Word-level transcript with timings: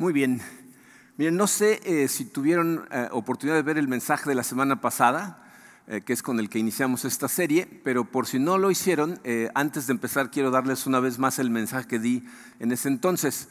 Muy 0.00 0.12
bien. 0.12 0.40
Miren, 1.16 1.36
no 1.36 1.48
sé 1.48 1.80
eh, 1.82 2.06
si 2.06 2.24
tuvieron 2.24 2.86
eh, 2.92 3.08
oportunidad 3.10 3.56
de 3.56 3.62
ver 3.62 3.78
el 3.78 3.88
mensaje 3.88 4.30
de 4.30 4.36
la 4.36 4.44
semana 4.44 4.80
pasada, 4.80 5.44
eh, 5.88 6.02
que 6.02 6.12
es 6.12 6.22
con 6.22 6.38
el 6.38 6.48
que 6.48 6.60
iniciamos 6.60 7.04
esta 7.04 7.26
serie, 7.26 7.66
pero 7.82 8.04
por 8.04 8.28
si 8.28 8.38
no 8.38 8.58
lo 8.58 8.70
hicieron, 8.70 9.20
antes 9.54 9.88
de 9.88 9.94
empezar 9.94 10.30
quiero 10.30 10.52
darles 10.52 10.86
una 10.86 11.00
vez 11.00 11.18
más 11.18 11.40
el 11.40 11.50
mensaje 11.50 11.88
que 11.88 11.98
di 11.98 12.22
en 12.60 12.70
ese 12.70 12.86
entonces. 12.86 13.48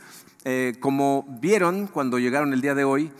como 0.79 1.25
vieron 1.41 1.87
cuando 1.87 2.17
llegaron 2.17 2.53
el 2.53 2.61
día 2.61 2.75
de 2.75 2.85
hoy, 2.85 3.11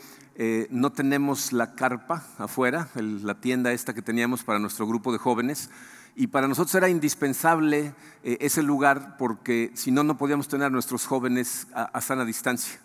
no 0.70 0.92
tenemos 0.92 1.52
la 1.52 1.74
carpa 1.74 2.24
afuera, 2.38 2.88
la 2.94 3.34
tienda 3.34 3.72
esta 3.72 3.92
que 3.92 4.00
teníamos 4.00 4.42
para 4.42 4.58
nuestro 4.58 4.86
grupo 4.86 5.12
de 5.12 5.18
jóvenes. 5.18 5.68
Y 6.16 6.28
para 6.28 6.48
nosotros 6.48 6.74
era 6.74 6.88
indispensable 6.88 7.92
ese 8.22 8.62
lugar 8.62 9.16
porque 9.18 9.70
si 9.74 9.90
no, 9.90 10.02
no 10.02 10.16
podíamos 10.16 10.48
tener 10.48 10.68
a 10.68 10.70
nuestros 10.70 11.04
jóvenes 11.04 11.66
a 11.74 12.00
sana 12.00 12.24
distancia. 12.24 12.80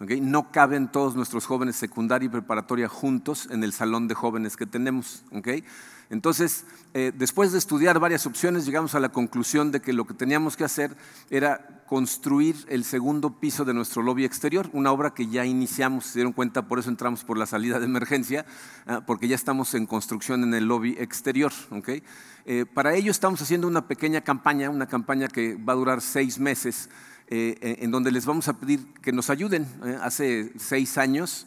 No 0.00 0.50
caben 0.50 0.88
todos 0.88 1.14
nuestros 1.14 1.46
jóvenes 1.46 1.76
secundaria 1.76 2.26
y 2.26 2.28
preparatoria 2.28 2.88
juntos 2.88 3.48
en 3.50 3.62
el 3.62 3.72
salón 3.72 4.08
de 4.08 4.14
jóvenes 4.14 4.56
que 4.56 4.66
tenemos. 4.66 5.24
Entonces, 6.10 6.64
eh, 6.92 7.12
después 7.14 7.52
de 7.52 7.58
estudiar 7.58 7.98
varias 7.98 8.26
opciones, 8.26 8.66
llegamos 8.66 8.94
a 8.94 9.00
la 9.00 9.10
conclusión 9.10 9.70
de 9.70 9.80
que 9.80 9.92
lo 9.92 10.06
que 10.06 10.14
teníamos 10.14 10.56
que 10.56 10.64
hacer 10.64 10.96
era 11.30 11.84
construir 11.86 12.56
el 12.68 12.84
segundo 12.84 13.38
piso 13.38 13.64
de 13.64 13.74
nuestro 13.74 14.02
lobby 14.02 14.24
exterior, 14.24 14.68
una 14.72 14.90
obra 14.90 15.14
que 15.14 15.28
ya 15.28 15.44
iniciamos, 15.44 16.06
se 16.06 16.18
dieron 16.18 16.32
cuenta, 16.32 16.66
por 16.66 16.78
eso 16.78 16.88
entramos 16.88 17.24
por 17.24 17.38
la 17.38 17.46
salida 17.46 17.78
de 17.78 17.84
emergencia, 17.84 18.46
ah, 18.86 19.02
porque 19.06 19.28
ya 19.28 19.34
estamos 19.34 19.74
en 19.74 19.86
construcción 19.86 20.42
en 20.42 20.54
el 20.54 20.66
lobby 20.66 20.96
exterior. 20.98 21.52
Eh, 22.46 22.66
para 22.72 22.94
ello 22.94 23.10
estamos 23.10 23.40
haciendo 23.42 23.68
una 23.68 23.86
pequeña 23.86 24.22
campaña, 24.22 24.70
una 24.70 24.86
campaña 24.86 25.28
que 25.28 25.56
va 25.56 25.72
a 25.72 25.76
durar 25.76 26.00
seis 26.00 26.38
meses 26.38 26.90
eh, 27.28 27.56
eh, 27.62 27.76
en 27.80 27.90
donde 27.90 28.12
les 28.12 28.26
vamos 28.26 28.48
a 28.48 28.58
pedir 28.58 28.86
que 29.00 29.10
nos 29.10 29.30
ayuden. 29.30 29.66
Eh, 29.82 29.98
hace 30.02 30.52
seis 30.58 30.98
años, 30.98 31.46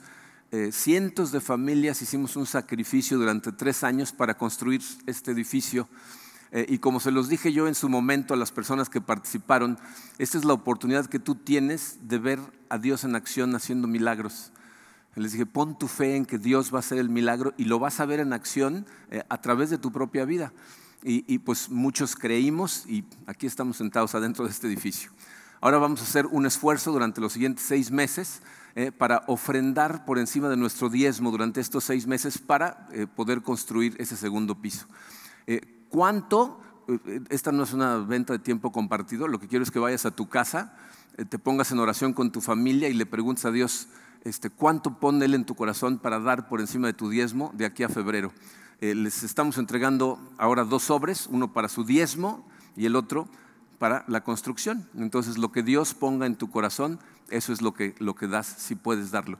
cientos 0.72 1.33
de 1.33 1.42
familias 1.42 2.02
hicimos 2.02 2.38
un 2.38 2.45
sacrificio 2.45 3.17
durante 3.17 3.52
tres 3.52 3.83
años 3.83 4.14
para 4.14 4.38
construir 4.38 4.81
este 5.05 5.31
edificio. 5.31 5.89
y 6.70 6.78
como 6.78 7.02
se 7.02 7.11
los 7.11 7.28
dije 7.28 7.52
yo 7.52 7.67
en 7.67 7.75
su 7.75 7.89
momento 7.89 8.33
a 8.33 8.38
las 8.38 8.53
personas 8.53 8.88
que 8.88 9.02
participaron, 9.02 9.78
esta 10.20 10.38
es 10.38 10.45
la 10.45 10.53
oportunidad 10.53 11.08
que 11.08 11.20
tú 11.20 11.36
tienes 11.36 11.98
de 12.03 12.17
ver 12.17 12.39
a 12.70 12.78
Dios 12.78 13.03
en 13.03 13.17
acción 13.17 13.53
haciendo 13.55 13.89
milagros. 13.89 14.53
Les 15.16 15.33
dije, 15.33 15.45
pon 15.45 15.78
tu 15.78 15.89
fe 15.89 16.16
en 16.16 16.25
que 16.25 16.38
Dios 16.38 16.73
va 16.73 16.78
a 16.78 16.80
hacer 16.80 16.98
el 16.98 17.09
milagro 17.09 17.53
y 17.58 17.66
lo 17.66 17.78
vas 17.78 18.00
a 18.00 18.05
ver 18.05 18.22
en 18.22 18.31
acción 18.31 18.86
a 19.28 19.42
través 19.42 19.70
de 19.70 19.78
tu 19.78 19.92
propia 19.92 20.23
vida. 20.23 20.53
y 21.03 21.39
pues 21.39 21.70
muchos 21.70 22.16
creímos 22.16 22.86
y 22.88 23.03
aquí 23.25 23.48
estamos 23.48 23.75
sentados 23.75 24.16
adentro 24.16 24.45
de 24.45 24.52
este 24.52 24.67
edificio. 24.67 25.11
Ahora 25.59 25.80
vamos 25.80 26.02
a 26.02 26.03
hacer 26.03 26.27
un 26.27 26.45
esfuerzo 26.45 26.91
durante 26.91 27.19
los 27.19 27.33
siguientes 27.33 27.66
seis 27.66 27.89
meses 27.89 28.41
eh, 28.75 28.91
para 28.91 29.23
ofrendar 29.25 30.05
por 30.05 30.19
encima 30.19 30.49
de 30.49 30.55
nuestro 30.55 30.88
diezmo 30.88 31.31
durante 31.31 31.59
estos 31.59 31.83
seis 31.83 32.05
meses 32.05 32.38
para 32.38 32.88
eh, 32.91 33.08
poder 33.08 33.41
construir 33.41 33.95
ese 33.97 34.16
segundo 34.16 34.53
piso. 34.53 34.86
Eh, 35.47 35.61
¿Cuánto? 35.89 36.61
Esta 37.30 37.52
no 37.52 37.64
es 37.64 37.73
una 37.73 37.97
venta 37.97 38.33
de 38.33 38.39
tiempo 38.39 38.72
compartido, 38.72 39.27
lo 39.27 39.39
que 39.39 39.47
quiero 39.47 39.64
es 39.64 39.72
que 39.72 39.80
vayas 39.80 40.05
a 40.05 40.11
tu 40.11 40.30
casa, 40.30 40.77
te 41.27 41.39
pongas 41.39 41.71
en 41.71 41.80
oración 41.80 42.14
con 42.14 42.31
tu 42.31 42.39
familia 42.39 42.88
y 42.88 42.94
le 42.94 43.05
preguntes 43.08 43.44
a 43.45 43.52
Dios, 43.52 43.88
este, 44.23 44.49
¿cuánto 44.52 44.99
pone 44.99 45.25
Él 45.25 45.33
en 45.33 45.44
tu 45.44 45.55
corazón 45.55 45.97
para 45.97 46.19
dar 46.19 46.47
por 46.47 46.61
encima 46.61 46.88
de 46.88 46.94
tu 46.94 47.09
diezmo 47.09 47.52
de 47.55 47.66
aquí 47.66 47.83
a 47.83 47.89
febrero? 47.89 48.31
les 48.80 49.23
estamos 49.23 49.58
entregando 49.58 50.19
ahora 50.38 50.64
dos 50.64 50.83
sobres, 50.83 51.27
uno 51.31 51.52
para 51.52 51.67
su 51.67 51.83
diezmo 51.83 52.47
y 52.75 52.86
el 52.86 52.95
otro 52.95 53.27
para 53.27 53.46
la 53.80 54.23
construcción. 54.23 54.88
Entonces, 54.98 55.38
lo 55.38 55.52
que 55.52 55.64
Dios 55.64 55.93
ponga 55.93 56.26
en 56.26 56.36
tu 56.36 56.49
corazón, 56.49 56.99
eso 57.30 57.54
es 57.54 57.61
lo 57.61 57.73
que, 57.73 57.95
lo 57.99 58.15
que 58.15 58.27
das, 58.27 58.48
si 58.48 58.76
puedes 58.76 59.11
darlo. 59.11 59.38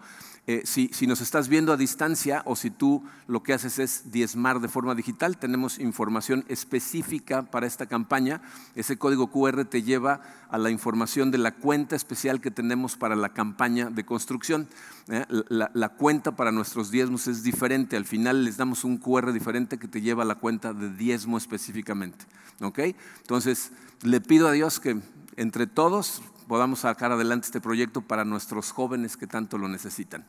Eh, 0.50 0.62
si, 0.64 1.08
nos 1.08 1.20
estás 1.20 1.50
viendo 1.50 1.74
a 1.74 1.78
distancia 1.78 2.42
o 2.46 2.56
si 2.56 2.70
tú 2.70 3.04
lo 3.28 3.44
que 3.44 3.52
haces 3.52 3.80
es 3.80 4.12
diezmar 4.14 4.62
de 4.62 4.70
forma 4.70 4.96
digital, 4.96 5.38
tenemos 5.38 5.78
información 5.78 6.46
específica 6.48 7.44
para 7.44 7.68
esta 7.68 7.86
campaña. 7.86 8.42
Ese 8.74 8.98
código 8.98 9.30
QR 9.30 9.66
te 9.66 9.84
lleva 9.84 10.22
a 10.50 10.58
la 10.58 10.70
información 10.70 11.32
de 11.32 11.38
la 11.38 11.52
cuenta 11.52 11.98
especial 11.98 12.40
que 12.40 12.50
tenemos 12.50 12.96
para 12.96 13.18
la 13.18 13.34
campaña 13.34 13.90
de 13.90 14.06
construcción. 14.06 14.70
Eh, 15.10 15.26
la, 15.50 15.70
la, 15.74 15.90
cuenta 15.90 16.38
para 16.38 16.54
nuestros 16.54 16.92
diezmos 16.92 17.28
es 17.28 17.44
diferente. 17.44 17.98
Al 17.98 18.06
final 18.06 18.46
les 18.46 18.56
damos 18.56 18.86
un 18.86 19.00
QR 19.00 19.34
diferente 19.34 19.78
que 19.78 19.90
te 19.90 20.00
lleva 20.00 20.24
a 20.24 20.28
la 20.28 20.36
cuenta 20.36 20.72
de 20.72 20.90
diezmo 20.94 21.38
específicamente. 21.38 22.24
¿Ok? 22.62 22.80
Entonces, 23.22 23.74
le 24.04 24.22
pido 24.22 24.48
a 24.48 24.52
Dios 24.52 24.80
que 24.80 25.00
entre 25.36 25.68
todos 25.68 26.22
podamos 26.48 26.80
sacar 26.80 27.12
adelante 27.12 27.46
este 27.46 27.62
proyecto 27.62 28.02
para 28.02 28.26
nuestros 28.26 28.72
jóvenes 28.72 29.18
que 29.18 29.28
tanto 29.28 29.58
lo 29.58 29.68
necesitan. 29.68 30.26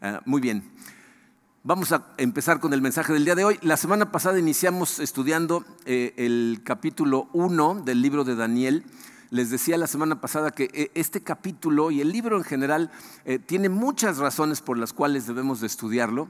Ah, 0.00 0.20
muy 0.24 0.40
bien. 0.40 0.64
Vamos 1.64 1.92
a 1.92 2.08
empezar 2.16 2.58
con 2.58 2.72
el 2.72 2.82
mensaje 2.82 3.12
del 3.12 3.24
día 3.24 3.36
de 3.36 3.44
hoy. 3.44 3.58
La 3.62 3.76
semana 3.76 4.10
pasada 4.10 4.38
iniciamos 4.38 4.98
estudiando 4.98 5.64
eh, 5.84 6.12
el 6.16 6.62
capítulo 6.64 7.28
1 7.32 7.82
del 7.84 8.02
libro 8.02 8.24
de 8.24 8.34
Daniel. 8.34 8.84
Les 9.30 9.50
decía 9.50 9.78
la 9.78 9.86
semana 9.86 10.20
pasada 10.20 10.50
que 10.50 10.68
eh, 10.72 10.90
este 10.94 11.22
capítulo 11.22 11.92
y 11.92 12.00
el 12.00 12.10
libro 12.10 12.36
en 12.36 12.42
general 12.42 12.90
eh, 13.24 13.38
tiene 13.38 13.68
muchas 13.68 14.18
razones 14.18 14.60
por 14.60 14.76
las 14.76 14.92
cuales 14.92 15.26
debemos 15.28 15.60
de 15.60 15.68
estudiarlo. 15.68 16.28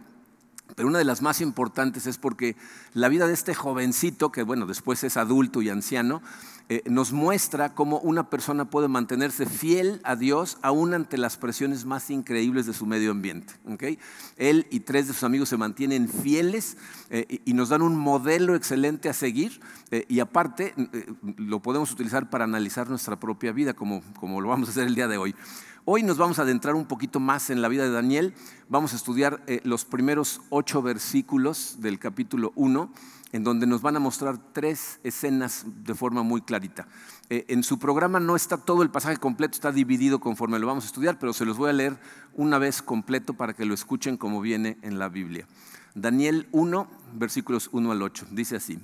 Pero 0.75 0.89
una 0.89 0.99
de 0.99 1.05
las 1.05 1.23
más 1.23 1.41
importantes 1.41 2.07
es 2.07 2.19
porque 2.19 2.57
la 2.95 3.09
vida 3.09 3.27
de 3.27 3.35
este 3.35 3.55
jovencito, 3.55 4.33
que 4.33 4.43
bueno, 4.43 4.67
después 4.67 5.05
es 5.05 5.17
adulto 5.17 5.63
y 5.63 5.69
anciano, 5.69 6.23
eh, 6.69 6.83
nos 6.87 7.13
muestra 7.13 7.75
cómo 7.75 7.99
una 7.99 8.31
persona 8.31 8.65
puede 8.65 8.89
mantenerse 8.89 9.47
fiel 9.47 10.01
a 10.05 10.17
Dios 10.17 10.59
aún 10.63 10.95
ante 10.95 11.19
las 11.19 11.37
presiones 11.37 11.85
más 11.85 12.09
increíbles 12.09 12.67
de 12.67 12.73
su 12.73 12.87
medio 12.87 13.11
ambiente. 13.11 13.53
Él 14.37 14.67
y 14.71 14.81
tres 14.81 15.09
de 15.09 15.13
sus 15.13 15.25
amigos 15.25 15.49
se 15.49 15.57
mantienen 15.57 16.09
fieles 16.09 16.77
eh, 17.11 17.41
y 17.45 17.53
nos 17.53 17.69
dan 17.69 17.83
un 17.83 17.97
modelo 17.97 18.55
excelente 18.55 19.09
a 19.09 19.13
seguir 19.13 19.61
eh, 19.91 20.07
y 20.09 20.21
aparte 20.21 20.73
lo 21.37 21.61
podemos 21.61 21.91
utilizar 21.93 22.31
para 22.31 22.45
analizar 22.45 22.89
nuestra 22.89 23.19
propia 23.19 23.53
vida 23.53 23.75
como, 23.75 24.03
como 24.19 24.41
lo 24.41 24.49
vamos 24.49 24.69
a 24.69 24.73
hacer 24.73 24.87
el 24.87 24.95
día 24.95 25.09
de 25.09 25.19
hoy. 25.19 25.35
Hoy 25.85 26.05
nos 26.05 26.17
vamos 26.17 26.39
a 26.39 26.43
adentrar 26.43 26.77
un 26.77 26.87
poquito 26.87 27.19
más 27.19 27.51
en 27.51 27.61
la 27.61 27.67
vida 27.67 27.83
de 27.83 27.91
Daniel. 27.91 28.35
Vamos 28.69 28.93
a 28.93 28.97
estudiar 28.97 29.43
los 29.65 29.85
primeros 29.85 30.41
ocho 30.49 30.81
versículos 30.81 31.79
del 31.81 31.99
capítulo 31.99 32.53
1 32.55 32.93
en 33.33 33.43
donde 33.43 33.67
nos 33.67 33.83
van 33.83 33.97
a 33.97 33.99
mostrar 33.99 34.39
tres 34.53 35.01
escenas 35.03 35.65
de 35.67 35.95
forma 35.97 36.23
muy 36.23 36.41
clarita. 36.43 36.87
Eh, 37.31 37.47
en 37.49 37.65
su 37.65 37.81
programa 37.81 38.21
no 38.21 38.37
está 38.37 38.59
todo 38.59 38.85
el 38.85 38.91
pasaje 38.91 39.17
completo, 39.17 39.55
está 39.55 39.73
dividido 39.73 40.21
conforme 40.21 40.61
lo 40.61 40.69
vamos 40.69 40.85
a 40.85 40.87
estudiar, 40.87 41.19
pero 41.19 41.33
se 41.33 41.47
los 41.47 41.57
voy 41.57 41.71
a 41.71 41.73
leer 41.73 41.99
una 42.35 42.59
vez 42.59 42.81
completo 42.81 43.35
para 43.35 43.53
que 43.53 43.65
lo 43.65 43.75
escuchen 43.75 44.17
como 44.17 44.41
viene 44.41 44.79
en 44.83 45.01
la 45.01 45.09
Biblia. 45.09 45.49
Daniel 45.97 46.47
1, 46.53 46.87
versículos 47.15 47.71
1 47.73 47.91
al 47.91 48.03
8, 48.03 48.29
dice 48.31 48.55
así. 48.55 48.79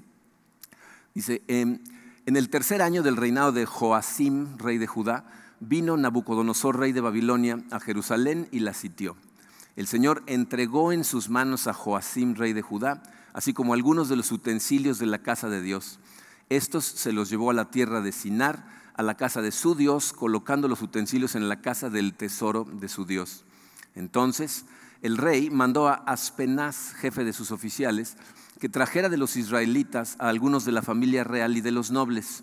Dice, 1.15 1.43
em, 1.47 1.79
en 2.27 2.37
el 2.37 2.49
tercer 2.49 2.83
año 2.83 3.05
del 3.05 3.17
reinado 3.17 3.53
de 3.53 3.67
Joacim, 3.67 4.59
rey 4.59 4.79
de 4.79 4.89
Judá, 4.89 5.27
vino 5.61 5.97
Nabucodonosor, 5.97 6.79
rey 6.79 6.93
de 6.93 7.01
Babilonia, 7.01 7.63
a 7.71 7.81
Jerusalén 7.81 8.49
y 8.53 8.61
la 8.61 8.75
sitió. 8.75 9.17
El 9.77 9.87
Señor 9.87 10.23
entregó 10.27 10.93
en 10.93 11.05
sus 11.05 11.29
manos 11.29 11.67
a 11.67 11.73
Joacim, 11.73 12.35
rey 12.35 12.53
de 12.53 12.63
Judá, 12.63 13.03
así 13.33 13.53
como 13.53 13.75
algunos 13.75 14.09
de 14.09 14.17
los 14.17 14.33
utensilios 14.33 14.99
de 14.99 15.07
la 15.07 15.19
casa 15.19 15.49
de 15.49 15.63
Dios. 15.63 16.01
Estos 16.49 16.85
se 16.85 17.13
los 17.13 17.31
llevó 17.31 17.51
a 17.51 17.55
la 17.55 17.71
tierra 17.71 18.01
de 18.01 18.13
Sinar, 18.13 18.65
a 18.95 19.03
la 19.03 19.17
casa 19.17 19.43
de 19.43 19.53
su 19.53 19.75
Dios, 19.75 20.13
colocando 20.13 20.67
los 20.67 20.83
utensilios 20.83 21.37
en 21.37 21.49
la 21.49 21.61
casa 21.61 21.91
del 21.91 22.15
tesoro 22.15 22.65
de 22.65 22.89
su 22.89 23.05
Dios. 23.05 23.45
Entonces 23.95 24.65
el 25.03 25.17
rey 25.17 25.51
mandó 25.51 25.89
a 25.89 25.95
Aspenaz, 25.95 26.95
jefe 26.95 27.23
de 27.23 27.33
sus 27.33 27.53
oficiales, 27.53 28.17
que 28.59 28.69
trajera 28.69 29.09
de 29.09 29.17
los 29.17 29.37
israelitas 29.37 30.17
a 30.19 30.29
algunos 30.29 30.65
de 30.65 30.73
la 30.73 30.83
familia 30.83 31.23
real 31.23 31.57
y 31.57 31.61
de 31.61 31.71
los 31.71 31.93
nobles. 31.93 32.43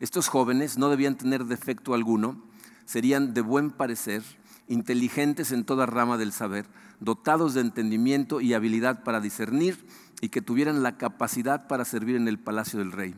Estos 0.00 0.28
jóvenes 0.28 0.76
no 0.76 0.90
debían 0.90 1.16
tener 1.16 1.44
defecto 1.44 1.94
alguno, 1.94 2.42
serían 2.84 3.32
de 3.32 3.40
buen 3.40 3.70
parecer, 3.70 4.22
inteligentes 4.68 5.52
en 5.52 5.64
toda 5.64 5.86
rama 5.86 6.18
del 6.18 6.32
saber, 6.32 6.66
dotados 7.00 7.54
de 7.54 7.62
entendimiento 7.62 8.40
y 8.40 8.54
habilidad 8.54 9.02
para 9.04 9.20
discernir 9.20 9.86
y 10.20 10.28
que 10.28 10.42
tuvieran 10.42 10.82
la 10.82 10.96
capacidad 10.96 11.66
para 11.66 11.84
servir 11.84 12.16
en 12.16 12.28
el 12.28 12.38
palacio 12.38 12.78
del 12.78 12.92
rey. 12.92 13.14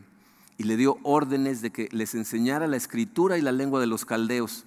Y 0.57 0.63
le 0.63 0.77
dio 0.77 0.97
órdenes 1.03 1.61
de 1.61 1.71
que 1.71 1.89
les 1.91 2.15
enseñara 2.15 2.67
la 2.67 2.77
escritura 2.77 3.37
y 3.37 3.41
la 3.41 3.51
lengua 3.51 3.79
de 3.79 3.87
los 3.87 4.05
caldeos. 4.05 4.65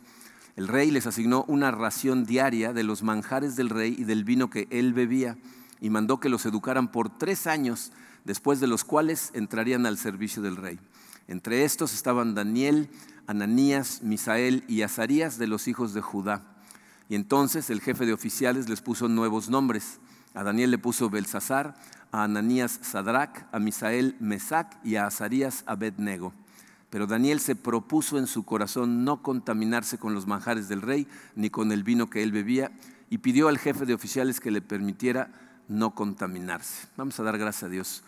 El 0.56 0.68
rey 0.68 0.90
les 0.90 1.06
asignó 1.06 1.44
una 1.48 1.70
ración 1.70 2.24
diaria 2.24 2.72
de 2.72 2.82
los 2.82 3.02
manjares 3.02 3.56
del 3.56 3.70
rey 3.70 3.94
y 3.98 4.04
del 4.04 4.24
vino 4.24 4.50
que 4.50 4.68
él 4.70 4.92
bebía, 4.92 5.36
y 5.80 5.90
mandó 5.90 6.20
que 6.20 6.28
los 6.28 6.46
educaran 6.46 6.92
por 6.92 7.18
tres 7.18 7.46
años, 7.46 7.90
después 8.24 8.60
de 8.60 8.68
los 8.68 8.84
cuales 8.84 9.30
entrarían 9.34 9.84
al 9.84 9.98
servicio 9.98 10.40
del 10.42 10.56
rey. 10.56 10.78
Entre 11.28 11.64
estos 11.64 11.94
estaban 11.94 12.34
Daniel, 12.34 12.88
Ananías, 13.26 14.02
Misael 14.02 14.64
y 14.68 14.82
Azarías 14.82 15.38
de 15.38 15.46
los 15.46 15.68
hijos 15.68 15.94
de 15.94 16.00
Judá. 16.00 16.42
Y 17.08 17.14
entonces 17.14 17.70
el 17.70 17.80
jefe 17.80 18.06
de 18.06 18.12
oficiales 18.12 18.68
les 18.68 18.80
puso 18.80 19.08
nuevos 19.08 19.48
nombres. 19.48 20.00
A 20.34 20.42
Daniel 20.42 20.70
le 20.70 20.78
puso 20.78 21.10
Belsasar, 21.10 21.74
a 22.10 22.24
Ananías 22.24 22.78
Sadrach, 22.82 23.46
a 23.52 23.58
Misael 23.58 24.16
Mesac 24.20 24.78
y 24.84 24.96
a 24.96 25.06
Azarías 25.06 25.64
Abednego. 25.66 26.32
Pero 26.90 27.06
Daniel 27.06 27.40
se 27.40 27.56
propuso 27.56 28.18
en 28.18 28.26
su 28.26 28.44
corazón 28.44 29.04
no 29.04 29.22
contaminarse 29.22 29.98
con 29.98 30.12
los 30.12 30.26
manjares 30.26 30.68
del 30.68 30.82
rey 30.82 31.06
ni 31.34 31.48
con 31.48 31.72
el 31.72 31.84
vino 31.84 32.10
que 32.10 32.22
él 32.22 32.32
bebía 32.32 32.70
y 33.08 33.18
pidió 33.18 33.48
al 33.48 33.58
jefe 33.58 33.86
de 33.86 33.94
oficiales 33.94 34.40
que 34.40 34.50
le 34.50 34.60
permitiera 34.60 35.30
no 35.68 35.94
contaminarse. 35.94 36.88
Vamos 36.96 37.18
a 37.18 37.22
dar 37.22 37.38
gracias 37.38 37.62
a 37.62 37.68
Dios. 37.68 38.02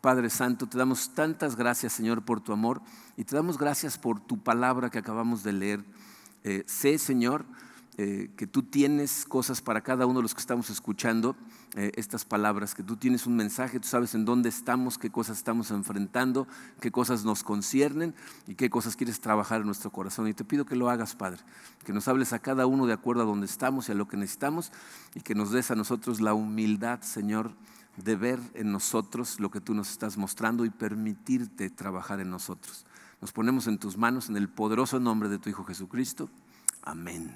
Padre 0.00 0.30
Santo, 0.30 0.66
te 0.66 0.78
damos 0.78 1.10
tantas 1.10 1.56
gracias, 1.56 1.92
Señor, 1.92 2.24
por 2.24 2.40
tu 2.40 2.52
amor 2.52 2.80
y 3.16 3.24
te 3.24 3.36
damos 3.36 3.58
gracias 3.58 3.98
por 3.98 4.18
tu 4.18 4.38
palabra 4.38 4.90
que 4.90 4.98
acabamos 4.98 5.42
de 5.42 5.52
leer. 5.52 5.84
Eh, 6.42 6.64
sé, 6.66 6.98
Señor, 6.98 7.44
eh, 7.98 8.30
que 8.34 8.46
tú 8.46 8.62
tienes 8.62 9.26
cosas 9.26 9.60
para 9.60 9.82
cada 9.82 10.06
uno 10.06 10.20
de 10.20 10.22
los 10.22 10.32
que 10.32 10.40
estamos 10.40 10.70
escuchando 10.70 11.36
eh, 11.76 11.92
estas 11.96 12.24
palabras, 12.24 12.74
que 12.74 12.82
tú 12.82 12.96
tienes 12.96 13.26
un 13.26 13.36
mensaje, 13.36 13.78
tú 13.78 13.88
sabes 13.88 14.14
en 14.14 14.24
dónde 14.24 14.48
estamos, 14.48 14.96
qué 14.96 15.10
cosas 15.10 15.36
estamos 15.36 15.70
enfrentando, 15.70 16.48
qué 16.80 16.90
cosas 16.90 17.26
nos 17.26 17.42
conciernen 17.42 18.14
y 18.46 18.54
qué 18.54 18.70
cosas 18.70 18.96
quieres 18.96 19.20
trabajar 19.20 19.60
en 19.60 19.66
nuestro 19.66 19.90
corazón. 19.90 20.28
Y 20.28 20.32
te 20.32 20.44
pido 20.44 20.64
que 20.64 20.76
lo 20.76 20.88
hagas, 20.88 21.14
Padre, 21.14 21.40
que 21.84 21.92
nos 21.92 22.08
hables 22.08 22.32
a 22.32 22.38
cada 22.38 22.64
uno 22.64 22.86
de 22.86 22.94
acuerdo 22.94 23.20
a 23.20 23.26
donde 23.26 23.44
estamos 23.44 23.90
y 23.90 23.92
a 23.92 23.94
lo 23.94 24.08
que 24.08 24.16
necesitamos 24.16 24.72
y 25.14 25.20
que 25.20 25.34
nos 25.34 25.50
des 25.50 25.70
a 25.70 25.74
nosotros 25.74 26.22
la 26.22 26.32
humildad, 26.32 27.02
Señor, 27.02 27.52
de 27.96 28.16
ver 28.16 28.40
en 28.54 28.72
nosotros 28.72 29.40
lo 29.40 29.50
que 29.50 29.60
tú 29.60 29.74
nos 29.74 29.90
estás 29.90 30.16
mostrando 30.16 30.64
y 30.64 30.70
permitirte 30.70 31.70
trabajar 31.70 32.20
en 32.20 32.30
nosotros. 32.30 32.86
Nos 33.20 33.32
ponemos 33.32 33.66
en 33.66 33.78
tus 33.78 33.96
manos 33.96 34.28
en 34.28 34.36
el 34.36 34.48
poderoso 34.48 34.98
nombre 34.98 35.28
de 35.28 35.38
tu 35.38 35.50
Hijo 35.50 35.64
Jesucristo. 35.64 36.30
Amén. 36.82 37.34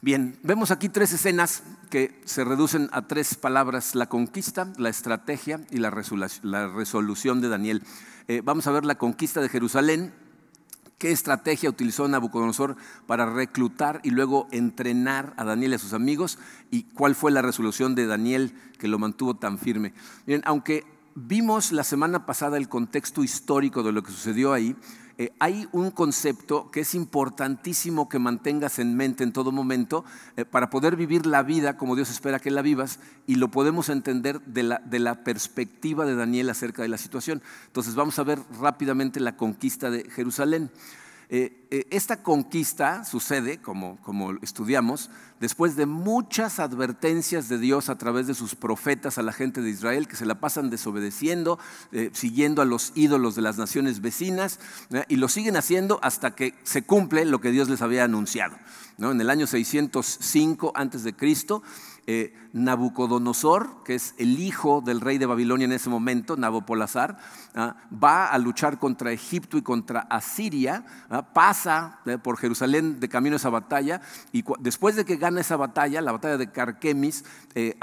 Bien, 0.00 0.36
vemos 0.42 0.72
aquí 0.72 0.88
tres 0.88 1.12
escenas 1.12 1.62
que 1.88 2.20
se 2.24 2.42
reducen 2.42 2.88
a 2.90 3.06
tres 3.06 3.36
palabras, 3.36 3.94
la 3.94 4.08
conquista, 4.08 4.72
la 4.76 4.88
estrategia 4.88 5.60
y 5.70 5.76
la 5.76 5.90
resolución 5.90 7.40
de 7.40 7.48
Daniel. 7.48 7.84
Eh, 8.26 8.42
vamos 8.44 8.66
a 8.66 8.72
ver 8.72 8.84
la 8.84 8.96
conquista 8.96 9.40
de 9.40 9.48
Jerusalén, 9.48 10.12
qué 11.02 11.10
estrategia 11.10 11.68
utilizó 11.68 12.06
Nabucodonosor 12.06 12.76
para 13.08 13.26
reclutar 13.26 13.98
y 14.04 14.10
luego 14.10 14.46
entrenar 14.52 15.34
a 15.36 15.42
Daniel 15.42 15.72
y 15.72 15.74
a 15.74 15.78
sus 15.80 15.94
amigos 15.94 16.38
y 16.70 16.84
cuál 16.84 17.16
fue 17.16 17.32
la 17.32 17.42
resolución 17.42 17.96
de 17.96 18.06
Daniel 18.06 18.54
que 18.78 18.86
lo 18.86 19.00
mantuvo 19.00 19.34
tan 19.34 19.58
firme. 19.58 19.94
Bien, 20.28 20.42
aunque 20.44 20.84
vimos 21.16 21.72
la 21.72 21.82
semana 21.82 22.24
pasada 22.24 22.56
el 22.56 22.68
contexto 22.68 23.24
histórico 23.24 23.82
de 23.82 23.90
lo 23.90 24.04
que 24.04 24.12
sucedió 24.12 24.52
ahí, 24.52 24.76
eh, 25.18 25.32
hay 25.38 25.68
un 25.72 25.90
concepto 25.90 26.70
que 26.70 26.80
es 26.80 26.94
importantísimo 26.94 28.08
que 28.08 28.18
mantengas 28.18 28.78
en 28.78 28.96
mente 28.96 29.24
en 29.24 29.32
todo 29.32 29.52
momento 29.52 30.04
eh, 30.36 30.44
para 30.44 30.70
poder 30.70 30.96
vivir 30.96 31.26
la 31.26 31.42
vida 31.42 31.76
como 31.76 31.96
Dios 31.96 32.10
espera 32.10 32.38
que 32.38 32.50
la 32.50 32.62
vivas 32.62 32.98
y 33.26 33.36
lo 33.36 33.48
podemos 33.48 33.88
entender 33.88 34.40
de 34.42 34.62
la, 34.62 34.78
de 34.84 34.98
la 34.98 35.24
perspectiva 35.24 36.06
de 36.06 36.16
Daniel 36.16 36.50
acerca 36.50 36.82
de 36.82 36.88
la 36.88 36.98
situación. 36.98 37.42
Entonces 37.66 37.94
vamos 37.94 38.18
a 38.18 38.24
ver 38.24 38.38
rápidamente 38.60 39.20
la 39.20 39.36
conquista 39.36 39.90
de 39.90 40.08
Jerusalén. 40.10 40.70
Eh, 41.34 41.66
eh, 41.70 41.86
esta 41.90 42.22
conquista 42.22 43.06
sucede, 43.06 43.56
como, 43.56 43.98
estudiamos, 44.42 45.08
después 45.40 45.76
de 45.76 45.86
muchas 45.86 46.58
advertencias 46.58 47.48
de 47.48 47.56
Dios 47.56 47.88
a 47.88 47.96
través 47.96 48.26
de 48.26 48.34
sus 48.34 48.54
profetas 48.54 49.16
a 49.16 49.22
la 49.22 49.32
gente 49.32 49.62
de 49.62 49.70
Israel, 49.70 50.08
que 50.08 50.16
se 50.16 50.26
la 50.26 50.40
pasan 50.40 50.68
desobedeciendo, 50.68 51.58
eh, 51.90 52.10
siguiendo 52.12 52.60
a 52.60 52.66
los 52.66 52.92
ídolos 52.96 53.34
de 53.34 53.40
las 53.40 53.56
naciones 53.56 54.02
vecinas, 54.02 54.60
y 55.08 55.16
lo 55.16 55.30
siguen 55.30 55.56
haciendo 55.56 56.00
hasta 56.02 56.34
que 56.34 56.54
se 56.64 56.82
cumple 56.82 57.24
lo 57.24 57.40
que 57.40 57.50
Dios 57.50 57.70
les 57.70 57.80
había 57.80 58.04
anunciado. 58.04 58.58
En 58.98 59.18
el 59.18 59.30
año 59.30 59.46
605 59.46 60.72
antes 60.74 61.02
de 61.02 61.16
Cristo, 61.16 61.62
eh, 62.06 62.34
Nabucodonosor, 62.52 63.84
que 63.84 63.94
es 63.94 64.14
el 64.18 64.40
hijo 64.40 64.82
del 64.84 65.00
rey 65.00 65.18
de 65.18 65.26
Babilonia 65.26 65.64
en 65.64 65.72
ese 65.72 65.88
momento, 65.88 66.36
Nabopolazar, 66.36 67.16
ah, 67.54 67.76
va 67.92 68.26
a 68.26 68.38
luchar 68.38 68.78
contra 68.78 69.12
Egipto 69.12 69.56
y 69.56 69.62
contra 69.62 70.00
Asiria, 70.00 70.84
ah, 71.08 71.22
pasa 71.32 72.00
eh, 72.04 72.18
por 72.18 72.38
Jerusalén 72.38 73.00
de 73.00 73.08
camino 73.08 73.36
a 73.36 73.38
esa 73.38 73.50
batalla 73.50 74.00
y 74.32 74.44
después 74.60 74.96
de 74.96 75.04
que 75.04 75.16
gana 75.16 75.40
esa 75.40 75.56
batalla, 75.56 76.02
la 76.02 76.12
batalla 76.12 76.36
de 76.36 76.50
Carquemis, 76.50 77.24
eh, 77.54 77.76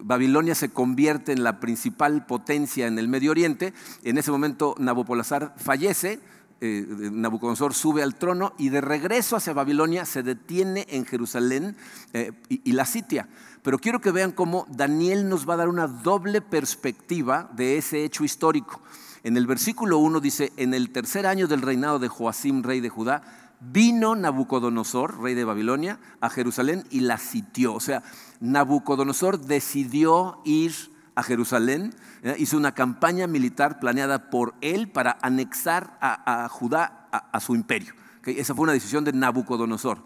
Babilonia 0.00 0.54
se 0.54 0.68
convierte 0.68 1.32
en 1.32 1.42
la 1.42 1.58
principal 1.58 2.26
potencia 2.26 2.86
en 2.86 2.98
el 2.98 3.08
Medio 3.08 3.30
Oriente. 3.30 3.72
En 4.04 4.18
ese 4.18 4.30
momento 4.30 4.74
Nabopolazar 4.78 5.54
fallece 5.56 6.20
eh, 6.60 7.10
Nabucodonosor 7.12 7.74
sube 7.74 8.02
al 8.02 8.14
trono 8.14 8.54
y 8.56 8.70
de 8.70 8.80
regreso 8.80 9.36
hacia 9.36 9.52
Babilonia 9.52 10.06
se 10.06 10.22
detiene 10.22 10.86
en 10.88 11.04
Jerusalén 11.04 11.76
eh, 12.14 12.32
y, 12.48 12.72
la 12.72 12.86
sitia. 12.86 13.28
Pero 13.62 13.78
quiero 13.78 14.00
que 14.00 14.10
vean 14.10 14.32
cómo 14.32 14.66
Daniel 14.70 15.28
nos 15.28 15.48
va 15.48 15.54
a 15.54 15.58
dar 15.58 15.68
una 15.68 15.86
doble 15.86 16.40
perspectiva 16.40 17.50
de 17.54 17.76
ese 17.76 18.04
hecho 18.04 18.24
histórico. 18.24 18.80
En 19.22 19.36
el 19.36 19.46
versículo 19.46 19.98
1 19.98 20.20
dice, 20.20 20.52
en 20.56 20.72
el 20.72 20.90
tercer 20.90 21.26
año 21.26 21.46
del 21.46 21.62
reinado 21.62 21.98
de 21.98 22.08
Joacim, 22.08 22.62
rey 22.62 22.80
de 22.80 22.88
Judá, 22.88 23.22
vino 23.60 24.14
Nabucodonosor, 24.14 25.20
rey 25.20 25.34
de 25.34 25.44
Babilonia, 25.44 25.98
a 26.20 26.30
Jerusalén 26.30 26.84
y 26.90 27.00
la 27.00 27.18
sitió. 27.18 27.74
O 27.74 27.80
sea, 27.80 28.02
Nabucodonosor 28.40 29.40
decidió 29.40 30.40
ir 30.44 30.95
a 31.16 31.22
Jerusalén, 31.22 31.94
¿eh? 32.22 32.36
hizo 32.38 32.56
una 32.56 32.72
campaña 32.72 33.26
militar 33.26 33.80
planeada 33.80 34.30
por 34.30 34.54
él 34.60 34.88
para 34.88 35.18
anexar 35.22 35.98
a, 36.00 36.48
Judá 36.48 37.08
a, 37.10 37.40
su 37.40 37.54
imperio. 37.54 37.94
Esa 38.24 38.54
fue 38.54 38.64
una 38.64 38.72
decisión 38.72 39.02
de 39.02 39.12
Nabucodonosor. 39.12 40.04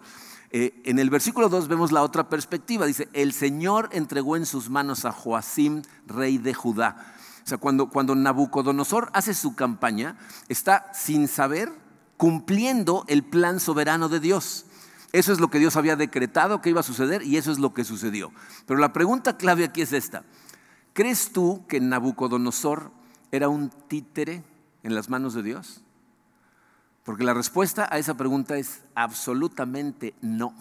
Eh, 0.52 0.80
en 0.84 0.98
el 0.98 1.10
versículo 1.10 1.48
2 1.48 1.68
vemos 1.68 1.90
la 1.90 2.02
otra 2.02 2.28
perspectiva. 2.28 2.86
Dice, 2.86 3.08
el 3.12 3.32
Señor 3.32 3.88
entregó 3.92 4.36
en 4.36 4.46
sus 4.46 4.70
manos 4.70 5.04
a 5.04 5.12
Joacim, 5.12 5.82
rey 6.06 6.38
de 6.38 6.54
Judá. 6.54 7.14
O 7.44 7.48
sea, 7.48 7.58
cuando, 7.58 7.88
cuando 7.88 8.14
Nabucodonosor 8.14 9.10
hace 9.12 9.34
su 9.34 9.56
campaña, 9.56 10.16
está 10.48 10.92
sin 10.94 11.26
saber 11.26 11.72
cumpliendo 12.16 13.04
el 13.08 13.24
plan 13.24 13.58
soberano 13.58 14.08
de 14.08 14.20
Dios. 14.20 14.66
Eso 15.12 15.32
es 15.32 15.40
lo 15.40 15.50
que 15.50 15.58
Dios 15.58 15.74
había 15.76 15.96
decretado 15.96 16.60
que 16.60 16.70
iba 16.70 16.80
a 16.80 16.84
suceder 16.84 17.22
y 17.22 17.36
eso 17.36 17.50
es 17.50 17.58
lo 17.58 17.74
que 17.74 17.82
sucedió. 17.82 18.30
Pero 18.66 18.78
la 18.78 18.92
pregunta 18.92 19.36
clave 19.36 19.64
aquí 19.64 19.82
es 19.82 19.92
esta. 19.92 20.22
¿Crees 20.92 21.32
tú 21.32 21.64
que 21.68 21.80
Nabucodonosor 21.80 22.90
era 23.30 23.48
un 23.48 23.70
títere 23.70 24.42
en 24.82 24.94
las 24.94 25.08
manos 25.08 25.34
de 25.34 25.42
Dios? 25.42 25.82
Porque 27.04 27.24
la 27.24 27.34
respuesta 27.34 27.88
a 27.90 27.98
esa 27.98 28.16
pregunta 28.16 28.56
es 28.56 28.82
absolutamente 28.94 30.14
no. 30.20 30.54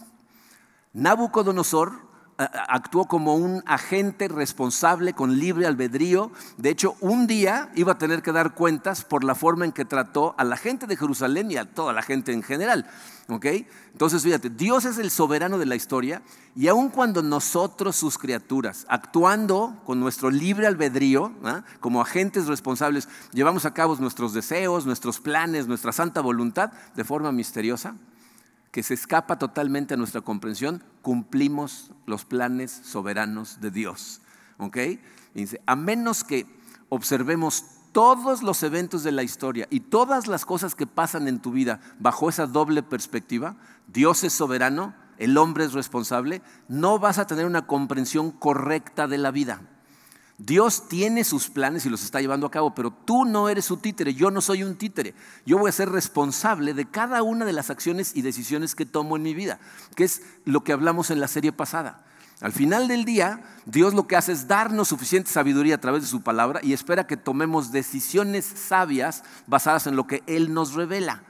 Nabucodonosor 0.94 2.09
actuó 2.40 3.06
como 3.06 3.36
un 3.36 3.62
agente 3.66 4.28
responsable 4.28 5.14
con 5.14 5.38
libre 5.38 5.68
albedrío. 5.68 6.32
De 6.58 6.70
hecho, 6.70 6.96
un 7.02 7.28
día 7.28 7.70
iba 7.76 7.94
a 7.94 7.98
tener 7.98 8.22
que 8.22 8.32
dar 8.32 8.54
cuentas 8.54 9.04
por 9.04 9.24
la 9.24 9.36
forma 9.36 9.66
en 9.66 9.72
que 9.72 9.86
trató 9.86 10.36
a 10.38 10.44
la 10.44 10.58
gente 10.58 10.88
de 10.88 10.96
Jerusalén 10.96 11.52
y 11.52 11.58
a 11.58 11.66
toda 11.66 11.94
la 11.94 12.02
gente 12.02 12.32
en 12.32 12.44
general. 12.44 12.90
Entonces, 13.92 14.24
fíjate, 14.24 14.50
Dios 14.50 14.86
es 14.86 14.98
el 14.98 15.12
soberano 15.12 15.60
de 15.60 15.68
la 15.68 15.76
historia 15.76 16.24
y 16.56 16.68
aun 16.68 16.90
cuando 16.90 17.22
nosotros, 17.22 17.96
sus 17.96 18.18
criaturas, 18.18 18.86
actuando 18.90 19.76
con 19.86 20.00
nuestro 20.00 20.32
libre 20.32 20.66
albedrío, 20.66 21.32
¿ah? 21.44 21.64
como 21.80 22.02
agentes 22.02 22.48
responsables, 22.48 23.08
llevamos 23.32 23.66
a 23.66 23.74
cabo 23.74 23.96
nuestros 23.98 24.34
deseos, 24.34 24.86
nuestros 24.88 25.20
planes, 25.20 25.68
nuestra 25.68 25.92
santa 25.92 26.22
voluntad 26.22 26.72
de 26.96 27.04
forma 27.04 27.32
misteriosa, 27.32 27.96
que 28.72 28.84
se 28.84 28.94
escapa 28.94 29.40
totalmente 29.40 29.94
a 29.94 29.98
nuestra 29.98 30.22
comprensión, 30.22 30.84
cumplimos 31.02 31.92
los 32.06 32.26
planes 32.26 32.72
soberanos 32.72 33.62
de 33.62 33.72
Dice, 35.34 35.62
a 35.66 35.76
menos 35.76 36.24
que 36.24 36.46
observemos 36.90 37.64
todos 37.92 38.44
los 38.44 38.62
eventos 38.64 39.04
de 39.04 39.12
la 39.12 39.24
historia 39.24 39.68
y 39.70 39.80
todas 39.80 40.28
las 40.28 40.46
cosas 40.46 40.76
que 40.76 40.88
pasan 40.88 41.28
en 41.28 41.40
tu 41.40 41.52
vida 41.52 41.80
bajo 42.00 42.30
esa 42.30 42.46
doble 42.46 42.84
perspectiva, 42.84 43.56
Dios 43.88 44.24
es 44.24 44.34
soberano, 44.34 44.94
el 45.18 45.38
hombre 45.38 45.66
es 45.66 45.74
responsable, 45.74 46.42
no 46.68 47.00
vas 47.00 47.18
a 47.18 47.28
tener 47.28 47.46
una 47.46 47.68
comprensión 47.68 48.32
correcta 48.32 49.08
de 49.08 49.18
la 49.18 49.32
vida. 49.32 49.62
Dios 50.40 50.88
tiene 50.88 51.26
sus 51.26 51.50
planes 51.50 51.86
y 51.86 51.90
los 51.90 52.02
está 52.02 52.22
llevando 52.22 52.48
a 52.48 52.52
cabo, 52.52 52.74
pero 52.74 52.92
tú 52.92 53.26
no 53.26 53.50
eres 53.50 53.66
su 53.66 53.76
títere, 53.76 54.14
yo 54.14 54.32
no 54.32 54.40
soy 54.40 54.64
un 54.64 54.78
títere. 54.78 55.14
Yo 55.46 55.58
voy 55.58 55.68
a 55.68 55.74
ser 55.74 55.90
responsable 55.90 56.74
de 56.74 56.86
cada 56.86 57.24
una 57.24 57.44
de 57.44 57.52
las 57.52 57.70
acciones 57.70 58.16
y 58.16 58.22
decisiones 58.22 58.74
que 58.74 58.86
tomo 58.86 59.18
en 59.18 59.24
mi 59.24 59.34
vida, 59.34 59.60
que 59.96 60.06
es 60.06 60.22
lo 60.46 60.64
que 60.64 60.72
hablamos 60.72 61.12
en 61.12 61.20
la 61.20 61.28
serie 61.28 61.52
pasada. 61.52 62.06
Al 62.40 62.54
final 62.54 62.88
del 62.88 63.04
día, 63.04 63.44
Dios 63.66 63.94
lo 63.94 64.08
que 64.08 64.16
hace 64.16 64.32
es 64.32 64.48
darnos 64.48 64.88
suficiente 64.88 65.30
sabiduría 65.30 65.76
a 65.76 65.82
través 65.82 66.04
de 66.04 66.08
su 66.08 66.22
palabra 66.22 66.62
y 66.64 66.72
espera 66.72 67.06
que 67.06 67.18
tomemos 67.18 67.74
decisiones 67.74 68.46
sabias 68.46 69.24
basadas 69.46 69.88
en 69.88 69.98
lo 69.98 70.08
que 70.08 70.24
Él 70.26 70.54
nos 70.54 70.74
revela. 70.74 71.22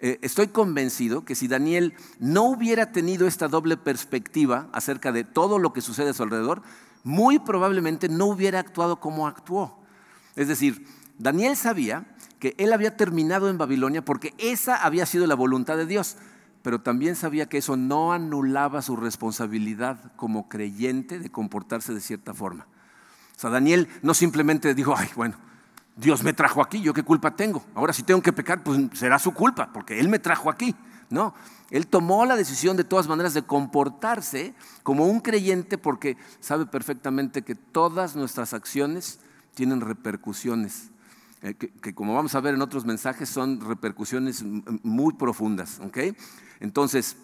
Eh, 0.00 0.18
estoy 0.22 0.48
convencido 0.48 1.24
que 1.24 1.36
si 1.36 1.46
Daniel 1.46 1.94
no 2.18 2.42
hubiera 2.44 2.90
tenido 2.90 3.28
esta 3.28 3.46
doble 3.46 3.76
perspectiva 3.76 4.68
acerca 4.72 5.12
de 5.12 5.22
todo 5.22 5.60
lo 5.60 5.72
que 5.72 5.80
sucede 5.80 6.10
a 6.10 6.14
su 6.14 6.24
alrededor, 6.24 6.62
muy 7.04 7.38
probablemente 7.38 8.08
no 8.08 8.26
hubiera 8.26 8.60
actuado 8.60 9.00
como 9.00 9.26
actuó. 9.26 9.78
Es 10.36 10.48
decir, 10.48 10.86
Daniel 11.18 11.56
sabía 11.56 12.04
que 12.38 12.54
él 12.58 12.72
había 12.72 12.96
terminado 12.96 13.48
en 13.48 13.58
Babilonia 13.58 14.04
porque 14.04 14.34
esa 14.38 14.76
había 14.76 15.06
sido 15.06 15.26
la 15.26 15.34
voluntad 15.34 15.76
de 15.76 15.86
Dios 15.86 16.16
pero 16.62 16.80
también 16.80 17.16
sabía 17.16 17.48
que 17.48 17.58
eso 17.58 17.76
no 17.76 18.12
anulaba 18.12 18.82
su 18.82 18.96
responsabilidad 18.96 20.12
como 20.16 20.48
creyente 20.48 21.18
de 21.18 21.30
comportarse 21.30 21.94
de 21.94 22.00
cierta 22.00 22.34
forma. 22.34 22.66
O 23.36 23.40
sea, 23.40 23.50
Daniel 23.50 23.88
no 24.02 24.12
simplemente 24.12 24.74
dijo, 24.74 24.94
ay, 24.96 25.08
bueno, 25.16 25.36
Dios 25.96 26.22
me 26.22 26.32
trajo 26.32 26.62
aquí, 26.62 26.82
¿yo 26.82 26.92
qué 26.92 27.02
culpa 27.02 27.34
tengo? 27.34 27.64
Ahora 27.74 27.92
si 27.92 28.02
tengo 28.02 28.20
que 28.20 28.32
pecar, 28.32 28.62
pues 28.62 28.78
será 28.92 29.18
su 29.18 29.32
culpa, 29.32 29.72
porque 29.72 29.98
Él 29.98 30.08
me 30.08 30.18
trajo 30.18 30.50
aquí. 30.50 30.74
No, 31.10 31.34
Él 31.70 31.86
tomó 31.86 32.24
la 32.24 32.36
decisión 32.36 32.76
de 32.76 32.84
todas 32.84 33.08
maneras 33.08 33.34
de 33.34 33.42
comportarse 33.42 34.54
como 34.82 35.06
un 35.06 35.20
creyente 35.20 35.76
porque 35.76 36.16
sabe 36.40 36.66
perfectamente 36.66 37.42
que 37.42 37.54
todas 37.54 38.16
nuestras 38.16 38.54
acciones 38.54 39.18
tienen 39.54 39.80
repercusiones, 39.80 40.90
eh, 41.42 41.54
que, 41.54 41.94
como 41.94 42.14
vamos 42.14 42.34
a 42.34 42.40
ver 42.40 42.54
en 42.54 42.62
otros 42.62 42.84
mensajes 42.84 43.28
son 43.28 43.60
repercusiones 43.60 44.44
muy 44.82 45.14
profundas. 45.14 45.80
Entonces, 46.60 47.16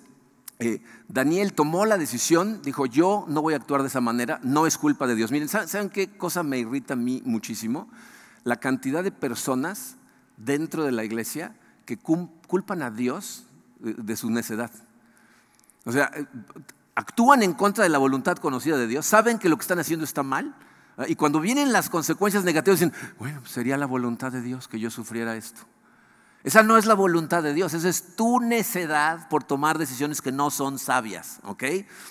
eh, 0.59 0.83
Daniel 1.09 1.53
tomó 1.53 1.87
la 1.87 1.97
decisión, 1.97 2.61
dijo, 2.63 2.87
yo 2.87 3.25
no 3.29 3.43
voy 3.43 3.55
a 3.55 3.59
actuar 3.59 3.83
de 3.83 3.89
esa 3.89 4.01
manera, 4.01 4.41
no 4.43 4.67
es 4.67 4.79
culpa 4.79 5.07
de 5.07 5.15
Dios. 5.15 5.31
Miren, 5.31 5.49
¿saben 5.49 5.91
qué 5.91 6.17
cosa 6.17 6.43
me 6.43 6.59
irrita 6.59 6.95
a 6.95 6.97
mí 6.97 7.23
muchísimo? 7.25 7.89
la 8.47 8.61
cantidad 8.61 9.03
de 9.03 9.11
personas 9.11 9.97
dentro 10.37 10.85
de 10.85 10.93
la 10.93 11.03
iglesia 11.03 11.57
que 11.85 11.99
culpan 11.99 12.81
a 12.81 12.93
Dios 12.93 13.46
de 13.81 14.17
su 14.17 14.31
necedad. 14.31 14.71
O 15.85 15.93
sea, 15.93 16.11
eh, 16.15 16.27
actúan 16.95 17.43
en 17.43 17.53
contra 17.53 17.85
de 17.85 17.91
la 17.91 17.99
voluntad 17.99 18.37
conocida 18.37 18.77
de 18.77 18.87
Dios, 18.87 19.07
saben 19.07 19.39
que 19.39 19.49
lo 19.49 19.57
que 19.57 19.63
están 19.63 19.79
haciendo 19.79 20.05
está 20.05 20.23
mal, 20.23 20.55
y 21.09 21.15
cuando 21.15 21.41
vienen 21.41 21.73
las 21.73 21.91
consecuencias 21.91 22.45
negativas 22.45 22.81
dicen, 22.81 22.95
bueno, 23.19 23.41
pues 23.41 23.53
sería 23.53 23.77
la 23.77 23.87
voluntad 23.87 24.33
de 24.33 24.41
Dios 24.41 24.67
que 24.67 24.81
yo 24.81 24.91
sufriera 24.91 25.37
esto. 25.37 25.63
Esa 26.43 26.63
no 26.63 26.79
es 26.79 26.87
la 26.87 26.95
voluntad 26.95 27.43
de 27.43 27.53
Dios, 27.53 27.75
esa 27.75 27.89
es 27.89 28.17
tu 28.17 28.41
necedad 28.41 29.29
por 29.29 29.43
tomar 29.45 29.79
decisiones 29.79 30.23
que 30.23 30.33
no 30.33 30.51
son 30.51 30.79
sabias, 30.79 31.41
¿ok? 31.43 31.65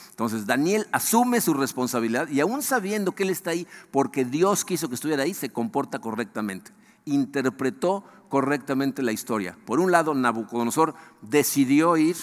Entonces 0.10 0.46
Daniel 0.46 0.88
asume 0.92 1.42
su 1.42 1.54
responsabilidad 1.54 2.28
y 2.28 2.42
aún 2.42 2.62
sabiendo 2.62 3.14
que 3.14 3.24
él 3.24 3.30
está 3.30 3.52
ahí 3.52 3.66
porque 3.92 4.26
Dios 4.26 4.66
quiso 4.66 4.90
que 4.90 4.96
estuviera 4.96 5.24
ahí, 5.24 5.34
se 5.34 5.50
comporta 5.50 6.00
correctamente. 6.00 6.72
Interpretó 7.06 8.04
correctamente 8.30 9.02
la 9.02 9.12
historia. 9.12 9.58
Por 9.66 9.80
un 9.80 9.92
lado, 9.92 10.14
Nabucodonosor 10.14 10.96
decidió 11.22 11.98
ir 11.98 12.16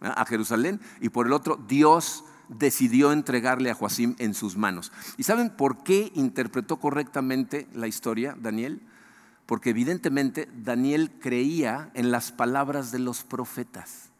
a 0.00 0.24
Jerusalén 0.26 0.80
y 1.00 1.08
por 1.08 1.26
el 1.26 1.32
otro, 1.32 1.58
Dios 1.68 2.24
decidió 2.48 3.12
entregarle 3.12 3.70
a 3.70 3.74
Joacim 3.74 4.16
en 4.18 4.34
sus 4.34 4.56
manos. 4.56 4.92
¿Y 5.16 5.22
saben 5.22 5.50
por 5.50 5.82
qué 5.82 6.12
interpretó 6.14 6.76
correctamente 6.78 7.66
la 7.72 7.86
historia, 7.86 8.36
Daniel? 8.38 8.82
Porque 9.46 9.70
evidentemente 9.70 10.48
Daniel 10.54 11.12
creía 11.20 11.90
en 11.94 12.10
las 12.10 12.32
palabras 12.32 12.92
de 12.92 12.98
los 12.98 13.24
profetas. 13.24 14.10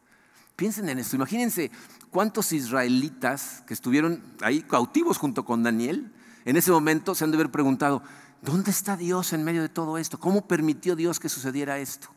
Piensen 0.56 0.88
en 0.88 0.98
esto, 0.98 1.16
imagínense 1.16 1.70
cuántos 2.10 2.52
israelitas 2.52 3.64
que 3.66 3.74
estuvieron 3.74 4.22
ahí 4.40 4.62
cautivos 4.62 5.18
junto 5.18 5.44
con 5.44 5.62
Daniel, 5.62 6.12
en 6.44 6.56
ese 6.56 6.70
momento 6.70 7.14
se 7.14 7.24
han 7.24 7.30
de 7.30 7.36
haber 7.38 7.50
preguntado, 7.50 8.02
¿dónde 8.44 8.70
está 8.70 8.96
Dios 8.96 9.32
en 9.32 9.42
medio 9.42 9.62
de 9.62 9.68
todo 9.68 9.98
esto? 9.98 10.20
¿Cómo 10.20 10.46
permitió 10.46 10.94
Dios 10.94 11.18
que 11.18 11.28
sucediera 11.28 11.78
esto? 11.78 12.08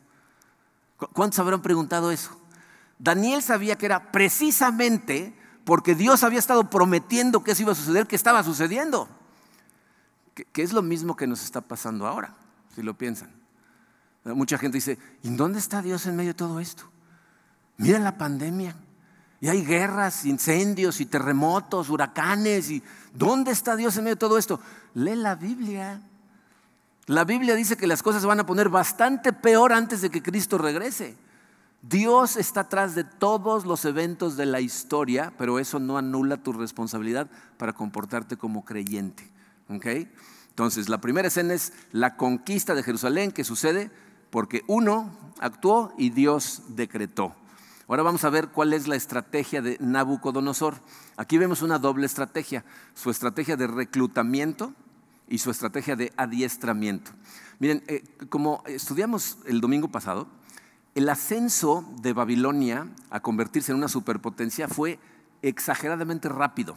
¿Cuántos 1.12 1.38
habrán 1.38 1.62
preguntado 1.62 2.10
eso? 2.10 2.38
Daniel 2.98 3.42
sabía 3.42 3.76
que 3.76 3.86
era 3.86 4.10
precisamente 4.10 5.34
porque 5.64 5.94
Dios 5.94 6.22
había 6.24 6.38
estado 6.38 6.68
prometiendo 6.68 7.42
que 7.44 7.52
eso 7.52 7.62
iba 7.62 7.72
a 7.72 7.76
suceder, 7.76 8.06
que 8.06 8.16
estaba 8.16 8.42
sucediendo. 8.42 9.08
Que, 10.34 10.62
es 10.62 10.72
lo 10.72 10.82
mismo 10.82 11.16
que 11.16 11.26
nos 11.26 11.42
está 11.42 11.60
pasando 11.60 12.06
ahora, 12.06 12.34
si 12.74 12.82
lo 12.82 12.96
piensan. 12.96 13.30
Mucha 14.24 14.58
gente 14.58 14.78
dice, 14.78 14.98
¿y 15.22 15.30
dónde 15.30 15.58
está 15.58 15.82
Dios 15.82 16.06
en 16.06 16.16
medio 16.16 16.30
de 16.30 16.38
todo 16.38 16.60
esto? 16.60 16.84
Mira 17.76 17.98
la 17.98 18.18
pandemia. 18.18 18.74
Y 19.40 19.48
hay 19.48 19.64
guerras, 19.64 20.24
incendios 20.24 21.00
y 21.00 21.06
terremotos, 21.06 21.90
huracanes. 21.90 22.70
¿Dónde 23.14 23.52
está 23.52 23.76
Dios 23.76 23.96
en 23.96 24.04
medio 24.04 24.16
de 24.16 24.20
todo 24.20 24.38
esto? 24.38 24.60
Lee 24.94 25.14
la 25.14 25.36
Biblia. 25.36 26.02
La 27.08 27.24
Biblia 27.24 27.54
dice 27.54 27.78
que 27.78 27.86
las 27.86 28.02
cosas 28.02 28.20
se 28.20 28.28
van 28.28 28.40
a 28.40 28.44
poner 28.44 28.68
bastante 28.68 29.32
peor 29.32 29.72
antes 29.72 30.02
de 30.02 30.10
que 30.10 30.22
Cristo 30.22 30.58
regrese. 30.58 31.16
Dios 31.80 32.36
está 32.36 32.60
atrás 32.60 32.94
de 32.94 33.04
todos 33.04 33.64
los 33.64 33.86
eventos 33.86 34.36
de 34.36 34.44
la 34.44 34.60
historia, 34.60 35.32
pero 35.38 35.58
eso 35.58 35.78
no 35.78 35.96
anula 35.96 36.36
tu 36.36 36.52
responsabilidad 36.52 37.26
para 37.56 37.72
comportarte 37.72 38.36
como 38.36 38.62
creyente. 38.62 39.26
Entonces, 39.70 40.90
la 40.90 41.00
primera 41.00 41.28
escena 41.28 41.54
es 41.54 41.72
la 41.92 42.14
conquista 42.18 42.74
de 42.74 42.82
Jerusalén 42.82 43.32
que 43.32 43.42
sucede 43.42 43.90
porque 44.28 44.62
uno 44.66 45.10
actuó 45.40 45.94
y 45.96 46.10
Dios 46.10 46.62
decretó. 46.68 47.34
Ahora 47.86 48.02
vamos 48.02 48.24
a 48.24 48.30
ver 48.30 48.48
cuál 48.48 48.74
es 48.74 48.86
la 48.86 48.96
estrategia 48.96 49.62
de 49.62 49.78
Nabucodonosor. 49.80 50.74
Aquí 51.16 51.38
vemos 51.38 51.62
una 51.62 51.78
doble 51.78 52.04
estrategia, 52.04 52.66
su 52.92 53.08
estrategia 53.08 53.56
de 53.56 53.66
reclutamiento 53.66 54.74
y 55.28 55.38
su 55.38 55.50
estrategia 55.50 55.96
de 55.96 56.12
adiestramiento. 56.16 57.10
Miren, 57.58 57.82
eh, 57.86 58.04
como 58.28 58.62
estudiamos 58.66 59.38
el 59.46 59.60
domingo 59.60 59.88
pasado, 59.88 60.28
el 60.94 61.08
ascenso 61.08 61.84
de 62.00 62.12
Babilonia 62.12 62.88
a 63.10 63.20
convertirse 63.20 63.72
en 63.72 63.78
una 63.78 63.88
superpotencia 63.88 64.68
fue 64.68 64.98
exageradamente 65.42 66.28
rápido. 66.28 66.76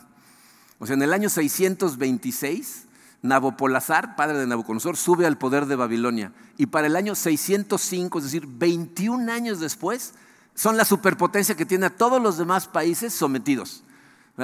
O 0.79 0.85
sea, 0.85 0.95
en 0.95 1.01
el 1.01 1.13
año 1.13 1.29
626, 1.29 2.87
Nabopolazar, 3.21 4.15
padre 4.15 4.39
de 4.39 4.47
Nabucodonosor, 4.47 4.97
sube 4.97 5.27
al 5.27 5.37
poder 5.37 5.67
de 5.67 5.75
Babilonia. 5.75 6.33
Y 6.57 6.65
para 6.65 6.87
el 6.87 6.95
año 6.95 7.13
605, 7.13 8.17
es 8.17 8.23
decir, 8.23 8.47
21 8.47 9.31
años 9.31 9.59
después, 9.59 10.13
son 10.55 10.77
la 10.77 10.85
superpotencia 10.85 11.55
que 11.55 11.65
tiene 11.65 11.85
a 11.85 11.95
todos 11.95 12.21
los 12.21 12.37
demás 12.37 12.67
países 12.67 13.13
sometidos. 13.13 13.83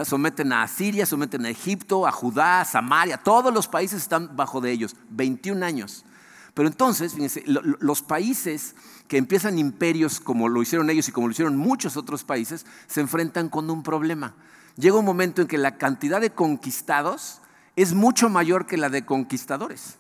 Someten 0.04 0.54
a 0.54 0.68
Siria, 0.68 1.06
someten 1.06 1.46
a 1.46 1.50
Egipto, 1.50 2.06
a 2.06 2.12
Judá, 2.12 2.62
a 2.62 2.66
Samaria, 2.66 3.18
todos 3.18 3.54
los 3.54 3.68
países 3.68 4.02
están 4.02 4.36
bajo 4.36 4.62
de 4.62 4.72
ellos, 4.72 4.96
21 5.10 5.66
años. 5.66 6.06
Pero 6.54 6.68
entonces, 6.68 7.14
fíjense, 7.14 7.44
los 7.46 8.02
países 8.02 8.76
que 9.08 9.18
empiezan 9.18 9.60
imperios 9.60 10.20
como 10.20 10.50
lo 10.50 10.62
hicieron 10.62 10.90
ellos 10.90 11.08
y 11.08 11.12
como 11.12 11.28
lo 11.28 11.32
hicieron 11.32 11.56
muchos 11.56 11.98
otros 11.98 12.24
países, 12.24 12.66
se 12.88 13.02
enfrentan 13.02 13.50
con 13.50 13.70
un 13.70 13.84
problema. 13.84 14.34
Llega 14.76 14.98
un 14.98 15.06
momento 15.06 15.42
en 15.42 15.48
que 15.48 15.58
la 15.58 15.78
cantidad 15.78 16.20
de 16.20 16.32
conquistados 16.32 17.42
es 17.76 17.94
mucho 17.94 18.30
mayor 18.30 18.66
que 18.66 18.78
la 18.78 18.90
de 18.90 19.06
conquistadores. 19.06 19.98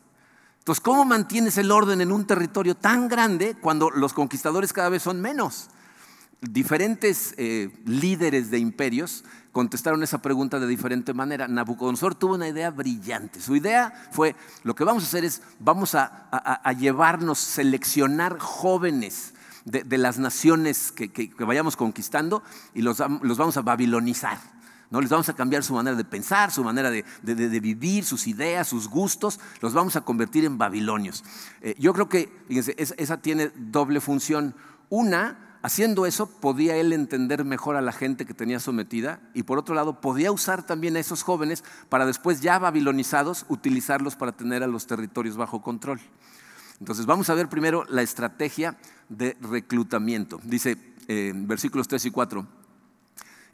Entonces, 0.59 0.81
¿cómo 0.81 1.05
mantienes 1.05 1.57
el 1.57 1.71
orden 1.71 2.01
en 2.01 2.11
un 2.11 2.25
territorio 2.25 2.75
tan 2.75 3.07
grande 3.07 3.55
cuando 3.61 3.89
los 3.89 4.13
conquistadores 4.13 4.73
cada 4.73 4.89
vez 4.89 5.03
son 5.03 5.21
menos? 5.21 5.69
diferentes 6.41 7.33
eh, 7.37 7.69
líderes 7.85 8.51
de 8.51 8.59
imperios 8.59 9.23
contestaron 9.57 10.03
esa 10.03 10.19
pregunta 10.19 10.59
de 10.59 10.67
diferente 10.67 11.15
manera. 11.15 11.47
Nabucodonosor 11.47 12.13
tuvo 12.13 12.35
una 12.35 12.47
idea 12.47 12.69
brillante. 12.69 13.41
Su 13.41 13.55
idea 13.55 13.91
fue, 14.11 14.35
lo 14.61 14.75
que 14.75 14.83
vamos 14.83 15.01
a 15.01 15.07
hacer 15.07 15.25
es, 15.25 15.41
vamos 15.57 15.95
a, 15.95 16.61
llevarnos, 16.77 17.39
seleccionar 17.39 18.37
jóvenes 18.37 19.33
de, 19.65 19.97
las 19.97 20.19
naciones 20.19 20.91
que, 20.91 21.33
vayamos 21.39 21.75
conquistando 21.75 22.43
y 22.75 22.83
los, 22.83 22.99
vamos 22.99 23.57
a 23.57 23.63
babilonizar. 23.63 24.37
¿no? 24.91 25.01
Les 25.01 25.09
vamos 25.09 25.27
a 25.27 25.33
cambiar 25.33 25.63
su 25.63 25.73
manera 25.73 25.97
de 25.97 26.05
pensar, 26.05 26.51
su 26.51 26.63
manera 26.63 26.91
de, 26.91 27.59
vivir, 27.59 28.05
sus 28.05 28.27
ideas, 28.27 28.67
sus 28.67 28.87
gustos, 28.87 29.39
los 29.61 29.73
vamos 29.73 29.95
a 29.95 30.01
convertir 30.01 30.45
en 30.45 30.59
babilonios. 30.59 31.23
Eh, 31.61 31.73
yo 31.79 31.93
creo 31.93 32.07
que, 32.07 32.31
fíjense, 32.47 32.75
esa 32.77 33.17
tiene 33.23 33.51
doble 33.55 34.01
función. 34.01 34.53
Una, 34.89 35.46
Haciendo 35.67 36.05
eso 36.05 36.27
podía 36.27 36.77
él 36.77 36.93
entender 36.93 37.43
mejor 37.43 37.75
a 37.75 37.81
la 37.81 37.91
gente 37.91 38.25
que 38.25 38.33
tenía 38.33 38.57
sometida 38.57 39.19
y 39.33 39.43
por 39.43 39.57
otro 39.57 39.75
lado 39.75 39.99
podía 39.99 40.31
usar 40.31 40.65
también 40.65 40.95
a 40.95 41.01
esos 41.01 41.23
jóvenes 41.23 41.61
para 41.89 42.05
después 42.05 42.39
ya 42.39 42.57
babilonizados 42.57 43.45
utilizarlos 43.49 44.15
para 44.15 44.31
tener 44.31 44.63
a 44.63 44.67
los 44.67 44.87
territorios 44.87 45.35
bajo 45.35 45.61
control. 45.61 45.99
Entonces 46.79 47.05
vamos 47.05 47.29
a 47.29 47.33
ver 47.33 47.49
primero 47.49 47.83
la 47.89 48.01
estrategia 48.01 48.77
de 49.09 49.35
reclutamiento. 49.41 50.39
Dice 50.41 50.77
eh, 51.09 51.33
versículos 51.35 51.89
3 51.89 52.05
y 52.05 52.11
4. 52.11 52.47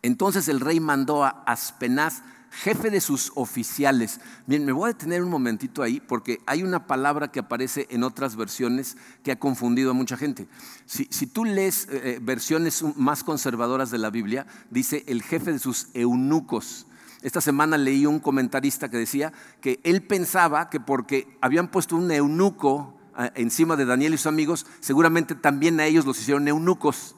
Entonces 0.04 0.48
el 0.50 0.60
rey 0.60 0.80
mandó 0.80 1.24
a 1.24 1.30
Aspenaz 1.48 2.22
jefe 2.54 2.92
de 2.92 3.02
sus 3.02 3.32
oficiales. 3.36 4.20
Bien, 4.46 4.64
me 4.64 4.72
voy 4.72 4.86
a 4.86 4.94
detener 4.94 5.24
un 5.24 5.30
momentito 5.30 5.82
ahí 5.82 6.00
porque 6.00 6.40
hay 6.46 6.62
una 6.62 6.86
palabra 6.86 7.32
que 7.32 7.40
aparece 7.40 7.88
en 7.90 8.04
otras 8.04 8.36
versiones 8.36 8.96
que 9.24 9.32
ha 9.32 9.40
confundido 9.40 9.92
a 9.92 9.96
mucha 9.96 10.18
gente. 10.18 10.48
Si, 10.86 11.06
tú 11.28 11.46
lees 11.46 11.88
eh, 11.90 12.02
eh, 12.04 12.20
versiones 12.22 12.84
más 12.96 13.24
conservadoras 13.24 13.90
de 13.90 13.98
la 13.98 14.12
Biblia, 14.12 14.46
dice 14.70 15.04
el 15.08 15.24
jefe 15.24 15.52
de 15.52 15.60
sus 15.60 15.88
eunucos. 15.94 16.86
Esta 17.24 17.42
semana 17.42 17.78
leí 17.78 18.06
un 18.06 18.20
comentarista 18.20 18.90
que 18.90 18.98
decía 18.98 19.34
que 19.60 19.80
él 19.84 20.04
pensaba 20.04 20.70
que 20.70 20.80
porque 20.80 21.38
habían 21.42 21.70
puesto 21.70 21.96
un 21.96 22.12
eunuco 22.12 23.00
eh, 23.18 23.32
encima 23.36 23.76
de 23.76 23.86
Daniel 23.86 24.14
y 24.14 24.18
sus 24.18 24.28
amigos, 24.28 24.68
seguramente 24.80 25.34
también 25.34 25.80
a 25.80 25.86
ellos 25.86 26.06
los 26.06 26.20
hicieron 26.20 26.48
eunucos. 26.48 27.16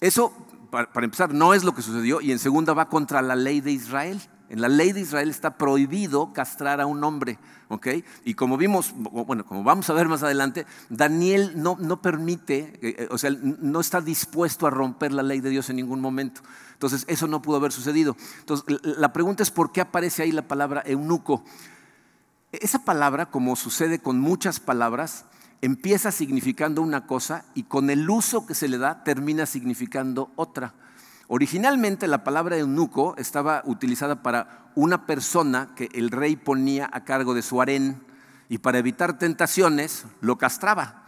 Eso, 0.00 0.32
para 0.70 0.88
empezar, 1.04 1.34
no 1.34 1.54
es 1.54 1.64
lo 1.64 1.74
que 1.74 1.82
sucedió 1.82 2.20
y 2.20 2.30
en 2.30 2.38
segunda 2.38 2.72
va 2.72 2.88
contra 2.88 3.20
la 3.20 3.34
ley 3.34 3.60
de 3.60 3.72
Israel. 3.72 4.20
En 4.50 4.60
la 4.60 4.68
ley 4.68 4.90
de 4.90 5.00
Israel 5.00 5.30
está 5.30 5.56
prohibido 5.56 6.32
castrar 6.32 6.80
a 6.80 6.86
un 6.86 7.04
hombre, 7.04 7.38
¿ok? 7.68 7.86
Y 8.24 8.34
como 8.34 8.56
vimos, 8.56 8.92
bueno, 8.96 9.46
como 9.46 9.62
vamos 9.62 9.88
a 9.88 9.92
ver 9.92 10.08
más 10.08 10.24
adelante, 10.24 10.66
Daniel 10.88 11.52
no, 11.54 11.76
no 11.78 12.02
permite, 12.02 12.76
eh, 12.82 12.96
eh, 12.98 13.08
o 13.12 13.16
sea, 13.16 13.30
no 13.30 13.78
está 13.78 14.00
dispuesto 14.00 14.66
a 14.66 14.70
romper 14.70 15.12
la 15.12 15.22
ley 15.22 15.40
de 15.40 15.50
Dios 15.50 15.70
en 15.70 15.76
ningún 15.76 16.00
momento. 16.00 16.40
Entonces, 16.72 17.04
eso 17.06 17.28
no 17.28 17.40
pudo 17.42 17.58
haber 17.58 17.70
sucedido. 17.70 18.16
Entonces, 18.40 18.66
la 18.82 19.12
pregunta 19.12 19.44
es 19.44 19.52
por 19.52 19.70
qué 19.70 19.82
aparece 19.82 20.24
ahí 20.24 20.32
la 20.32 20.48
palabra 20.48 20.82
eunuco. 20.84 21.44
Esa 22.50 22.84
palabra, 22.84 23.26
como 23.26 23.54
sucede 23.54 24.00
con 24.00 24.18
muchas 24.18 24.58
palabras, 24.58 25.26
empieza 25.62 26.10
significando 26.10 26.82
una 26.82 27.06
cosa 27.06 27.44
y 27.54 27.62
con 27.62 27.88
el 27.88 28.10
uso 28.10 28.46
que 28.46 28.56
se 28.56 28.66
le 28.66 28.78
da 28.78 29.04
termina 29.04 29.46
significando 29.46 30.32
otra. 30.34 30.74
Originalmente 31.32 32.08
la 32.08 32.24
palabra 32.24 32.56
eunuco 32.56 33.14
estaba 33.16 33.62
utilizada 33.64 34.20
para 34.20 34.72
una 34.74 35.06
persona 35.06 35.70
que 35.76 35.88
el 35.92 36.10
rey 36.10 36.34
ponía 36.34 36.90
a 36.92 37.04
cargo 37.04 37.34
de 37.34 37.42
su 37.42 37.62
harén 37.62 38.02
y 38.48 38.58
para 38.58 38.78
evitar 38.78 39.16
tentaciones 39.16 40.06
lo 40.20 40.38
castraba. 40.38 41.04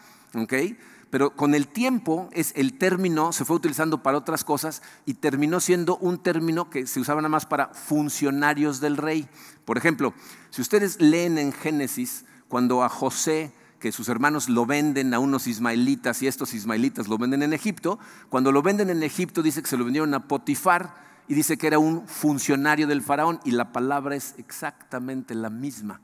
Pero 1.11 1.35
con 1.35 1.57
el 1.57 1.67
tiempo 1.67 2.29
es 2.31 2.53
el 2.55 2.79
término 2.79 3.33
se 3.33 3.45
fue 3.45 3.57
utilizando 3.57 4.05
para 4.05 4.17
otras 4.17 4.45
cosas 4.45 4.83
y 5.07 5.15
terminó 5.15 5.59
siendo 5.59 5.97
un 5.97 6.23
término 6.23 6.71
que 6.71 6.87
se 6.87 7.01
usaba 7.01 7.21
nada 7.21 7.29
más 7.29 7.45
para 7.45 7.75
funcionarios 7.75 8.79
del 8.79 8.99
rey. 8.99 9.29
Por 9.65 9.77
ejemplo, 9.77 10.15
si 10.51 10.63
ustedes 10.63 11.01
leen 11.01 11.37
en 11.37 11.53
Génesis 11.53 12.27
cuando 12.47 12.85
a 12.85 12.89
José 12.89 13.53
que 13.83 13.91
sus 13.91 14.09
hermanos 14.09 14.49
lo 14.49 14.65
venden 14.65 15.13
a 15.13 15.19
unos 15.19 15.49
ismaelitas 15.49 16.23
y 16.23 16.29
estos 16.29 16.55
ismaelitas 16.55 17.09
lo 17.09 17.19
venden 17.19 17.43
en 17.43 17.53
Egipto. 17.53 17.99
Cuando 18.29 18.53
lo 18.53 18.63
venden 18.63 18.91
en 18.91 19.03
Egipto 19.03 19.43
dice 19.43 19.61
que 19.61 19.69
se 19.69 19.77
lo 19.77 19.83
vendieron 19.83 20.15
a 20.15 20.29
Potifar 20.29 20.95
y 21.27 21.35
dice 21.35 21.57
que 21.57 21.67
era 21.67 21.81
un 21.81 22.07
funcionario 22.07 22.87
del 22.87 23.03
faraón 23.03 23.41
y 23.45 23.51
la 23.51 23.73
palabra 23.73 24.15
es 24.15 24.37
exactamente 24.39 25.35
la 25.35 25.51
misma. 25.51 26.01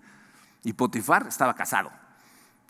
Y 0.65 0.73
Potifar 0.73 1.29
estaba 1.29 1.55
casado, 1.55 1.93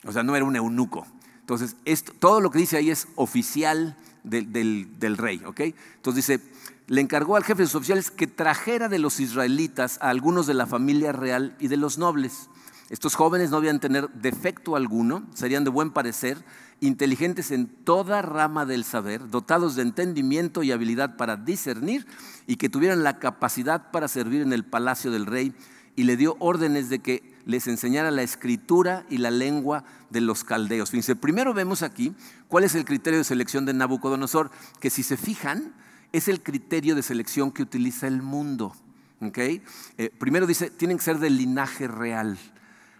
o 0.04 0.12
sea, 0.12 0.22
no 0.22 0.36
era 0.36 0.44
un 0.44 0.56
eunuco. 0.56 1.06
Entonces, 1.40 1.76
esto, 1.86 2.12
todo 2.18 2.42
lo 2.42 2.50
que 2.50 2.58
dice 2.58 2.76
ahí 2.76 2.90
es 2.90 3.08
oficial 3.16 3.96
del, 4.24 4.98
del 5.00 5.16
rey, 5.16 5.40
¿ok? 5.46 5.60
Entonces 5.60 6.26
dice, 6.26 6.52
le 6.86 7.00
encargó 7.00 7.36
al 7.36 7.44
jefe 7.44 7.62
de 7.62 7.66
sus 7.66 7.76
oficiales 7.76 8.10
que 8.10 8.26
trajera 8.26 8.90
de 8.90 8.98
los 8.98 9.20
israelitas 9.20 9.96
a 10.02 10.10
algunos 10.10 10.46
de 10.46 10.52
la 10.52 10.66
familia 10.66 11.12
real 11.12 11.56
y 11.60 11.68
de 11.68 11.78
los 11.78 11.96
nobles 11.96 12.50
estos 12.90 13.14
jóvenes 13.14 13.50
no 13.50 13.56
debían 13.56 13.80
tener 13.80 14.08
defecto 14.10 14.74
alguno, 14.74 15.26
serían 15.34 15.64
de 15.64 15.70
buen 15.70 15.90
parecer, 15.90 16.42
inteligentes 16.80 17.50
en 17.50 17.66
toda 17.66 18.22
rama 18.22 18.64
del 18.64 18.84
saber, 18.84 19.28
dotados 19.28 19.76
de 19.76 19.82
entendimiento 19.82 20.62
y 20.62 20.72
habilidad 20.72 21.16
para 21.16 21.36
discernir 21.36 22.06
y 22.46 22.56
que 22.56 22.68
tuvieran 22.68 23.02
la 23.02 23.18
capacidad 23.18 23.90
para 23.90 24.08
servir 24.08 24.42
en 24.42 24.52
el 24.52 24.64
palacio 24.64 25.10
del 25.10 25.26
rey 25.26 25.54
y 25.96 26.04
le 26.04 26.16
dio 26.16 26.36
órdenes 26.38 26.88
de 26.88 27.00
que 27.00 27.34
les 27.44 27.66
enseñara 27.66 28.10
la 28.10 28.22
escritura 28.22 29.04
y 29.10 29.18
la 29.18 29.32
lengua 29.32 29.84
de 30.10 30.20
los 30.20 30.44
caldeos. 30.44 30.90
Fíjense, 30.90 31.16
primero 31.16 31.52
vemos 31.52 31.82
aquí 31.82 32.14
cuál 32.46 32.64
es 32.64 32.74
el 32.74 32.84
criterio 32.84 33.18
de 33.18 33.24
selección 33.24 33.66
de 33.66 33.74
Nabucodonosor, 33.74 34.50
que 34.80 34.90
si 34.90 35.02
se 35.02 35.16
fijan, 35.16 35.74
es 36.12 36.28
el 36.28 36.42
criterio 36.42 36.94
de 36.94 37.02
selección 37.02 37.50
que 37.50 37.62
utiliza 37.62 38.06
el 38.06 38.22
mundo. 38.22 38.74
¿okay? 39.20 39.62
Eh, 39.96 40.10
primero 40.16 40.46
dice, 40.46 40.70
tienen 40.70 40.98
que 40.98 41.04
ser 41.04 41.18
del 41.18 41.36
linaje 41.36 41.88
real. 41.88 42.38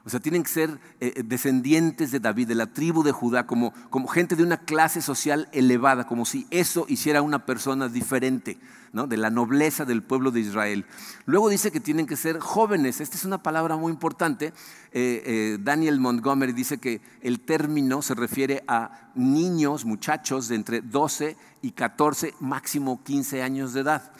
O 0.04 0.10
sea, 0.10 0.20
tienen 0.20 0.42
que 0.42 0.48
ser 0.48 0.70
eh, 1.00 1.12
eh, 1.16 1.22
descendientes 1.24 2.10
de 2.10 2.20
David, 2.20 2.48
de 2.48 2.54
la 2.54 2.72
tribu 2.72 3.02
de 3.02 3.12
Judá, 3.12 3.46
como, 3.46 3.72
como, 3.90 4.08
gente 4.08 4.36
de 4.36 4.42
una 4.42 4.58
clase 4.58 5.02
social 5.02 5.48
elevada, 5.52 6.06
como 6.06 6.24
si 6.24 6.46
eso 6.50 6.86
hiciera 6.88 7.20
una 7.20 7.44
persona 7.44 7.88
diferente, 7.88 8.58
¿no? 8.92 9.06
de 9.06 9.16
la 9.16 9.30
nobleza 9.30 9.84
del 9.84 10.02
pueblo 10.02 10.30
de 10.30 10.40
Israel. 10.40 10.86
Luego 11.26 11.50
dice 11.50 11.70
que 11.70 11.80
tienen 11.80 12.06
que 12.06 12.16
ser 12.16 12.38
jóvenes. 12.38 13.00
Esta 13.00 13.16
es 13.16 13.24
una 13.24 13.42
palabra 13.42 13.76
muy 13.76 13.92
importante. 13.92 14.52
Eh, 14.92 15.58
Daniel 15.60 16.00
Montgomery 16.00 16.52
dice 16.52 16.78
que 16.78 17.02
el 17.20 17.40
término 17.40 18.00
se 18.00 18.14
refiere 18.14 18.64
a 18.66 19.10
niños, 19.14 19.84
muchachos 19.84 20.48
de 20.48 20.54
entre 20.54 20.80
12 20.80 21.36
y 21.60 21.72
14, 21.72 22.34
máximo 22.40 23.02
15 23.04 23.42
años 23.42 23.74
de 23.74 23.80
edad. 23.80 24.12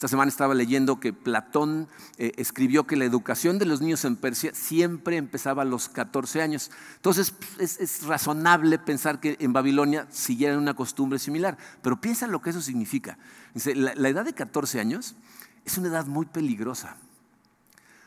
Esta 0.00 0.08
semana 0.08 0.30
estaba 0.30 0.54
leyendo 0.54 0.98
que 0.98 1.12
Platón 1.12 1.86
eh, 2.16 2.32
escribió 2.38 2.86
que 2.86 2.96
la 2.96 3.04
educación 3.04 3.58
de 3.58 3.66
los 3.66 3.82
niños 3.82 4.06
en 4.06 4.16
Persia 4.16 4.50
siempre 4.54 5.18
empezaba 5.18 5.60
a 5.60 5.66
los 5.66 5.90
14 5.90 6.40
años. 6.40 6.70
Entonces 6.96 7.34
es, 7.58 8.04
razonable 8.04 8.78
pensar 8.78 9.20
que 9.20 9.36
en 9.40 9.52
Babilonia 9.52 10.06
siguieran 10.10 10.56
una 10.56 10.72
costumbre 10.72 11.18
similar, 11.18 11.58
pero 11.82 12.00
piensa 12.00 12.26
lo 12.26 12.40
que 12.40 12.48
eso 12.48 12.62
significa. 12.62 13.18
la, 13.74 13.92
la, 13.94 14.08
edad 14.08 14.24
de 14.24 14.32
14 14.32 14.80
años 14.80 15.16
es 15.66 15.76
una 15.76 15.88
edad 15.88 16.06
muy 16.06 16.24
peligrosa, 16.24 16.96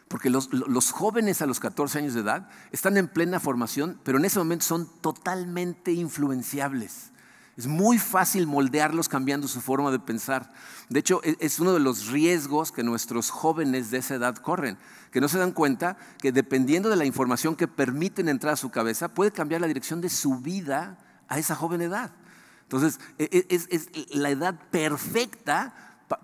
porque 0.08 0.32
los, 0.32 0.52
los 0.52 0.92
jóvenes 0.92 1.44
a 1.44 1.46
los 1.46 1.60
14 1.60 2.00
años 2.00 2.16
de 2.16 2.22
edad 2.22 2.50
están 2.72 2.98
en 2.98 3.08
plena 3.08 3.40
formación, 3.40 4.00
pero 4.04 4.18
en 4.18 4.26
ese 4.26 4.40
momento 4.40 4.66
son 4.66 4.90
totalmente 5.02 5.92
influenciables. 5.92 7.13
Es 7.56 7.68
muy 7.68 8.00
fácil 8.00 8.48
moldearlos 8.48 9.08
cambiando 9.08 9.48
su 9.48 9.62
forma 9.62 9.92
de 9.92 10.00
pensar. 10.00 10.52
De 10.90 11.00
hecho, 11.00 11.22
e, 11.24 11.38
es 11.40 11.60
uno 11.60 11.74
de 11.74 11.80
los 11.80 12.08
riesgos 12.08 12.72
que 12.72 12.84
nuestros 12.84 13.30
jóvenes 13.30 13.92
de 13.92 14.00
esa 14.00 14.16
edad 14.16 14.36
corren, 14.38 14.78
que 15.12 15.22
no 15.22 15.28
se 15.28 15.38
dan 15.38 15.52
cuenta 15.52 15.98
que 16.18 16.32
dependiendo 16.32 16.90
de 16.90 16.96
la 16.96 17.06
información 17.06 17.56
que 17.56 17.68
permiten 17.68 18.28
entrar 18.28 18.54
a 18.54 18.58
su 18.58 18.72
cabeza, 18.72 19.10
puede 19.10 19.32
cambiar 19.32 19.62
la 19.62 19.68
dirección 19.68 20.02
de 20.02 20.10
su 20.10 20.40
vida 20.40 20.98
a 21.28 21.38
esa 21.38 21.56
joven 21.56 21.82
edad. 21.82 22.12
Entonces, 22.64 23.00
e, 23.20 23.30
e, 23.32 23.56
es, 23.56 23.90
la 24.16 24.32
edad 24.32 24.60
perfecta 24.72 25.76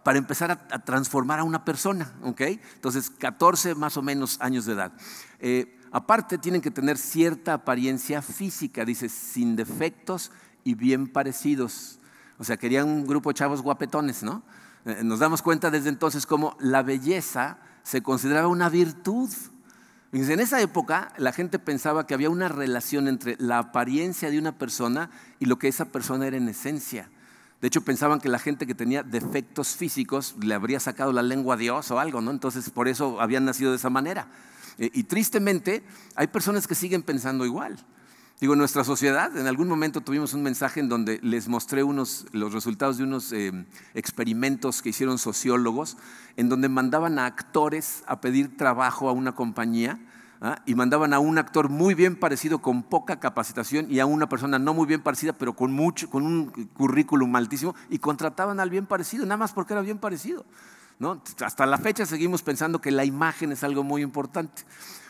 para 0.04 0.18
empezar 0.18 0.52
a, 0.52 0.80
transformar 0.84 1.40
a 1.40 1.44
una 1.44 1.64
persona, 1.64 2.12
¿ok? 2.24 2.42
Entonces, 2.42 3.12
14 3.12 3.76
más 3.76 3.98
o 3.98 4.02
menos 4.02 4.42
años 4.42 4.66
de 4.66 4.74
edad. 4.74 4.94
Eh, 5.40 5.78
aparte, 5.92 6.40
tienen 6.40 6.62
que 6.62 6.72
tener 6.72 6.98
cierta 6.98 7.54
apariencia 7.54 8.24
física, 8.24 8.84
dice, 8.84 9.10
sin 9.10 9.56
defectos 9.56 10.32
y 10.64 10.76
bien 10.76 11.08
parecidos. 11.08 12.00
O 12.38 12.44
sea, 12.44 12.58
querían 12.58 12.88
un 12.88 13.08
grupo 13.08 13.30
de 13.30 13.36
chavos 13.36 13.62
guapetones, 13.62 14.24
¿no? 14.24 14.44
Eh, 14.86 15.02
nos 15.04 15.20
damos 15.20 15.42
cuenta 15.42 15.70
desde 15.72 15.90
entonces 15.90 16.26
cómo 16.26 16.56
la 16.60 16.84
belleza 16.84 17.58
se 17.84 18.02
consideraba 18.02 18.48
una 18.48 18.70
virtud. 18.70 19.30
En 20.12 20.40
esa 20.40 20.60
época 20.62 21.14
la 21.18 21.32
gente 21.32 21.60
pensaba 21.60 22.08
que 22.08 22.14
había 22.14 22.30
una 22.30 22.48
relación 22.48 23.08
entre 23.08 23.36
la 23.40 23.60
apariencia 23.60 24.32
de 24.32 24.40
una 24.40 24.58
persona 24.58 25.12
y 25.40 25.46
lo 25.46 25.60
que 25.60 25.68
esa 25.68 25.86
persona 25.86 26.26
era 26.28 26.38
en 26.38 26.50
esencia. 26.50 27.10
De 27.62 27.68
hecho, 27.68 27.82
pensaban 27.82 28.22
que 28.22 28.30
la 28.30 28.40
gente 28.40 28.66
que 28.66 28.74
tenía 28.74 29.04
defectos 29.04 29.76
físicos 29.76 30.36
le 30.42 30.54
habría 30.54 30.80
sacado 30.80 31.12
la 31.12 31.22
lengua 31.22 31.56
a 31.56 31.58
Dios 31.58 31.92
o 31.92 32.00
algo, 32.00 32.22
¿no? 32.22 32.32
Entonces, 32.32 32.70
por 32.70 32.88
eso 32.88 33.20
habían 33.20 33.44
nacido 33.44 33.72
de 33.72 33.78
esa 33.78 33.90
manera. 33.90 34.28
Eh, 34.78 34.90
y 34.94 35.04
tristemente, 35.04 35.84
hay 36.16 36.28
personas 36.28 36.68
que 36.68 36.76
siguen 36.76 37.04
pensando 37.04 37.46
igual. 37.46 37.78
Digo, 38.40 38.56
nuestra 38.56 38.86
sociedad, 38.86 39.36
en 39.36 39.48
algún 39.48 39.68
momento 39.68 40.00
tuvimos 40.00 40.34
un 40.34 40.44
mensaje 40.44 40.80
en 40.80 40.88
donde 40.88 41.20
les 41.22 41.50
mostré 41.50 41.84
unos, 41.84 42.26
los 42.32 42.54
resultados 42.54 42.98
de 42.98 43.04
unos 43.04 43.34
eh, 43.34 43.52
experimentos 43.94 44.82
que 44.82 44.90
hicieron 44.90 45.18
sociólogos, 45.18 45.98
en 46.38 46.48
donde 46.48 46.70
mandaban 46.70 47.20
a 47.20 47.26
actores 47.26 48.02
a 48.08 48.22
pedir 48.22 48.56
trabajo 48.56 49.10
a 49.10 49.12
una 49.12 49.34
compañía 49.36 50.00
¿ah? 50.40 50.62
y 50.66 50.76
mandaban 50.76 51.14
a 51.14 51.20
un 51.20 51.38
actor 51.38 51.68
muy 51.68 51.96
bien 51.96 52.16
parecido 52.16 52.62
con 52.62 52.84
poca 52.84 53.20
capacitación 53.20 53.92
y 53.92 54.00
a 54.00 54.06
una 54.06 54.30
persona 54.30 54.58
no 54.58 54.74
muy 54.74 54.88
bien 54.88 55.02
parecida, 55.02 55.34
pero 55.34 55.54
con, 55.54 55.74
mucho, 55.74 56.10
con 56.10 56.26
un 56.26 56.46
currículum 56.68 57.36
altísimo 57.36 57.76
y 57.90 58.00
contrataban 58.00 58.62
al 58.62 58.70
bien 58.70 58.86
parecido, 58.86 59.26
nada 59.26 59.36
más 59.36 59.52
porque 59.52 59.74
era 59.74 59.82
bien 59.82 59.98
parecido. 59.98 60.46
¿no? 60.98 61.22
Hasta 61.44 61.66
la 61.66 61.78
fecha 61.78 62.06
seguimos 62.06 62.42
pensando 62.42 62.80
que 62.80 62.92
la 62.92 63.04
imagen 63.04 63.52
es 63.52 63.66
algo 63.66 63.84
muy 63.84 64.02
importante. 64.02 64.64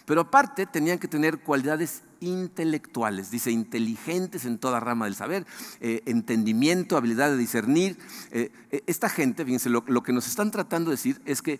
Pero 0.09 0.21
aparte 0.21 0.65
tenían 0.65 0.97
que 0.97 1.07
tener 1.07 1.37
cualidades 1.37 2.01
intelectuales, 2.19 3.29
dice, 3.29 3.51
inteligentes 3.51 4.43
en 4.45 4.57
toda 4.57 4.79
rama 4.79 5.05
del 5.05 5.13
saber, 5.13 5.45
eh, 5.81 6.01
entendimiento, 6.07 6.97
habilidad 6.97 7.29
de 7.29 7.37
discernir. 7.37 7.95
Eh, 8.31 8.51
eh, 8.71 8.81
esta 8.87 9.07
gente, 9.07 9.45
fíjense, 9.45 9.69
lo, 9.69 9.83
lo 9.85 10.01
que 10.01 10.11
nos 10.11 10.25
están 10.25 10.49
tratando 10.49 10.89
de 10.89 10.95
decir 10.95 11.21
es 11.25 11.43
que 11.43 11.59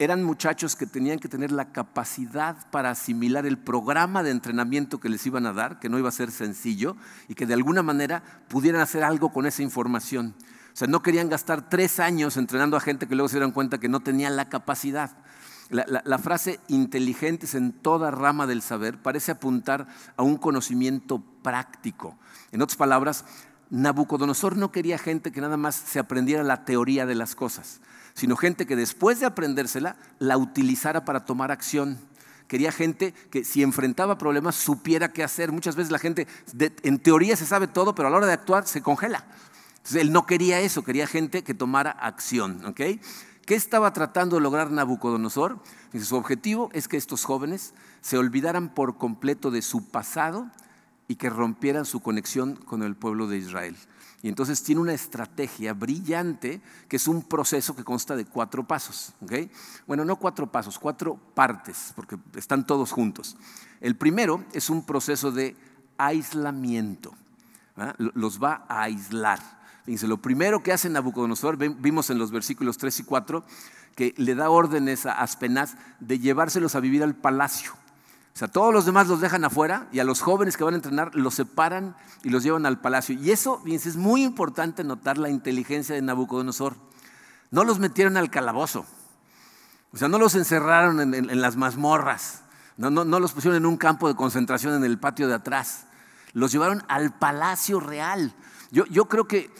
eran 0.00 0.24
muchachos 0.24 0.74
que 0.74 0.86
tenían 0.86 1.20
que 1.20 1.28
tener 1.28 1.52
la 1.52 1.70
capacidad 1.70 2.68
para 2.72 2.90
asimilar 2.90 3.46
el 3.46 3.58
programa 3.58 4.24
de 4.24 4.32
entrenamiento 4.32 4.98
que 4.98 5.08
les 5.08 5.24
iban 5.24 5.46
a 5.46 5.52
dar, 5.52 5.78
que 5.78 5.88
no 5.88 6.00
iba 6.00 6.08
a 6.08 6.12
ser 6.12 6.32
sencillo, 6.32 6.96
y 7.28 7.36
que 7.36 7.46
de 7.46 7.54
alguna 7.54 7.84
manera 7.84 8.24
pudieran 8.48 8.80
hacer 8.80 9.04
algo 9.04 9.32
con 9.32 9.46
esa 9.46 9.62
información. 9.62 10.34
O 10.72 10.76
sea, 10.76 10.88
no 10.88 11.00
querían 11.00 11.28
gastar 11.28 11.68
tres 11.68 12.00
años 12.00 12.36
entrenando 12.36 12.76
a 12.76 12.80
gente 12.80 13.06
que 13.06 13.14
luego 13.14 13.28
se 13.28 13.36
dieran 13.36 13.52
cuenta 13.52 13.78
que 13.78 13.88
no 13.88 14.00
tenían 14.00 14.34
la 14.34 14.48
capacidad. 14.48 15.16
La, 15.72 16.18
frase 16.18 16.60
inteligentes 16.68 17.54
en 17.54 17.72
toda 17.72 18.10
rama 18.10 18.46
del 18.46 18.60
saber 18.60 18.98
parece 18.98 19.32
apuntar 19.32 19.88
a 20.18 20.22
un 20.22 20.36
conocimiento 20.36 21.22
práctico. 21.42 22.18
En 22.52 22.60
otras 22.60 22.76
palabras, 22.76 23.24
Nabucodonosor 23.70 24.58
no 24.58 24.70
quería 24.70 24.98
gente 24.98 25.32
que 25.32 25.40
nada 25.40 25.56
más 25.56 25.74
se 25.74 25.98
aprendiera 25.98 26.42
la 26.42 26.66
teoría 26.66 27.06
de 27.06 27.14
las 27.14 27.34
cosas, 27.34 27.80
sino 28.12 28.36
gente 28.36 28.66
que 28.66 28.76
después 28.76 29.18
de 29.18 29.24
aprendérsela 29.24 29.96
la 30.18 30.36
utilizara 30.36 31.06
para 31.06 31.24
tomar 31.24 31.50
acción. 31.50 31.98
Quería 32.48 32.70
gente 32.70 33.14
que 33.30 33.42
si 33.42 33.62
enfrentaba 33.62 34.18
problemas 34.18 34.56
supiera 34.56 35.10
qué 35.10 35.24
hacer. 35.24 35.52
Muchas 35.52 35.74
veces 35.74 35.90
la 35.90 35.98
gente 35.98 36.26
en 36.82 36.98
teoría 36.98 37.34
se 37.34 37.46
sabe 37.46 37.66
todo, 37.66 37.94
pero 37.94 38.08
a 38.08 38.10
la 38.10 38.18
hora 38.18 38.26
de 38.26 38.34
actuar 38.34 38.66
se 38.66 38.82
congela. 38.82 39.24
Entonces 39.76 40.02
él 40.02 40.12
no 40.12 40.26
quería 40.26 40.60
eso, 40.60 40.84
quería 40.84 41.06
gente 41.06 41.42
que 41.42 41.54
tomara 41.54 41.92
acción. 41.92 42.62
¿okay? 42.66 43.00
¿Qué 43.46 43.56
estaba 43.56 43.92
tratando 43.92 44.36
de 44.36 44.42
lograr 44.42 44.70
Nabucodonosor? 44.70 45.58
Su 46.00 46.16
objetivo 46.16 46.70
es 46.72 46.86
que 46.86 46.96
estos 46.96 47.24
jóvenes 47.24 47.74
se 48.00 48.16
olvidaran 48.16 48.72
por 48.72 48.98
completo 48.98 49.50
de 49.50 49.62
su 49.62 49.88
pasado 49.88 50.48
y 51.08 51.16
que 51.16 51.28
rompieran 51.28 51.84
su 51.84 52.00
conexión 52.00 52.54
con 52.54 52.84
el 52.84 52.94
pueblo 52.94 53.26
de 53.26 53.38
Israel. 53.38 53.76
Y 54.22 54.28
entonces 54.28 54.62
tiene 54.62 54.80
una 54.80 54.94
estrategia 54.94 55.74
brillante 55.74 56.62
que 56.88 56.94
es 56.94 57.08
un 57.08 57.22
proceso 57.22 57.74
que 57.74 57.82
consta 57.82 58.14
de 58.14 58.24
cuatro 58.24 58.64
pasos. 58.64 59.12
Bueno, 59.88 60.04
no 60.04 60.16
cuatro 60.16 60.50
pasos, 60.50 60.78
cuatro 60.78 61.16
partes, 61.34 61.92
porque 61.96 62.16
están 62.36 62.64
todos 62.64 62.92
juntos. 62.92 63.36
El 63.80 63.96
primero 63.96 64.44
es 64.52 64.70
un 64.70 64.86
proceso 64.86 65.32
de 65.32 65.56
aislamiento. 65.98 67.12
Los 67.98 68.40
va 68.40 68.64
a 68.68 68.82
aislar. 68.82 69.61
Fíjense, 69.84 70.06
lo 70.06 70.18
primero 70.18 70.62
que 70.62 70.72
hace 70.72 70.88
Nabucodonosor, 70.88 71.56
vimos 71.56 72.10
en 72.10 72.18
los 72.18 72.30
versículos 72.30 72.78
3 72.78 73.00
y 73.00 73.04
4, 73.04 73.44
que 73.96 74.14
le 74.16 74.34
da 74.34 74.48
órdenes 74.48 75.06
a 75.06 75.12
Aspenaz 75.12 75.74
de 76.00 76.18
llevárselos 76.18 76.74
a 76.74 76.80
vivir 76.80 77.02
al 77.02 77.14
palacio. 77.14 77.72
O 78.34 78.38
sea, 78.38 78.48
todos 78.48 78.72
los 78.72 78.86
demás 78.86 79.08
los 79.08 79.20
dejan 79.20 79.44
afuera 79.44 79.88
y 79.92 79.98
a 79.98 80.04
los 80.04 80.22
jóvenes 80.22 80.56
que 80.56 80.64
van 80.64 80.74
a 80.74 80.76
entrenar 80.76 81.14
los 81.14 81.34
separan 81.34 81.96
y 82.22 82.30
los 82.30 82.42
llevan 82.42 82.64
al 82.64 82.80
palacio. 82.80 83.14
Y 83.14 83.30
eso, 83.30 83.60
fíjense, 83.62 83.90
es 83.90 83.96
muy 83.96 84.22
importante 84.22 84.84
notar 84.84 85.18
la 85.18 85.28
inteligencia 85.28 85.94
de 85.94 86.00
Nabucodonosor. 86.00 86.76
No 87.50 87.64
los 87.64 87.78
metieron 87.78 88.16
al 88.16 88.30
calabozo. 88.30 88.86
O 89.92 89.98
sea, 89.98 90.08
no 90.08 90.18
los 90.18 90.34
encerraron 90.34 91.14
en, 91.14 91.40
las 91.42 91.56
mazmorras. 91.56 92.42
No, 92.78 92.88
no, 92.88 93.04
no 93.04 93.20
los 93.20 93.32
pusieron 93.32 93.58
en 93.58 93.66
un 93.66 93.76
campo 93.76 94.08
de 94.08 94.14
concentración 94.14 94.74
en 94.74 94.84
el 94.84 94.98
patio 94.98 95.28
de 95.28 95.34
atrás. 95.34 95.84
Los 96.32 96.52
llevaron 96.52 96.82
al 96.88 97.12
palacio 97.18 97.80
real. 97.80 98.34
Yo, 98.70 98.86
yo 98.86 99.04
creo 99.04 99.28
que 99.28 99.50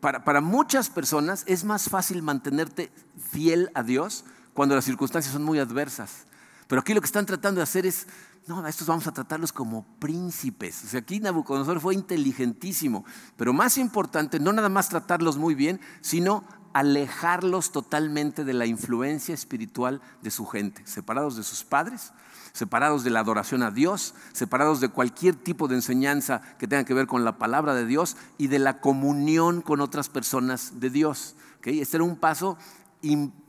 para, 0.00 0.40
muchas 0.40 0.88
personas 0.90 1.44
es 1.46 1.64
más 1.64 1.88
fácil 1.88 2.22
mantenerte 2.22 2.92
fiel 3.30 3.70
a 3.74 3.82
Dios 3.82 4.24
cuando 4.54 4.74
las 4.74 4.84
circunstancias 4.84 5.32
son 5.32 5.44
muy 5.44 5.58
adversas. 5.58 6.26
Pero 6.66 6.80
aquí 6.80 6.94
lo 6.94 7.00
que 7.00 7.06
están 7.06 7.26
tratando 7.26 7.58
de 7.58 7.64
hacer 7.64 7.86
es, 7.86 8.06
no, 8.46 8.66
estos 8.66 8.86
vamos 8.86 9.06
a 9.06 9.12
tratarlos 9.12 9.52
como 9.52 9.84
príncipes. 9.98 10.84
O 10.84 10.88
sea, 10.88 11.00
aquí 11.00 11.18
Nabucodonosor 11.20 11.80
fue 11.80 11.94
inteligentísimo, 11.94 13.04
pero 13.36 13.52
más 13.52 13.78
importante, 13.78 14.38
no 14.38 14.52
nada 14.52 14.68
más 14.68 14.88
tratarlos 14.88 15.36
muy 15.36 15.54
bien, 15.54 15.80
sino 16.00 16.44
alejarlos 16.72 17.72
totalmente 17.72 18.44
de 18.44 18.54
la 18.54 18.66
influencia 18.66 19.34
espiritual 19.34 20.00
de 20.22 20.30
su 20.30 20.46
gente, 20.46 20.82
separados 20.86 21.36
de 21.36 21.42
sus 21.42 21.64
padres, 21.64 22.12
separados 22.52 23.04
de 23.04 23.10
la 23.10 23.20
adoración 23.20 23.62
a 23.62 23.70
Dios, 23.70 24.14
separados 24.32 24.80
de 24.80 24.88
cualquier 24.88 25.34
tipo 25.34 25.68
de 25.68 25.76
enseñanza 25.76 26.42
que 26.58 26.68
tenga 26.68 26.84
que 26.84 26.94
ver 26.94 27.06
con 27.06 27.24
la 27.24 27.38
palabra 27.38 27.74
de 27.74 27.86
Dios 27.86 28.16
y 28.38 28.48
de 28.48 28.58
la 28.58 28.80
comunión 28.80 29.62
con 29.62 29.80
otras 29.80 30.08
personas 30.08 30.80
de 30.80 30.90
Dios. 30.90 31.36
Este 31.62 31.96
era 31.96 32.04
un 32.04 32.16
paso 32.16 32.56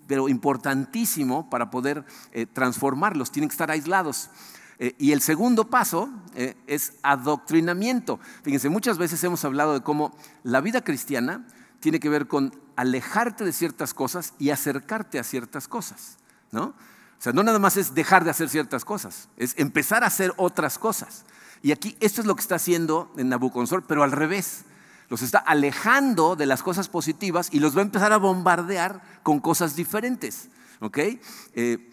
pero 0.07 0.27
importantísimo 0.27 1.49
para 1.49 1.71
poder 1.71 2.03
eh, 2.33 2.45
transformarlos, 2.45 3.31
tienen 3.31 3.49
que 3.49 3.53
estar 3.53 3.71
aislados. 3.71 4.29
Eh, 4.79 4.95
y 4.97 5.11
el 5.11 5.21
segundo 5.21 5.69
paso 5.69 6.09
eh, 6.35 6.55
es 6.67 6.93
adoctrinamiento. 7.03 8.19
Fíjense, 8.43 8.67
muchas 8.69 8.97
veces 8.97 9.23
hemos 9.23 9.45
hablado 9.45 9.73
de 9.73 9.81
cómo 9.81 10.13
la 10.43 10.59
vida 10.59 10.83
cristiana 10.83 11.45
tiene 11.79 11.99
que 11.99 12.09
ver 12.09 12.27
con 12.27 12.53
alejarte 12.75 13.45
de 13.45 13.53
ciertas 13.53 13.93
cosas 13.93 14.33
y 14.39 14.49
acercarte 14.49 15.19
a 15.19 15.23
ciertas 15.23 15.67
cosas, 15.67 16.17
¿no? 16.51 16.73
O 17.21 17.23
sea, 17.23 17.33
no 17.33 17.43
nada 17.43 17.59
más 17.59 17.77
es 17.77 17.93
dejar 17.93 18.23
de 18.23 18.31
hacer 18.31 18.49
ciertas 18.49 18.83
cosas, 18.83 19.29
es 19.37 19.53
empezar 19.59 20.03
a 20.03 20.07
hacer 20.07 20.33
otras 20.37 20.79
cosas. 20.79 21.23
Y 21.61 21.71
aquí 21.71 21.95
esto 21.99 22.19
es 22.19 22.25
lo 22.25 22.33
que 22.33 22.41
está 22.41 22.55
haciendo 22.55 23.13
en 23.15 23.29
Nabucodonosor, 23.29 23.83
pero 23.83 24.01
al 24.01 24.11
revés 24.11 24.63
los 25.07 25.21
está 25.21 25.37
alejando 25.37 26.35
de 26.35 26.47
las 26.47 26.63
cosas 26.63 26.89
positivas 26.89 27.49
y 27.51 27.59
los 27.59 27.77
va 27.77 27.81
a 27.81 27.83
empezar 27.83 28.11
a 28.11 28.17
bombardear 28.17 29.03
con 29.21 29.39
cosas 29.39 29.75
diferentes. 29.75 30.49
¿Ok? 30.79 30.97
Eh, 31.53 31.91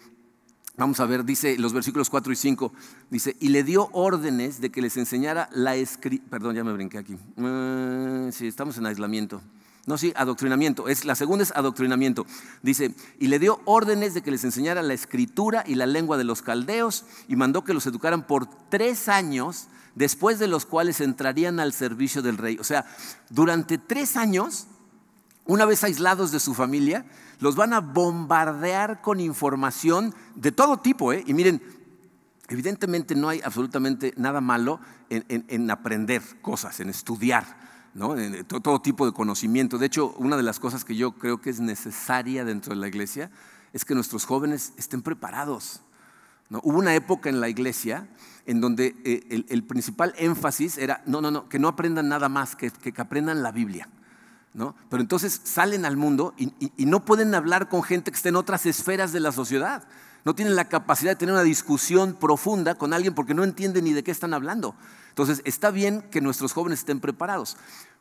vamos 0.77 0.99
a 0.99 1.05
ver, 1.05 1.23
dice 1.23 1.59
los 1.59 1.73
versículos 1.73 2.09
4 2.09 2.33
y 2.33 2.35
5, 2.35 2.73
dice, 3.11 3.35
y 3.39 3.49
le 3.49 3.63
dio 3.63 3.87
órdenes 3.91 4.59
de 4.61 4.71
que 4.71 4.81
les 4.81 4.97
enseñara 4.97 5.47
la 5.51 5.75
escritura, 5.75 6.27
perdón, 6.31 6.55
ya 6.55 6.63
me 6.63 6.73
brinqué 6.73 6.97
aquí, 6.97 7.13
uh, 7.13 8.31
sí, 8.31 8.47
estamos 8.47 8.79
en 8.79 8.87
aislamiento. 8.87 9.43
No, 9.85 9.97
sí, 9.97 10.13
adoctrinamiento. 10.15 10.87
Es, 10.87 11.05
la 11.05 11.15
segunda 11.15 11.43
es 11.43 11.51
adoctrinamiento. 11.55 12.25
Dice, 12.61 12.93
y 13.19 13.27
le 13.27 13.39
dio 13.39 13.61
órdenes 13.65 14.13
de 14.13 14.21
que 14.21 14.31
les 14.31 14.43
enseñara 14.43 14.83
la 14.83 14.93
escritura 14.93 15.63
y 15.65 15.75
la 15.75 15.87
lengua 15.87 16.17
de 16.17 16.23
los 16.23 16.41
caldeos 16.41 17.05
y 17.27 17.35
mandó 17.35 17.63
que 17.63 17.73
los 17.73 17.85
educaran 17.87 18.27
por 18.27 18.47
tres 18.69 19.09
años 19.09 19.67
después 19.95 20.39
de 20.39 20.47
los 20.47 20.65
cuales 20.65 21.01
entrarían 21.01 21.59
al 21.59 21.73
servicio 21.73 22.21
del 22.21 22.37
rey. 22.37 22.57
O 22.59 22.63
sea, 22.63 22.85
durante 23.29 23.77
tres 23.77 24.15
años, 24.15 24.67
una 25.45 25.65
vez 25.65 25.83
aislados 25.83 26.31
de 26.31 26.39
su 26.39 26.53
familia, 26.53 27.05
los 27.39 27.55
van 27.55 27.73
a 27.73 27.79
bombardear 27.79 29.01
con 29.01 29.19
información 29.19 30.13
de 30.35 30.51
todo 30.51 30.77
tipo. 30.77 31.13
¿eh? 31.13 31.23
Y 31.25 31.33
miren, 31.33 31.61
evidentemente 32.49 33.15
no 33.15 33.29
hay 33.29 33.41
absolutamente 33.43 34.13
nada 34.17 34.41
malo 34.41 34.79
en, 35.09 35.71
aprender 35.71 36.21
cosas, 36.41 36.79
en 36.79 36.89
estudiar. 36.89 37.68
¿No? 37.93 38.15
Todo 38.45 38.81
tipo 38.81 39.05
de 39.05 39.13
conocimiento. 39.13 39.77
De 39.77 39.85
hecho, 39.85 40.13
una 40.17 40.37
de 40.37 40.43
las 40.43 40.59
cosas 40.59 40.85
que 40.85 40.95
yo 40.95 41.13
creo 41.13 41.41
que 41.41 41.49
es 41.49 41.59
necesaria 41.59 42.45
dentro 42.45 42.73
de 42.73 42.79
la 42.79 42.87
iglesia 42.87 43.31
es 43.73 43.85
que 43.85 43.95
nuestros 43.95 44.25
jóvenes 44.25 44.73
estén 44.77 45.01
preparados. 45.01 45.81
Hubo 46.49 46.79
una 46.79 46.95
época 46.95 47.29
en 47.29 47.39
la 47.39 47.49
iglesia 47.49 48.07
en 48.47 48.59
donde 48.59 48.95
eh, 49.05 49.45
el, 49.49 49.63
principal 49.63 50.15
énfasis 50.17 50.79
era, 50.79 51.03
no, 51.05 51.21
no, 51.21 51.29
no, 51.29 51.47
que 51.47 51.59
no 51.59 51.67
aprendan 51.67 52.09
nada 52.09 52.29
más, 52.29 52.55
que, 52.55 52.71
que, 52.71 52.99
aprendan 52.99 53.43
la 53.43 53.51
Biblia. 53.51 53.87
¿no? 54.55 54.75
Pero 54.89 55.01
entonces 55.01 55.39
salen 55.43 55.85
al 55.85 55.95
mundo 55.95 56.33
y, 56.37 56.51
y, 56.75 56.85
no 56.87 57.05
pueden 57.05 57.35
hablar 57.35 57.69
con 57.69 57.83
gente 57.83 58.09
que 58.09 58.17
esté 58.17 58.29
en 58.29 58.35
otras 58.35 58.65
esferas 58.65 59.11
de 59.11 59.19
la 59.19 59.31
sociedad. 59.31 59.83
No 60.25 60.35
tienen 60.35 60.55
la 60.55 60.65
capacidad 60.65 61.11
de 61.11 61.15
tener 61.15 61.33
una 61.33 61.43
discusión 61.43 62.13
profunda 62.13 62.75
con 62.75 62.93
alguien 62.93 63.13
porque 63.13 63.33
no 63.33 63.43
entienden 63.43 63.85
ni 63.85 63.93
de 63.93 64.03
qué 64.03 64.11
están 64.11 64.33
hablando. 64.33 64.75
Entonces, 65.09 65.41
está 65.45 65.71
bien 65.71 66.01
que 66.11 66.21
nuestros 66.21 66.53
jóvenes 66.53 66.79
estén 66.79 66.99
preparados, 66.99 67.57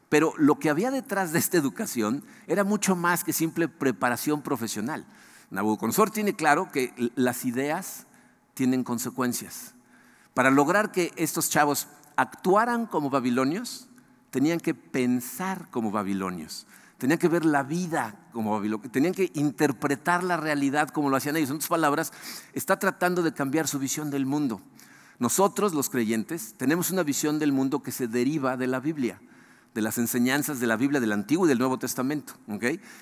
pero 0.08 0.32
lo 0.36 0.58
que 0.58 0.70
había 0.70 0.90
detrás 0.90 1.32
de 1.32 1.38
esta 1.38 1.56
educación 1.56 2.24
era 2.46 2.64
mucho 2.64 2.96
más 2.96 3.24
que 3.24 3.32
simple 3.32 3.68
preparación 3.68 4.42
profesional. 4.42 5.04
Nabucodonosor 5.50 6.10
tiene 6.10 6.34
claro 6.34 6.70
que 6.70 6.92
las 7.14 7.44
ideas 7.44 8.06
tienen 8.54 8.84
consecuencias. 8.84 9.74
Para 10.34 10.50
lograr 10.50 10.92
que 10.92 11.12
estos 11.16 11.50
chavos 11.50 11.88
actuaran 12.16 12.86
como 12.86 13.10
babilonios, 13.10 13.88
tenían 14.30 14.60
que 14.60 14.74
pensar 14.74 15.68
como 15.70 15.90
babilonios, 15.90 16.66
tenían 16.98 17.18
que 17.18 17.28
ver 17.28 17.44
la 17.44 17.62
vida 17.62 18.28
como 18.32 18.52
babilonios, 18.52 18.92
tenían 18.92 19.14
que 19.14 19.30
interpretar 19.34 20.22
la 20.22 20.36
realidad 20.36 20.88
como 20.88 21.10
lo 21.10 21.16
hacían 21.16 21.36
ellos. 21.36 21.50
En 21.50 21.56
otras 21.56 21.68
palabras, 21.68 22.12
está 22.52 22.78
tratando 22.78 23.22
de 23.22 23.32
cambiar 23.32 23.66
su 23.68 23.78
visión 23.78 24.10
del 24.10 24.26
mundo. 24.26 24.60
Nosotros, 25.18 25.74
los 25.74 25.88
creyentes, 25.90 26.54
tenemos 26.56 26.90
una 26.90 27.02
visión 27.02 27.38
del 27.38 27.52
mundo 27.52 27.82
que 27.82 27.92
se 27.92 28.06
deriva 28.06 28.56
de 28.56 28.66
la 28.66 28.80
Biblia 28.80 29.20
de 29.74 29.82
las 29.82 29.98
enseñanzas 29.98 30.58
de 30.58 30.66
la 30.66 30.76
Biblia 30.76 31.00
del 31.00 31.12
Antiguo 31.12 31.46
y 31.46 31.48
del 31.48 31.58
Nuevo 31.58 31.78
Testamento. 31.78 32.34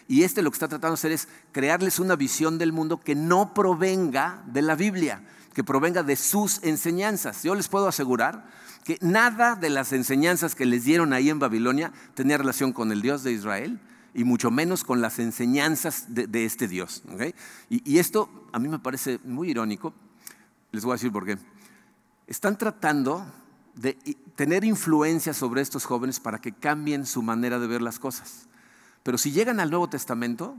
Y 0.08 0.22
este 0.24 0.42
lo 0.42 0.50
que 0.50 0.56
está 0.56 0.68
tratando 0.68 0.94
de 0.94 1.00
hacer 1.00 1.12
es 1.12 1.28
crearles 1.52 1.98
una 1.98 2.16
visión 2.16 2.58
del 2.58 2.72
mundo 2.72 3.00
que 3.00 3.14
no 3.14 3.54
provenga 3.54 4.42
de 4.46 4.62
la 4.62 4.74
Biblia, 4.74 5.22
que 5.54 5.64
provenga 5.64 6.02
de 6.02 6.16
sus 6.16 6.62
enseñanzas. 6.62 7.42
Yo 7.42 7.54
les 7.54 7.68
puedo 7.68 7.88
asegurar 7.88 8.46
que 8.86 8.98
nada 9.00 9.56
de 9.56 9.68
las 9.68 9.92
enseñanzas 9.92 10.54
que 10.54 10.64
les 10.64 10.84
dieron 10.84 11.12
ahí 11.12 11.28
en 11.28 11.40
Babilonia 11.40 11.92
tenía 12.14 12.38
relación 12.38 12.72
con 12.72 12.92
el 12.92 13.02
Dios 13.02 13.24
de 13.24 13.32
Israel 13.32 13.80
y 14.14 14.22
mucho 14.22 14.52
menos 14.52 14.84
con 14.84 15.00
las 15.00 15.18
enseñanzas 15.18 16.14
de, 16.14 16.44
este 16.44 16.68
Dios. 16.68 17.02
Y, 17.68 17.82
y 17.84 17.98
esto 17.98 18.30
a 18.52 18.60
mí 18.60 18.68
me 18.68 18.78
parece 18.78 19.18
muy 19.24 19.50
irónico. 19.50 19.92
Les 20.70 20.84
voy 20.84 20.92
a 20.92 20.94
decir 20.94 21.10
por 21.10 21.26
qué. 21.26 21.36
Están 22.28 22.56
tratando 22.56 23.26
de 23.74 23.98
tener 24.36 24.64
influencia 24.64 25.34
sobre 25.34 25.62
estos 25.62 25.84
jóvenes 25.84 26.20
para 26.20 26.40
que 26.40 26.52
cambien 26.52 27.06
su 27.06 27.22
manera 27.22 27.58
de 27.58 27.66
ver 27.66 27.82
las 27.82 27.98
cosas. 27.98 28.46
Pero 29.02 29.18
si 29.18 29.32
llegan 29.32 29.58
al 29.58 29.70
Nuevo 29.70 29.90
Testamento, 29.90 30.56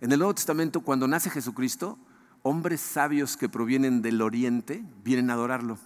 en 0.00 0.10
el 0.10 0.18
Nuevo 0.18 0.34
Testamento 0.34 0.80
cuando 0.80 1.06
nace 1.06 1.28
Jesucristo, 1.28 1.98
hombres 2.42 2.80
sabios 2.80 3.36
que 3.36 3.50
provienen 3.50 4.00
del 4.00 4.22
oriente 4.22 4.82
vienen 5.04 5.28
a 5.28 5.34
adorarlo. 5.34 5.78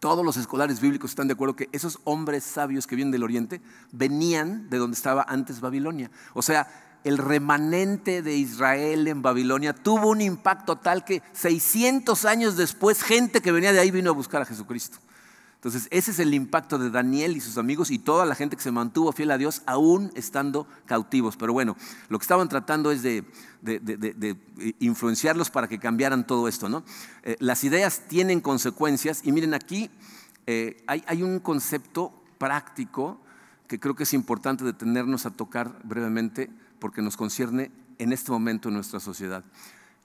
Todos 0.00 0.24
los 0.24 0.38
escolares 0.38 0.80
bíblicos 0.80 1.10
están 1.10 1.28
de 1.28 1.34
acuerdo 1.34 1.56
que 1.56 1.68
esos 1.72 1.98
hombres 2.04 2.42
sabios 2.42 2.86
que 2.86 2.96
vienen 2.96 3.12
del 3.12 3.22
oriente 3.22 3.60
venían 3.92 4.70
de 4.70 4.78
donde 4.78 4.96
estaba 4.96 5.26
antes 5.28 5.60
Babilonia. 5.60 6.10
O 6.32 6.40
sea, 6.40 6.68
el 7.04 7.18
remanente 7.18 8.22
de 8.22 8.34
Israel 8.34 9.08
en 9.08 9.20
Babilonia 9.20 9.74
tuvo 9.74 10.08
un 10.08 10.22
impacto 10.22 10.76
tal 10.76 11.04
que 11.04 11.22
600 11.34 12.24
años 12.24 12.56
después 12.56 13.02
gente 13.02 13.42
que 13.42 13.52
venía 13.52 13.74
de 13.74 13.80
ahí 13.80 13.90
vino 13.90 14.10
a 14.10 14.14
buscar 14.14 14.40
a 14.40 14.46
Jesucristo. 14.46 14.98
Entonces, 15.60 15.88
ese 15.90 16.12
es 16.12 16.18
el 16.20 16.32
impacto 16.32 16.78
de 16.78 16.88
Daniel 16.88 17.36
y 17.36 17.40
sus 17.40 17.58
amigos 17.58 17.90
y 17.90 17.98
toda 17.98 18.24
la 18.24 18.34
gente 18.34 18.56
que 18.56 18.62
se 18.62 18.70
mantuvo 18.70 19.12
fiel 19.12 19.30
a 19.30 19.36
Dios 19.36 19.60
aún 19.66 20.10
estando 20.14 20.66
cautivos. 20.86 21.36
Pero 21.36 21.52
bueno, 21.52 21.76
lo 22.08 22.18
que 22.18 22.22
estaban 22.22 22.48
tratando 22.48 22.90
es 22.90 23.02
de, 23.02 23.26
influenciarlos 24.78 25.50
para 25.50 25.68
que 25.68 25.78
cambiaran 25.78 26.26
todo 26.26 26.48
esto. 26.48 26.70
¿no? 26.70 26.82
Eh, 27.24 27.36
las 27.40 27.62
ideas 27.62 28.04
tienen 28.08 28.40
consecuencias 28.40 29.20
y 29.22 29.32
miren 29.32 29.52
aquí 29.52 29.90
eh, 30.46 30.82
hay, 30.86 31.04
hay 31.06 31.22
un 31.22 31.40
concepto 31.40 32.10
práctico 32.38 33.20
que 33.68 33.78
creo 33.78 33.94
que 33.94 34.04
es 34.04 34.14
importante 34.14 34.64
detenernos 34.64 35.26
a 35.26 35.30
tocar 35.30 35.78
brevemente 35.84 36.48
porque 36.78 37.02
nos 37.02 37.18
concierne 37.18 37.70
en 37.98 38.14
este 38.14 38.32
momento 38.32 38.70
en 38.70 38.76
nuestra 38.76 38.98
sociedad. 38.98 39.44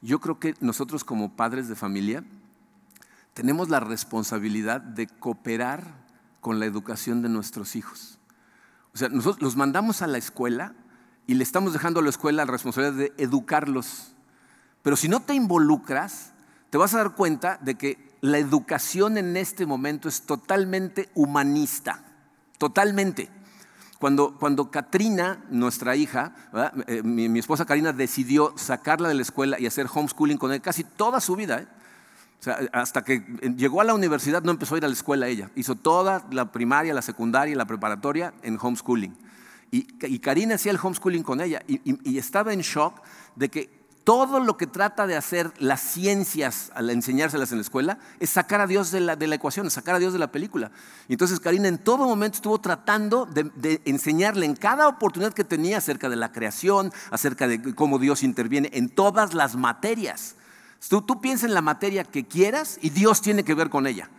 Yo 0.02 0.20
creo 0.20 0.38
que 0.38 0.54
nosotros 0.60 1.06
como 1.06 1.38
padres 1.38 1.70
de 1.70 1.76
familia, 1.76 2.26
tenemos 3.36 3.68
la 3.68 3.82
responsabilidad 3.82 4.80
de 4.80 5.08
cooperar 5.08 5.84
con 6.40 6.58
la 6.58 6.66
educación 6.66 7.22
de 7.22 7.28
nuestros 7.28 7.76
hijos. 7.76 8.18
O 8.94 8.98
sea, 8.98 9.10
nosotros 9.10 9.44
los 9.44 9.58
mandamos 9.58 10.02
a 10.02 10.08
la 10.08 10.18
escuela 10.18 10.74
y 11.28 11.34
le 11.34 11.44
estamos 11.44 11.74
dejando 11.74 12.00
a 12.00 12.04
la 12.04 12.10
escuela 12.10 12.46
la 12.46 12.52
responsabilidad 12.52 12.98
de 12.98 13.14
educarlos. 13.22 14.16
Pero 14.82 14.96
si 14.96 15.10
no 15.10 15.20
te 15.20 15.34
involucras, 15.34 16.32
te 16.70 16.78
vas 16.78 16.94
a 16.94 17.00
dar 17.00 17.16
cuenta 17.16 17.60
de 17.62 17.76
que 17.76 18.18
la 18.22 18.38
educación 18.38 19.18
en 19.18 19.36
este 19.36 19.66
momento 19.66 20.08
es 20.08 20.22
totalmente 20.22 21.10
humanista, 21.14 22.06
totalmente. 22.58 23.30
Cuando, 24.00 24.38
cuando 24.40 24.72
Katrina, 24.72 25.44
nuestra 25.50 25.98
hija, 25.98 26.34
eh, 26.88 27.04
mi, 27.04 27.38
esposa 27.38 27.66
Karina 27.66 27.92
decidió 27.92 28.54
sacarla 28.56 29.10
de 29.10 29.16
la 29.16 29.24
escuela 29.24 29.60
y 29.60 29.66
hacer 29.66 29.88
homeschooling 29.94 30.38
con 30.38 30.54
él 30.54 30.62
casi 30.62 30.86
toda 30.86 31.20
su 31.20 31.36
vida, 31.36 31.60
¿eh? 31.60 31.68
Hasta 32.72 33.04
que 33.04 33.24
llegó 33.58 33.82
a 33.82 33.84
la 33.84 33.94
universidad 33.94 34.44
no 34.44 34.52
empezó 34.52 34.76
a 34.76 34.78
ir 34.78 34.86
a 34.86 34.88
la 34.88 34.94
escuela 34.94 35.28
ella, 35.28 35.50
hizo 35.56 35.76
toda 35.76 36.26
la 36.32 36.52
primaria, 36.52 36.94
la 36.94 37.02
secundaria, 37.02 37.56
la 37.56 37.66
preparatoria 37.66 38.34
en 38.44 38.58
homeschooling. 38.62 39.16
Y, 39.72 39.88
y 40.06 40.20
Karina 40.20 40.56
hacía 40.56 40.72
el 40.72 40.80
homeschooling 40.82 41.24
con 41.24 41.42
ella 41.42 41.64
y 41.68 42.18
estaba 42.18 42.54
en 42.54 42.62
shock 42.62 43.02
de 43.36 43.50
que 43.50 43.86
todo 44.06 44.40
lo 44.40 44.56
que 44.56 44.68
trata 44.68 45.08
de 45.08 45.18
hacer 45.18 45.52
las 45.58 45.82
ciencias 45.82 46.72
al 46.76 46.92
enseñárselas 46.92 47.52
en 47.52 47.58
la 47.58 47.64
escuela 47.64 47.98
es 48.20 48.30
sacar 48.30 48.62
a 48.62 48.68
Dios 48.68 48.92
de 48.92 49.02
la, 49.02 49.14
ecuación, 49.14 49.70
sacar 49.72 49.96
a 49.96 50.00
Dios 50.00 50.14
de 50.14 50.20
la 50.20 50.32
película. 50.32 50.72
Y 51.08 51.14
entonces 51.14 51.40
Karina 51.40 51.68
en 51.68 51.80
todo 51.80 52.06
momento 52.06 52.36
estuvo 52.36 52.62
tratando 52.62 53.26
de, 53.26 53.82
enseñarle 53.86 54.46
en 54.46 54.56
cada 54.56 54.88
oportunidad 54.88 55.34
que 55.34 55.44
tenía 55.44 55.80
acerca 55.80 56.08
de 56.08 56.18
la 56.18 56.32
creación, 56.32 56.94
acerca 57.10 57.48
de 57.48 57.74
cómo 57.74 57.98
Dios 57.98 58.22
interviene 58.22 58.70
en 58.74 58.90
todas 58.90 59.34
las 59.34 59.56
materias. 59.56 60.36
Tú, 60.90 61.02
tú 61.02 61.22
piensas 61.22 61.50
en 61.50 61.54
la 61.54 61.62
materia 61.62 62.04
que 62.04 62.26
quieras 62.26 62.78
y 62.82 62.90
Dios 62.90 63.22
tiene 63.22 63.44
que 63.44 63.56
ver 63.56 63.70
con 63.70 63.88
ella. 63.88 64.10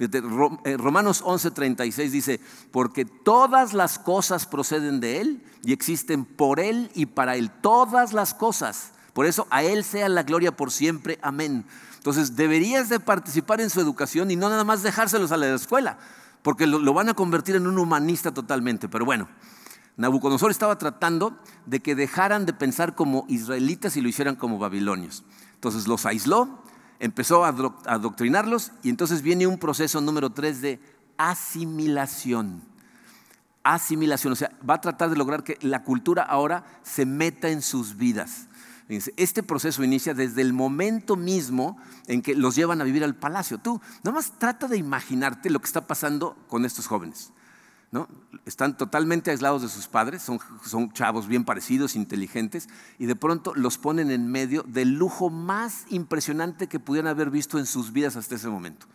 Eh, 0.00 0.76
Romanos 0.76 1.22
11:36 1.24 2.10
dice, 2.10 2.40
porque 2.70 3.04
todas 3.04 3.72
las 3.72 3.98
cosas 3.98 4.46
proceden 4.46 5.00
de 5.00 5.20
Él 5.20 5.42
y 5.64 5.72
existen 5.72 6.24
por 6.24 6.60
Él 6.60 6.90
y 6.94 7.06
para 7.06 7.36
Él. 7.36 7.50
Todas 7.50 8.12
las 8.12 8.32
cosas. 8.32 8.92
Por 9.12 9.26
eso 9.26 9.48
a 9.50 9.64
Él 9.64 9.82
sea 9.82 10.08
la 10.08 10.22
gloria 10.22 10.56
por 10.56 10.70
siempre. 10.70 11.18
Amén. 11.20 11.64
Entonces 11.96 12.36
deberías 12.36 12.88
de 12.88 13.00
participar 13.00 13.60
en 13.60 13.70
su 13.70 13.80
educación 13.80 14.30
y 14.30 14.36
no 14.36 14.48
nada 14.48 14.62
más 14.62 14.84
dejárselos 14.84 15.32
a 15.32 15.36
la 15.36 15.52
escuela, 15.52 15.98
porque 16.42 16.68
lo, 16.68 16.94
van 16.94 17.08
a 17.08 17.14
convertir 17.14 17.56
en 17.56 17.66
un 17.66 17.76
humanista 17.76 18.32
totalmente. 18.32 18.88
Pero 18.88 19.04
bueno, 19.04 19.28
Nabucodonosor 19.98 20.52
estaba 20.52 20.78
tratando 20.78 21.36
de 21.66 21.80
que 21.80 21.96
dejaran 21.96 22.46
de 22.46 22.52
pensar 22.52 22.94
como 22.94 23.26
israelitas 23.28 23.96
y 23.96 24.00
lo 24.00 24.08
hicieran 24.08 24.36
como 24.36 24.58
babilonios. 24.58 25.24
Entonces 25.54 25.88
los 25.88 26.06
aisló, 26.06 26.62
empezó 27.00 27.44
a 27.44 27.48
adoctrinarlos 27.48 28.70
y 28.84 28.90
entonces 28.90 29.22
viene 29.22 29.48
un 29.48 29.58
proceso 29.58 30.00
número 30.00 30.30
tres 30.30 30.60
de 30.62 30.80
asimilación. 31.16 32.62
Asimilación, 33.64 34.32
o 34.32 34.36
sea, 34.36 34.52
va 34.68 34.74
a 34.74 34.80
tratar 34.80 35.10
de 35.10 35.16
lograr 35.16 35.42
que 35.42 35.58
la 35.62 35.82
cultura 35.82 36.22
ahora 36.22 36.64
se 36.84 37.04
meta 37.04 37.48
en 37.48 37.60
sus 37.60 37.96
vidas. 37.96 38.46
Este 38.88 39.42
proceso 39.42 39.82
inicia 39.82 40.14
desde 40.14 40.42
el 40.42 40.52
momento 40.52 41.16
mismo 41.16 41.76
en 42.06 42.22
que 42.22 42.36
los 42.36 42.54
llevan 42.54 42.80
a 42.80 42.84
vivir 42.84 43.02
al 43.02 43.16
palacio. 43.16 43.58
Tú, 43.58 43.80
nomás 44.04 44.38
trata 44.38 44.68
de 44.68 44.78
imaginarte 44.78 45.50
lo 45.50 45.58
que 45.58 45.66
está 45.66 45.88
pasando 45.88 46.36
con 46.46 46.64
estos 46.64 46.86
jóvenes. 46.86 47.32
Están 48.44 48.76
totalmente 48.76 49.30
aislados 49.30 49.62
de 49.62 49.68
sus 49.68 49.88
padres, 49.88 50.22
son, 50.22 50.38
son 50.64 50.92
chavos 50.92 51.26
bien 51.26 51.44
parecidos, 51.44 51.96
inteligentes, 51.96 52.68
y 52.98 53.06
de 53.06 53.16
pronto 53.16 53.54
los 53.54 53.78
ponen 53.78 54.10
en 54.10 54.30
medio 54.30 54.62
del 54.62 54.94
lujo 54.94 55.30
más 55.30 55.84
impresionante 55.88 56.66
que 56.66 56.80
pudieran 56.80 57.10
haber 57.10 57.30
visto 57.30 57.58
en 57.58 57.66
sus 57.66 57.92
vidas 57.92 58.16
hasta 58.16 58.34
ese 58.34 58.48
momento. 58.48 58.86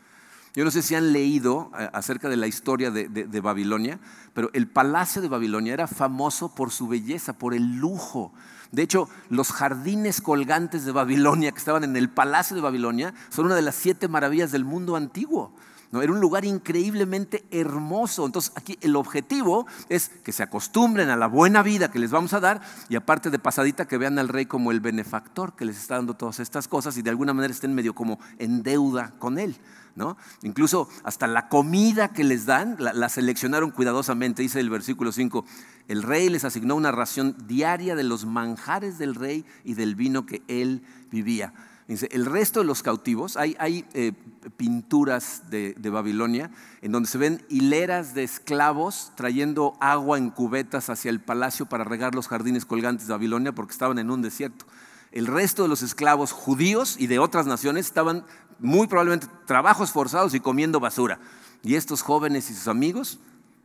Yo 0.56 0.64
no 0.64 0.70
sé 0.70 0.84
si 0.84 0.94
han 0.94 1.14
leído 1.14 1.72
eh, 1.80 1.90
acerca 1.94 2.30
de 2.30 2.38
la 2.38 2.46
historia 2.46 2.92
de, 2.92 3.08
de, 3.10 3.42
Babilonia, 3.42 4.00
pero 4.36 4.52
el 4.54 4.68
palacio 4.68 5.22
de 5.22 5.28
Babilonia 5.28 5.74
era 5.74 5.88
famoso 5.88 6.54
por 6.54 6.70
su 6.70 6.88
belleza, 6.88 7.34
por 7.34 7.56
el 7.56 7.78
lujo. 7.78 8.32
De 8.72 8.84
hecho, 8.84 9.10
los 9.30 9.52
jardines 9.52 10.22
colgantes 10.22 10.86
de 10.86 10.92
Babilonia 10.92 11.52
que 11.52 11.58
estaban 11.58 11.84
en 11.84 11.96
el 11.96 12.10
palacio 12.10 12.56
de 12.56 12.62
Babilonia 12.62 13.16
son 13.30 13.48
una 13.48 13.56
de 13.56 13.64
las 13.64 13.76
siete 13.76 14.08
maravillas 14.08 14.52
del 14.52 14.64
mundo 14.64 14.96
antiguo. 14.96 15.54
¿No? 15.94 16.02
Era 16.02 16.12
un 16.12 16.20
lugar 16.20 16.44
increíblemente 16.44 17.46
hermoso. 17.52 18.26
Entonces, 18.26 18.52
aquí 18.56 18.80
el 18.82 18.96
objetivo 18.96 19.68
es 19.90 20.10
que 20.24 20.32
se 20.32 20.42
acostumbren 20.42 21.10
a 21.10 21.16
la 21.16 21.28
buena 21.28 21.62
vida 21.62 21.92
que 21.92 22.00
les 22.00 22.10
vamos 22.10 22.34
a 22.34 22.40
dar 22.40 22.62
y 22.90 22.96
aparte 22.96 23.30
de 23.30 23.38
pasadita 23.38 23.88
que 23.88 24.00
vean 24.00 24.18
al 24.18 24.28
rey 24.28 24.48
como 24.48 24.72
el 24.72 24.80
benefactor 24.80 25.56
que 25.56 25.66
les 25.66 25.78
está 25.78 25.98
dando 25.98 26.16
todas 26.16 26.40
estas 26.40 26.68
cosas 26.68 26.98
y 26.98 27.04
de 27.04 27.12
alguna 27.12 27.36
manera 27.36 27.54
estén 27.54 27.76
medio 27.76 27.94
como 27.94 28.20
en 28.40 28.64
deuda 28.64 29.14
con 29.20 29.38
él. 29.38 29.56
¿No? 29.96 30.18
Incluso 30.42 30.90
hasta 31.04 31.28
la 31.28 31.48
comida 31.50 32.08
que 32.08 32.24
les 32.24 32.48
dan 32.48 32.78
la, 32.80 33.10
seleccionaron 33.10 33.70
cuidadosamente, 33.70 34.42
dice 34.42 34.60
el 34.60 34.72
versículo 34.72 35.12
5, 35.12 35.46
el 35.88 36.02
rey 36.02 36.30
les 36.30 36.44
asignó 36.44 36.74
una 36.74 36.92
ración 36.92 37.36
diaria 37.46 37.96
de 37.96 38.04
los 38.04 38.26
manjares 38.26 38.98
del 38.98 39.14
rey 39.14 39.46
y 39.64 39.76
del 39.76 39.94
vino 39.94 40.26
que 40.26 40.42
él 40.48 40.82
vivía. 41.12 41.54
El 41.88 42.26
resto 42.26 42.62
de 42.62 42.66
los 42.66 42.82
cautivos, 42.82 43.36
hay, 43.36 43.56
hay 43.60 43.86
eh, 43.94 44.14
pinturas 44.56 45.50
de, 45.50 45.74
de, 45.74 45.90
Babilonia 45.90 46.50
en 46.82 46.94
donde 46.94 47.10
se 47.10 47.18
ven 47.18 47.46
hileras 47.50 48.14
de 48.14 48.24
esclavos 48.24 49.12
trayendo 49.16 49.76
agua 49.82 50.18
en 50.18 50.30
cubetas 50.30 50.90
hacia 50.90 51.10
el 51.10 51.20
palacio 51.20 51.66
para 51.66 51.84
regar 51.84 52.16
los 52.16 52.30
jardines 52.30 52.66
colgantes 52.66 53.08
de 53.08 53.14
Babilonia 53.14 53.52
porque 53.52 53.74
estaban 53.74 54.00
en 54.00 54.12
un 54.12 54.22
desierto. 54.22 54.66
El 55.12 55.28
resto 55.28 55.64
de 55.64 55.70
los 55.70 55.84
esclavos 55.84 56.32
judíos 56.32 56.96
y 56.98 57.08
de 57.08 57.20
otras 57.20 57.46
naciones 57.46 57.86
estaban 57.86 58.26
muy 58.60 58.88
probablemente 58.88 59.28
trabajos 59.46 59.92
forzados 59.92 60.34
y 60.34 60.40
comiendo 60.40 60.80
basura. 60.80 61.20
Y 61.64 61.76
estos 61.76 62.02
jóvenes 62.02 62.50
y 62.50 62.56
sus 62.56 62.68
amigos, 62.68 63.20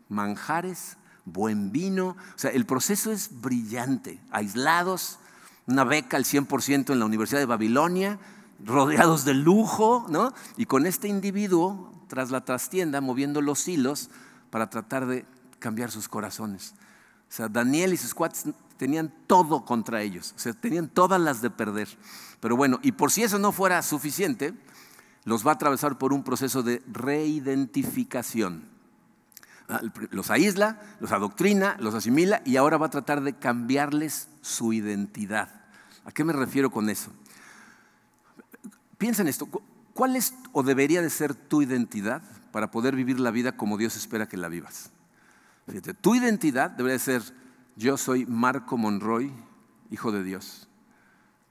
manjares, 0.08 0.98
buen 1.24 1.72
vino. 1.72 2.08
O 2.08 2.38
sea, 2.38 2.50
el 2.50 2.66
proceso 2.66 3.12
es 3.12 3.40
brillante, 3.40 4.20
aislados, 4.30 5.18
una 5.68 5.84
beca 5.84 6.16
al 6.16 6.24
100% 6.24 6.92
en 6.92 6.98
la 6.98 7.04
Universidad 7.04 7.40
de 7.40 7.46
Babilonia, 7.46 8.18
rodeados 8.64 9.24
de 9.24 9.34
lujo, 9.34 10.06
¿no? 10.08 10.32
Y 10.56 10.66
con 10.66 10.86
este 10.86 11.08
individuo 11.08 11.92
tras 12.08 12.30
la 12.30 12.44
trastienda 12.44 13.00
moviendo 13.00 13.42
los 13.42 13.68
hilos 13.68 14.08
para 14.50 14.70
tratar 14.70 15.06
de 15.06 15.26
cambiar 15.58 15.90
sus 15.90 16.08
corazones. 16.08 16.74
O 17.28 17.32
sea, 17.32 17.48
Daniel 17.48 17.92
y 17.92 17.98
sus 17.98 18.14
cuates 18.14 18.44
tenían 18.78 19.12
todo 19.26 19.64
contra 19.66 20.00
ellos, 20.00 20.32
o 20.34 20.38
sea, 20.38 20.54
tenían 20.54 20.88
todas 20.88 21.20
las 21.20 21.42
de 21.42 21.50
perder. 21.50 21.88
Pero 22.40 22.56
bueno, 22.56 22.80
y 22.82 22.92
por 22.92 23.12
si 23.12 23.22
eso 23.22 23.38
no 23.38 23.52
fuera 23.52 23.82
suficiente, 23.82 24.54
los 25.24 25.46
va 25.46 25.50
a 25.50 25.54
atravesar 25.54 25.98
por 25.98 26.14
un 26.14 26.24
proceso 26.24 26.62
de 26.62 26.82
reidentificación. 26.90 28.64
Ah, 29.68 29.82
los 30.10 30.30
aísla, 30.30 30.80
los 30.98 31.12
adoctrina, 31.12 31.76
los 31.78 31.94
asimila 31.94 32.40
y 32.46 32.56
ahora 32.56 32.78
va 32.78 32.86
a 32.86 32.90
tratar 32.90 33.20
de 33.20 33.34
cambiarles 33.34 34.30
su 34.40 34.72
identidad. 34.72 35.57
¿A 36.08 36.10
qué 36.10 36.24
me 36.24 36.32
refiero 36.32 36.70
con 36.70 36.88
eso? 36.88 37.10
Piensa 38.96 39.20
en 39.20 39.28
esto. 39.28 39.46
¿Cuál 39.92 40.16
es 40.16 40.32
o 40.52 40.62
debería 40.62 41.02
de 41.02 41.10
ser 41.10 41.34
tu 41.34 41.60
identidad 41.60 42.22
para 42.50 42.70
poder 42.70 42.96
vivir 42.96 43.20
la 43.20 43.30
vida 43.30 43.58
como 43.58 43.76
Dios 43.76 43.94
espera 43.94 44.26
que 44.26 44.38
la 44.38 44.48
vivas? 44.48 44.90
Fíjate, 45.66 45.92
tu 45.92 46.14
identidad 46.14 46.70
debería 46.70 46.98
ser, 46.98 47.22
yo 47.76 47.98
soy 47.98 48.24
Marco 48.24 48.78
Monroy, 48.78 49.30
hijo 49.90 50.10
de 50.10 50.22
Dios. 50.22 50.66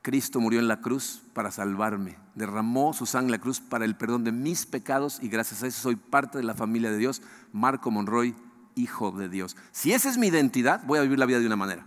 Cristo 0.01 0.39
murió 0.39 0.59
en 0.59 0.67
la 0.67 0.81
cruz 0.81 1.21
para 1.33 1.51
salvarme, 1.51 2.17
derramó 2.33 2.93
su 2.93 3.05
sangre 3.05 3.27
en 3.27 3.39
la 3.39 3.43
cruz 3.43 3.59
para 3.59 3.85
el 3.85 3.95
perdón 3.95 4.23
de 4.23 4.31
mis 4.31 4.65
pecados 4.65 5.19
y 5.21 5.29
gracias 5.29 5.61
a 5.61 5.67
eso 5.67 5.83
soy 5.83 5.97
parte 5.97 6.39
de 6.39 6.43
la 6.43 6.55
familia 6.55 6.89
de 6.89 6.97
Dios, 6.97 7.21
Marco 7.53 7.91
Monroy, 7.91 8.33
hijo 8.73 9.11
de 9.11 9.29
Dios. 9.29 9.55
Si 9.71 9.93
esa 9.93 10.09
es 10.09 10.17
mi 10.17 10.27
identidad, 10.27 10.81
voy 10.87 10.97
a 10.97 11.03
vivir 11.03 11.19
la 11.19 11.27
vida 11.27 11.39
de 11.39 11.45
una 11.45 11.55
manera. 11.55 11.85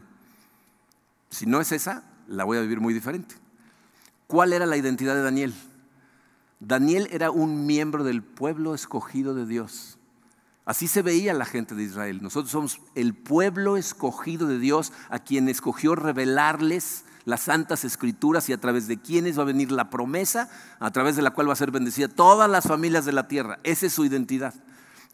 Si 1.30 1.46
no 1.46 1.60
es 1.60 1.72
esa, 1.72 2.04
la 2.30 2.44
voy 2.44 2.56
a 2.56 2.62
vivir 2.62 2.80
muy 2.80 2.94
diferente. 2.94 3.34
¿Cuál 4.26 4.52
era 4.52 4.64
la 4.64 4.76
identidad 4.76 5.14
de 5.14 5.22
Daniel? 5.22 5.52
Daniel 6.60 7.08
era 7.10 7.30
un 7.30 7.66
miembro 7.66 8.04
del 8.04 8.22
pueblo 8.22 8.74
escogido 8.74 9.34
de 9.34 9.46
Dios. 9.46 9.98
Así 10.64 10.86
se 10.86 11.02
veía 11.02 11.34
la 11.34 11.44
gente 11.44 11.74
de 11.74 11.82
Israel. 11.82 12.20
Nosotros 12.22 12.52
somos 12.52 12.80
el 12.94 13.14
pueblo 13.14 13.76
escogido 13.76 14.46
de 14.46 14.58
Dios 14.60 14.92
a 15.08 15.18
quien 15.18 15.48
escogió 15.48 15.96
revelarles 15.96 17.04
las 17.24 17.40
santas 17.42 17.84
escrituras 17.84 18.48
y 18.48 18.52
a 18.52 18.60
través 18.60 18.86
de 18.86 19.00
quienes 19.00 19.36
va 19.36 19.42
a 19.42 19.46
venir 19.46 19.72
la 19.72 19.90
promesa, 19.90 20.48
a 20.78 20.90
través 20.92 21.16
de 21.16 21.22
la 21.22 21.32
cual 21.32 21.48
va 21.48 21.54
a 21.54 21.56
ser 21.56 21.72
bendecida 21.72 22.08
todas 22.08 22.48
las 22.48 22.64
familias 22.64 23.04
de 23.04 23.12
la 23.12 23.26
tierra. 23.26 23.58
Esa 23.64 23.86
es 23.86 23.92
su 23.92 24.04
identidad. 24.04 24.54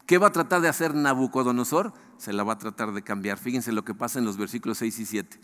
¿Qué 0.05 0.19
va 0.19 0.27
a 0.27 0.31
tratar 0.31 0.61
de 0.61 0.69
hacer 0.69 0.93
Nabucodonosor? 0.93 1.93
Se 2.17 2.33
la 2.33 2.43
va 2.43 2.53
a 2.53 2.57
tratar 2.57 2.93
de 2.93 3.01
cambiar. 3.01 3.39
Fíjense 3.39 3.71
lo 3.71 3.83
que 3.83 3.95
pasa 3.95 4.19
en 4.19 4.25
los 4.25 4.37
versículos 4.37 4.77
6 4.77 4.99
y 4.99 5.05
7. 5.05 5.39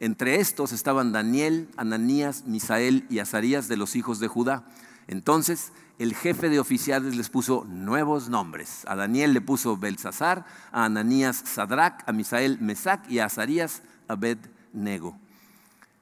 Entre 0.00 0.36
estos 0.40 0.72
estaban 0.72 1.12
Daniel, 1.12 1.68
Ananías, 1.76 2.44
Misael 2.46 3.06
y 3.10 3.18
Azarías 3.18 3.68
de 3.68 3.76
los 3.76 3.96
hijos 3.96 4.20
de 4.20 4.28
Judá. 4.28 4.64
Entonces 5.06 5.72
el 5.98 6.14
jefe 6.14 6.48
de 6.48 6.58
oficiales 6.58 7.16
les 7.16 7.30
puso 7.30 7.64
nuevos 7.68 8.28
nombres. 8.28 8.84
A 8.86 8.96
Daniel 8.96 9.32
le 9.32 9.40
puso 9.40 9.76
Belsasar, 9.76 10.44
a 10.72 10.84
Ananías 10.84 11.42
Sadrach, 11.44 12.02
a 12.06 12.12
Misael 12.12 12.58
Mesac 12.60 13.08
y 13.10 13.20
a 13.20 13.26
Azarías 13.26 13.82
Abed-Nego 14.08 15.16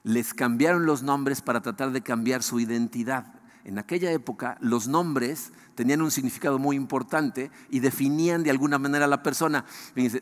les 0.05 0.35
cambiaron 0.35 0.87
los 0.87 1.02
nombres 1.02 1.40
para 1.40 1.61
tratar 1.61 1.92
de 1.92 2.02
cambiar 2.02 2.42
su 2.42 2.61
identidad. 2.61 3.26
en 3.64 3.78
aquella 3.78 4.11
época 4.11 4.59
los 4.61 4.88
nombres 4.88 5.52
tenían 5.76 6.02
un 6.02 6.11
significado 6.11 6.59
muy 6.59 6.74
importante 6.74 7.52
y 7.70 7.78
definían 7.78 8.42
de 8.42 8.50
alguna 8.50 8.76
manera 8.78 9.05
a 9.05 9.09
la 9.09 9.22
persona. 9.22 9.64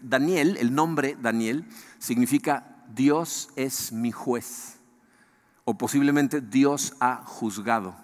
Daniel, 0.03 0.59
el 0.61 0.75
nombre 0.75 1.17
Daniel, 1.21 1.65
significa 1.99 2.80
Dios 2.95 3.51
es 3.57 3.93
mi 3.93 4.13
juez 4.13 4.81
o 5.65 5.79
posiblemente 5.79 6.41
Dios 6.41 6.95
ha 7.01 7.23
juzgado. 7.25 7.95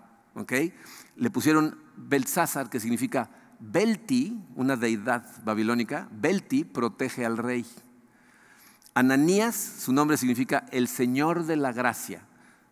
Le 1.17 1.31
pusieron 1.31 1.79
Belsázar, 1.97 2.69
que 2.69 2.81
significa 2.81 3.31
Belti, 3.59 4.39
una 4.55 4.77
deidad 4.77 5.25
babilónica, 5.45 6.09
Belti 6.13 6.65
protege 6.65 7.25
al 7.25 7.39
rey. 7.39 7.67
Ananías, 8.95 9.57
su 9.57 9.93
nombre 9.93 10.17
significa 10.17 10.67
el 10.71 10.89
Señor 10.89 11.45
de 11.45 11.57
la 11.57 11.73
gracia. 11.73 12.23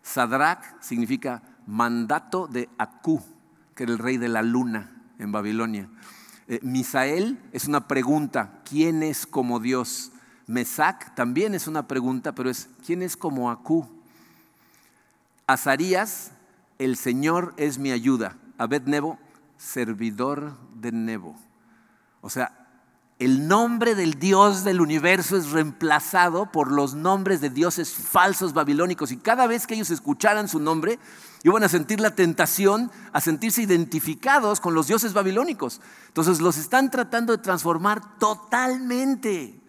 Sadrach 0.03 0.63
significa 0.81 1.43
mandato 1.67 2.47
de 2.47 2.69
Acú, 2.79 3.23
que 3.75 3.85
era 3.85 3.93
el 3.93 3.99
rey 3.99 4.19
de 4.19 4.29
la 4.29 4.43
luna 4.43 4.93
en 5.19 5.33
Babilonia. 5.33 5.89
Eh, 6.47 6.61
Misael 6.63 7.41
es 7.53 7.67
una 7.67 7.89
pregunta, 7.89 8.61
¿quién 8.69 9.03
es 9.03 9.27
como 9.27 9.61
Dios? 9.61 10.13
Mesac 10.47 11.15
también 11.15 11.55
es 11.55 11.67
una 11.67 11.89
pregunta, 11.89 12.35
pero 12.35 12.51
es 12.51 12.69
¿quién 12.85 13.03
es 13.03 13.17
como 13.17 13.51
Acú? 13.51 13.89
Azarías, 15.47 16.33
el 16.79 16.97
Señor 16.97 17.55
es 17.57 17.79
mi 17.79 17.93
ayuda. 17.93 18.37
Abed-Nebo, 18.59 19.19
servidor 19.57 20.57
de 20.75 20.93
Nebo. 20.93 21.37
O 22.21 22.31
sea, 22.31 22.65
el 23.19 23.47
nombre 23.47 23.95
del 23.95 24.19
Dios 24.19 24.65
del 24.65 24.81
universo 24.81 25.37
es 25.37 25.51
reemplazado 25.51 26.51
por 26.51 26.73
los 26.73 26.95
nombres 26.95 27.41
de 27.41 27.51
dioses 27.51 27.93
falsos 27.93 28.53
babilónicos. 28.55 29.13
Y 29.13 29.17
cada 29.17 29.47
vez 29.47 29.67
que 29.67 29.75
ellos 29.75 29.91
escucharan 29.91 30.49
su 30.49 30.59
nombre, 30.59 30.99
iban 31.45 31.63
a 31.63 31.69
sentir 31.69 32.01
la 32.01 32.15
tentación 32.15 32.91
a 33.13 33.21
sentirse 33.21 33.63
identificados 33.63 34.61
con 34.61 34.75
los 34.75 34.89
dioses 34.89 35.13
babilónicos. 35.13 35.81
Entonces 36.09 36.41
los 36.41 36.57
están 36.57 36.91
tratando 36.91 37.37
de 37.37 37.43
transformar 37.43 38.19
totalmente. 38.19 39.61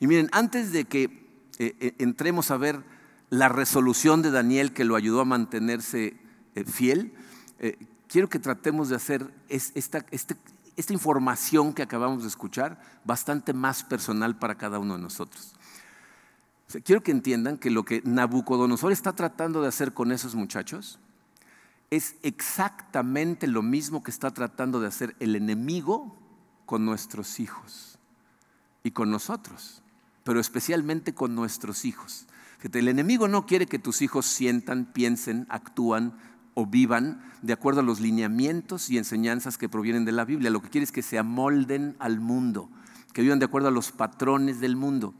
Y 0.00 0.06
miren, 0.06 0.28
antes 0.32 0.72
de 0.72 0.84
que 0.84 1.04
eh, 1.58 1.76
eh, 1.80 1.94
entremos 1.98 2.50
a 2.50 2.56
ver 2.56 2.82
la 3.30 3.48
resolución 3.48 4.22
de 4.22 4.30
Daniel 4.30 4.72
que 4.72 4.84
lo 4.84 4.96
ayudó 4.96 5.20
a 5.20 5.24
mantenerse 5.24 6.16
eh, 6.54 6.64
fiel, 6.64 7.12
quiero 8.06 8.28
que 8.28 8.38
tratemos 8.38 8.88
de 8.88 8.96
hacer 8.96 9.34
esta, 9.48 10.06
este, 10.12 10.36
esta 10.76 10.92
información 10.92 11.74
que 11.74 11.82
acabamos 11.82 12.22
de 12.22 12.28
escuchar 12.28 12.80
bastante 13.04 13.52
más 13.52 13.82
personal 13.82 14.38
para 14.38 14.54
cada 14.54 14.78
uno 14.78 14.94
de 14.94 15.02
nosotros. 15.02 15.54
quiero 16.84 17.02
que 17.02 17.10
entiendan 17.10 17.58
que 17.58 17.70
lo 17.70 17.84
que 17.84 18.00
Nabucodonosor 18.04 18.92
está 18.92 19.12
tratando 19.12 19.60
de 19.60 19.68
hacer 19.68 19.92
con 19.92 20.12
esos 20.12 20.36
muchachos 20.36 21.00
es 21.90 22.14
exactamente 22.22 23.48
lo 23.48 23.62
mismo 23.62 24.04
que 24.04 24.12
está 24.12 24.30
tratando 24.30 24.80
de 24.80 24.86
hacer 24.86 25.16
el 25.18 25.34
enemigo 25.34 26.16
con 26.64 26.84
nuestros 26.84 27.40
hijos 27.40 27.98
y 28.84 28.92
con 28.92 29.10
nosotros 29.10 29.82
pero 30.28 30.40
especialmente 30.40 31.14
con 31.14 31.34
nuestros 31.34 31.86
hijos. 31.86 32.26
el 32.60 32.88
enemigo 32.88 33.28
no 33.28 33.46
quiere 33.46 33.64
que 33.64 33.78
tus 33.78 34.02
hijos 34.02 34.26
sientan, 34.26 34.84
piensen, 34.84 35.46
actúan 35.48 36.18
o 36.52 36.66
vivan 36.66 37.22
de 37.40 37.54
acuerdo 37.54 37.80
a 37.80 37.82
los 37.82 37.98
lineamientos 37.98 38.90
y 38.90 38.98
enseñanzas 38.98 39.56
que 39.56 39.70
provienen 39.70 40.04
de 40.04 40.12
la 40.12 40.26
Biblia. 40.26 40.50
Lo 40.50 40.60
que 40.60 40.68
quiere 40.68 40.84
es 40.84 40.92
que 40.92 41.00
se 41.00 41.18
amolden 41.18 41.96
al 41.98 42.20
mundo, 42.20 42.68
que 43.14 43.22
vivan 43.22 43.38
de 43.38 43.46
acuerdo 43.46 43.68
a 43.68 43.70
los 43.70 43.90
patrones 43.90 44.60
del 44.60 44.76
mundo. 44.76 45.14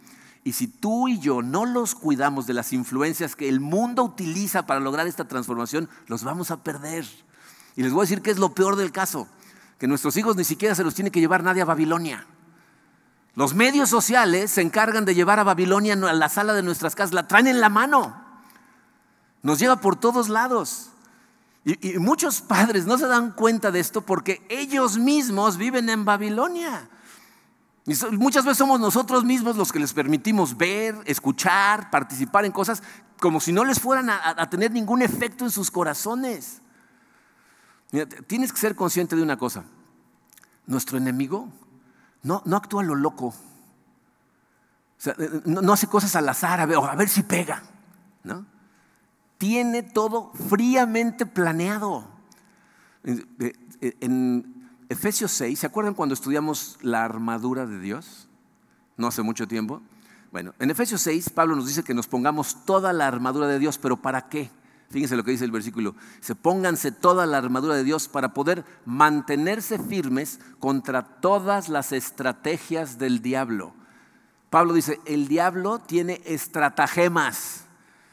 Y 0.44 0.52
si 0.52 0.68
tú 0.68 1.08
y 1.08 1.18
yo 1.18 1.40
no 1.40 1.64
los 1.64 1.94
cuidamos 1.94 2.46
de 2.46 2.52
las 2.52 2.74
influencias 2.74 3.34
que 3.34 3.48
el 3.48 3.60
mundo 3.60 4.04
utiliza 4.04 4.66
para 4.66 4.78
lograr 4.78 5.06
esta 5.06 5.26
transformación, 5.26 5.88
los 6.06 6.22
vamos 6.22 6.50
a 6.50 6.62
perder. 6.62 7.06
Y 7.76 7.82
les 7.82 7.94
voy 7.94 8.02
a 8.02 8.04
decir 8.04 8.20
que 8.20 8.30
es 8.30 8.38
lo 8.38 8.54
peor 8.54 8.76
del 8.76 8.92
caso, 8.92 9.26
que 9.78 9.88
nuestros 9.88 10.18
hijos 10.18 10.36
ni 10.36 10.44
siquiera 10.44 10.74
se 10.74 10.84
los 10.84 10.94
tiene 10.94 11.10
que 11.10 11.20
llevar 11.20 11.42
nadie 11.42 11.62
a 11.62 11.64
Babilonia. 11.64 12.26
Los 13.38 13.54
medios 13.54 13.88
sociales 13.88 14.50
se 14.50 14.62
encargan 14.62 15.04
de 15.04 15.14
llevar 15.14 15.38
a 15.38 15.44
Babilonia 15.44 15.92
a 15.92 16.12
la 16.12 16.28
sala 16.28 16.54
de 16.54 16.64
nuestras 16.64 16.96
casas, 16.96 17.14
la 17.14 17.28
traen 17.28 17.46
en 17.46 17.60
la 17.60 17.68
mano. 17.68 18.20
Nos 19.44 19.60
lleva 19.60 19.76
por 19.76 19.94
todos 19.94 20.28
lados. 20.28 20.88
Y, 21.64 22.00
muchos 22.00 22.40
padres 22.40 22.84
no 22.84 22.98
se 22.98 23.06
dan 23.06 23.30
cuenta 23.30 23.70
de 23.70 23.78
esto 23.78 24.00
porque 24.00 24.44
ellos 24.48 24.98
mismos 24.98 25.56
viven 25.56 25.88
en 25.88 26.04
Babilonia. 26.04 26.90
Y 27.86 27.94
muchas 28.16 28.44
veces 28.44 28.58
somos 28.58 28.80
nosotros 28.80 29.22
mismos 29.22 29.54
los 29.54 29.70
que 29.70 29.78
les 29.78 29.92
permitimos 29.92 30.56
ver, 30.56 30.96
escuchar, 31.04 31.90
participar 31.90 32.44
en 32.44 32.50
cosas 32.50 32.82
como 33.20 33.38
si 33.38 33.52
no 33.52 33.64
les 33.64 33.78
fueran 33.78 34.10
a, 34.10 34.50
tener 34.50 34.72
ningún 34.72 35.00
efecto 35.00 35.44
en 35.44 35.52
sus 35.52 35.70
corazones. 35.70 36.60
tienes 38.26 38.52
que 38.52 38.58
ser 38.58 38.74
consciente 38.74 39.14
de 39.14 39.22
una 39.22 39.36
cosa. 39.36 39.62
Nuestro 40.66 40.98
enemigo 40.98 41.52
no, 42.22 42.42
no 42.44 42.56
actúa 42.56 42.82
lo 42.82 42.94
loco. 42.94 43.34
Eh, 45.06 45.42
no, 45.44 45.72
hace 45.72 45.86
cosas 45.86 46.14
al 46.16 46.28
azar, 46.28 46.60
a 46.60 46.66
ver, 46.66 46.78
a 46.78 46.94
ver 46.94 47.08
si 47.08 47.22
pega. 47.22 47.62
¿no? 48.24 48.46
Tiene 49.38 49.82
todo 49.82 50.32
fríamente 50.48 51.26
planeado. 51.26 52.04
En 53.04 54.66
Efesios 54.88 55.30
6, 55.32 55.58
¿se 55.58 55.66
acuerdan 55.66 55.94
cuando 55.94 56.14
estudiamos 56.14 56.78
la 56.82 57.04
armadura 57.04 57.66
de 57.66 57.78
Dios? 57.78 58.28
No 58.96 59.06
hace 59.06 59.22
mucho 59.22 59.46
tiempo. 59.46 59.80
Bueno, 60.32 60.54
en 60.58 60.70
Efesios 60.70 61.00
6, 61.02 61.30
Pablo 61.30 61.56
nos 61.56 61.66
dice 61.66 61.82
que 61.82 61.94
nos 61.94 62.06
pongamos 62.06 62.64
toda 62.64 62.92
la 62.92 63.06
armadura 63.06 63.46
de 63.46 63.58
Dios, 63.58 63.78
pero 63.78 63.96
¿para 63.96 64.28
qué? 64.28 64.50
Fíjense 64.90 65.16
lo 65.16 65.24
que 65.24 65.32
dice 65.32 65.44
el 65.44 65.50
versículo. 65.50 65.94
Se 66.20 66.34
pónganse 66.34 66.92
toda 66.92 67.26
la 67.26 67.36
armadura 67.36 67.74
de 67.74 67.84
Dios 67.84 68.08
para 68.08 68.32
poder 68.32 68.64
mantenerse 68.86 69.78
firmes 69.78 70.40
contra 70.60 71.02
todas 71.02 71.68
las 71.68 71.92
estrategias 71.92 72.98
del 72.98 73.20
diablo. 73.20 73.74
Pablo 74.48 74.72
dice, 74.72 74.98
el 75.04 75.28
diablo 75.28 75.78
tiene 75.78 76.22
estratagemas, 76.24 77.64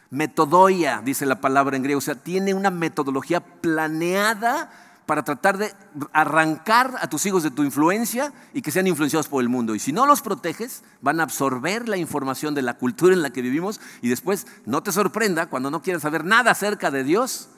metodoia, 0.09 1.01
dice 1.01 1.25
la 1.25 1.39
palabra 1.39 1.77
en 1.77 1.83
griego, 1.83 1.99
o 1.99 2.01
sea, 2.01 2.15
tiene 2.15 2.53
una 2.53 2.71
metodología 2.71 3.39
planeada 3.39 4.69
para 5.05 5.23
tratar 5.23 5.57
de 5.57 5.73
arrancar 6.13 6.95
a 6.99 7.07
tus 7.07 7.25
hijos 7.25 7.43
de 7.43 7.51
tu 7.51 7.63
influencia 7.63 8.33
y 8.53 8.61
que 8.61 8.71
sean 8.71 8.87
influenciados 8.87 9.27
por 9.27 9.41
el 9.41 9.49
mundo. 9.49 9.75
Y 9.75 9.79
si 9.79 9.91
no 9.91 10.05
los 10.05 10.21
proteges, 10.21 10.83
van 11.01 11.19
a 11.19 11.23
absorber 11.23 11.87
la 11.87 11.97
información 11.97 12.55
de 12.55 12.63
la 12.63 12.77
cultura 12.77 13.13
en 13.13 13.21
la 13.21 13.29
que 13.29 13.41
vivimos 13.41 13.79
y 14.01 14.09
después 14.09 14.47
no 14.65 14.81
te 14.81 14.91
sorprenda 14.91 15.47
cuando 15.47 15.69
no 15.69 15.81
quieras 15.81 16.01
saber 16.01 16.25
nada 16.25 16.51
acerca 16.51 16.89
de 16.89 17.03
Dios 17.03 17.49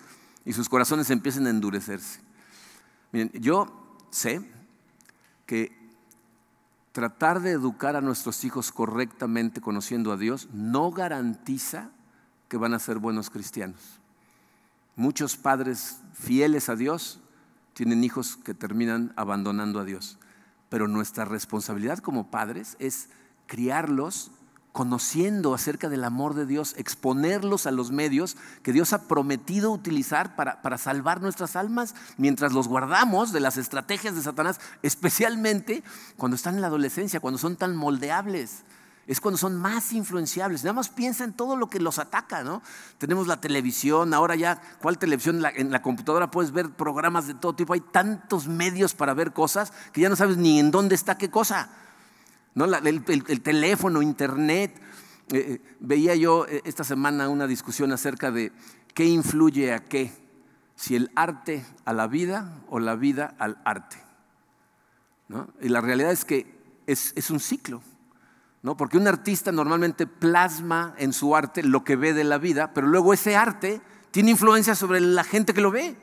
y 0.46 0.54
sus 0.54 0.68
corazones 0.70 1.10
empiecen 1.10 1.48
a 1.48 1.50
endurecerse. 1.50 2.20
Miren, 3.12 3.32
yo 3.34 3.98
sé 4.12 4.42
que 5.46 5.78
tratar 6.92 7.42
de 7.42 7.52
educar 7.52 7.96
a 7.96 8.02
nuestros 8.02 8.44
hijos 8.44 8.72
correctamente 8.72 9.62
conociendo 9.62 10.12
a 10.12 10.18
Dios 10.18 10.50
no 10.52 10.92
garantiza 10.92 11.92
que 12.50 12.58
van 12.58 12.74
a 12.74 12.80
ser 12.80 12.98
buenos 12.98 13.30
cristianos. 13.30 14.00
Muchos 14.96 15.38
padres 15.38 16.00
fieles 16.14 16.70
a 16.70 16.76
Dios 16.76 17.22
tienen 17.78 18.04
hijos 18.04 18.38
que 18.38 18.56
terminan 18.56 19.14
abandonando 19.18 19.80
a 19.80 19.86
Dios. 19.86 20.18
Pero 20.68 20.88
nuestra 20.88 21.26
responsabilidad 21.26 22.00
como 22.00 22.32
padres 22.32 22.76
es 22.80 23.10
criarlos 23.46 24.32
conociendo 24.72 25.54
acerca 25.54 25.88
del 25.88 26.04
amor 26.04 26.34
de 26.34 26.48
Dios, 26.48 26.74
exponerlos 26.78 27.68
a 27.68 27.72
los 27.72 27.92
medios 27.92 28.36
que 28.64 28.74
Dios 28.74 28.94
ha 28.94 29.08
prometido 29.08 29.72
utilizar 29.72 30.36
para, 30.36 30.64
para, 30.64 30.80
salvar 30.80 31.22
nuestras 31.22 31.56
almas, 31.56 31.94
mientras 32.18 32.52
los 32.52 32.68
guardamos 32.68 33.32
de 33.32 33.42
las 33.42 33.58
estrategias 33.58 34.16
de 34.16 34.24
Satanás, 34.24 34.60
especialmente 34.82 35.84
cuando 36.16 36.34
están 36.36 36.56
en 36.56 36.62
la 36.62 36.68
adolescencia, 36.68 37.20
cuando 37.20 37.38
son 37.38 37.58
tan 37.58 37.76
moldeables 37.76 38.64
es 39.08 39.22
cuando 39.22 39.38
son 39.38 39.56
más 39.56 39.94
influenciables. 39.94 40.64
Nada 40.64 40.74
más 40.74 40.90
piensa 40.90 41.24
en 41.24 41.32
todo 41.32 41.56
lo 41.56 41.70
que 41.70 41.80
los 41.80 41.98
ataca, 41.98 42.44
¿no? 42.44 42.62
Tenemos 42.98 43.26
la 43.26 43.40
televisión, 43.40 44.14
ahora 44.14 44.36
ya, 44.36 44.62
¿cuál 44.82 44.98
televisión? 44.98 45.42
En 45.56 45.72
la, 45.72 45.82
computadora 45.82 46.30
puedes 46.30 46.52
ver 46.52 46.72
programas 46.72 47.26
de 47.26 47.34
todo 47.34 47.56
tipo. 47.56 47.74
Hay 47.74 47.80
tantos 47.80 48.48
medios 48.48 48.94
para 48.94 49.14
ver 49.14 49.32
cosas 49.32 49.72
que 49.94 50.02
ya 50.02 50.10
no 50.10 50.18
sabes 50.18 50.36
ni 50.36 50.60
en 50.60 50.72
dónde 50.72 50.96
está 50.96 51.18
qué 51.18 51.30
cosa. 51.30 51.70
¿No? 52.54 52.66
el, 52.66 53.42
teléfono, 53.42 54.02
internet. 54.02 54.78
Eh, 55.32 55.38
eh, 55.38 55.76
veía 55.80 56.16
yo 56.16 56.46
eh, 56.48 56.62
esta 56.66 56.84
semana 56.84 57.30
una 57.30 57.48
discusión 57.48 57.92
acerca 57.94 58.32
de 58.32 58.52
qué 58.94 59.06
influye 59.06 59.74
a 59.74 59.86
qué, 59.86 60.12
si 60.76 60.96
el 60.96 61.12
arte 61.16 61.66
a 61.86 61.94
la 61.94 62.08
vida 62.08 62.62
o 62.70 62.80
la 62.80 62.96
vida 62.96 63.36
al 63.40 63.62
arte. 63.64 63.98
Y 65.62 65.70
la 65.70 65.82
realidad 65.82 66.12
es 66.12 66.26
que 66.26 66.58
es 66.88 67.30
un 67.30 67.40
ciclo. 67.40 67.82
Porque 68.62 68.98
un 68.98 69.08
artista 69.08 69.52
normalmente 69.52 70.08
plasma 70.08 70.94
en 70.98 71.14
su 71.14 71.36
arte 71.36 71.64
lo 71.64 71.84
que 71.84 71.96
ve 71.96 72.14
de 72.14 72.24
la 72.24 72.38
vida, 72.38 72.74
pero 72.74 72.88
luego 72.88 73.14
ese 73.14 73.36
arte 73.36 73.82
tiene 74.12 74.32
influencia 74.32 74.76
sobre 74.76 75.00
la 75.00 75.24
gente 75.24 75.54
que 75.54 75.62
lo 75.62 75.72
ve. 75.72 75.96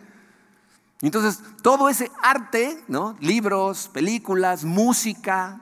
Entonces, 1.02 1.40
todo 1.62 1.88
ese 1.88 2.10
arte, 2.22 2.82
¿no? 2.88 3.16
Libros, 3.20 3.90
películas, 3.92 4.64
música, 4.64 5.60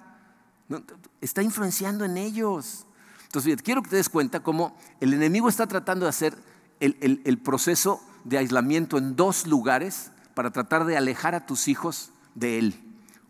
está 1.21 1.43
influenciando 1.43 2.05
en 2.05 2.17
ellos. 2.17 2.87
Entonces, 3.25 3.61
quiero 3.63 3.83
que 3.83 3.91
te 3.91 3.97
des 3.97 4.09
cuenta 4.09 4.41
cómo 4.41 4.77
el 5.01 5.15
enemigo 5.15 5.49
está 5.49 5.67
tratando 5.67 6.05
de 6.05 6.11
hacer 6.11 6.37
el, 6.81 7.39
proceso 7.39 8.01
de 8.25 8.39
aislamiento 8.39 8.99
en 8.99 9.17
dos 9.17 9.47
lugares 9.47 10.11
para 10.35 10.51
tratar 10.51 10.85
de 10.85 10.97
alejar 10.97 11.35
a 11.35 11.47
tus 11.47 11.67
hijos 11.67 12.13
de 12.35 12.59
Él. 12.59 12.81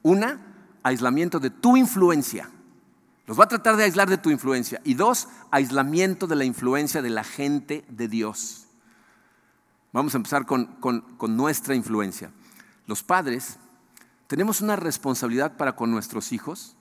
Una, 0.03 0.41
aislamiento 0.83 1.39
de 1.39 1.51
tu 1.51 1.77
influencia. 1.77 2.51
Los 3.27 3.39
va 3.39 3.45
a 3.45 3.49
tratar 3.49 3.77
de 3.77 3.85
aislar 3.85 4.09
de 4.09 4.19
tu 4.19 4.31
influencia. 4.31 4.81
Y 4.85 4.95
dos, 4.95 5.29
aislamiento 5.51 6.27
de 6.27 6.37
la 6.37 6.45
influencia 6.45 7.03
de 7.03 7.11
la 7.11 7.25
gente 7.25 7.85
de 7.89 8.09
Dios. 8.09 8.67
Vamos 9.93 10.15
a 10.15 10.17
empezar 10.17 10.47
con, 10.47 10.67
con 10.81 11.37
nuestra 11.37 11.75
influencia. 11.75 12.31
Los 12.87 13.03
padres 13.03 13.59
tenemos 14.27 14.61
una 14.61 14.77
responsabilidad 14.77 15.57
para 15.57 15.77
con 15.77 15.91
nuestros 15.91 16.33
hijos, 16.33 16.75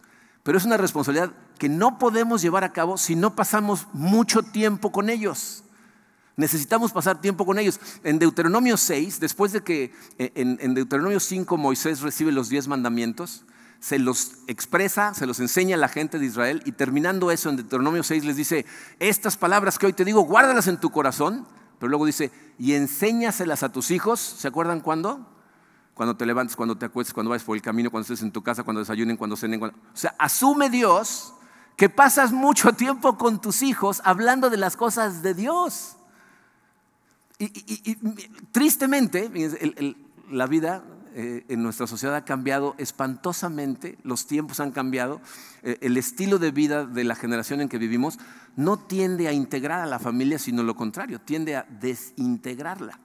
pero 0.43 0.57
es 0.57 0.65
una 0.65 0.77
responsabilidad 0.77 1.33
que 1.59 1.69
no 1.69 1.99
podemos 1.99 2.41
llevar 2.41 2.63
a 2.63 2.73
cabo 2.73 2.97
si 2.97 3.15
no 3.15 3.35
pasamos 3.35 3.87
mucho 3.93 4.41
tiempo 4.41 4.91
con 4.91 5.09
ellos. 5.09 5.63
Necesitamos 6.37 6.91
pasar 6.91 7.21
tiempo 7.21 7.45
con 7.45 7.59
ellos. 7.59 7.79
En 8.03 8.17
Deuteronomio 8.17 8.77
6, 8.77 9.19
después 9.19 9.51
de 9.51 9.61
que 9.61 9.93
eh, 10.17 10.31
en, 10.35 10.73
Deuteronomio 10.73 11.19
5 11.19 11.57
Moisés 11.57 12.01
recibe 12.01 12.31
los 12.31 12.49
diez 12.49 12.67
mandamientos, 12.67 13.43
se 13.81 13.97
los 13.97 14.33
expresa, 14.45 15.15
se 15.15 15.25
los 15.25 15.39
enseña 15.39 15.75
a 15.75 15.79
la 15.79 15.89
gente 15.89 16.19
de 16.19 16.27
Israel 16.27 16.61
y 16.65 16.71
terminando 16.71 17.31
eso 17.31 17.49
en 17.49 17.57
Deuteronomio 17.57 18.03
6 18.03 18.23
les 18.25 18.35
dice, 18.35 18.65
estas 18.99 19.37
palabras 19.37 19.79
que 19.79 19.87
hoy 19.87 19.93
te 19.93 20.05
digo, 20.05 20.21
guárdalas 20.21 20.67
en 20.67 20.79
tu 20.79 20.91
corazón, 20.91 21.47
pero 21.79 21.89
luego 21.89 22.05
dice, 22.05 22.31
y 22.59 22.75
enséñaselas 22.75 23.63
a 23.63 23.71
tus 23.71 23.89
hijos, 23.89 24.19
¿se 24.19 24.47
acuerdan 24.47 24.81
cuándo? 24.81 25.27
Cuando 25.95 26.15
te 26.15 26.27
levantes, 26.27 26.55
cuando 26.55 26.77
te 26.77 26.85
acuestes, 26.85 27.11
cuando 27.11 27.31
vayas 27.31 27.43
por 27.43 27.57
el 27.57 27.63
camino, 27.63 27.89
cuando 27.89 28.03
estés 28.03 28.21
en 28.21 28.31
tu 28.31 28.43
casa, 28.43 28.61
cuando 28.61 28.81
desayunen, 28.81 29.17
cuando 29.17 29.35
cenen. 29.35 29.61
O 29.63 29.71
sea, 29.95 30.13
asume 30.19 30.69
Dios 30.69 31.33
que 31.75 31.89
pasas 31.89 32.31
mucho 32.31 32.73
tiempo 32.73 33.17
con 33.17 33.41
tus 33.41 33.63
hijos 33.63 33.99
hablando 34.05 34.51
de 34.51 34.57
las 34.57 34.77
cosas 34.77 35.23
de 35.23 35.33
Dios. 35.33 35.97
Y, 37.39 37.97
tristemente, 38.51 39.31
la 40.29 40.45
vida 40.45 40.83
eh, 41.13 41.45
en 41.49 41.63
nuestra 41.63 41.87
sociedad 41.87 42.15
ha 42.15 42.25
cambiado 42.25 42.75
espantosamente, 42.77 43.97
los 44.03 44.27
tiempos 44.27 44.59
han 44.59 44.71
cambiado, 44.71 45.21
eh, 45.63 45.77
el 45.81 45.97
estilo 45.97 46.39
de 46.39 46.51
vida 46.51 46.85
de 46.85 47.03
la 47.03 47.15
generación 47.15 47.61
en 47.61 47.69
que 47.69 47.77
vivimos 47.77 48.17
no 48.55 48.77
tiende 48.77 49.27
a 49.27 49.33
integrar 49.33 49.81
a 49.81 49.85
la 49.85 49.99
familia, 49.99 50.39
sino 50.39 50.63
lo 50.63 50.75
contrario, 50.75 51.19
tiende 51.19 51.55
a 51.55 51.65
desintegrarla. 51.69 52.99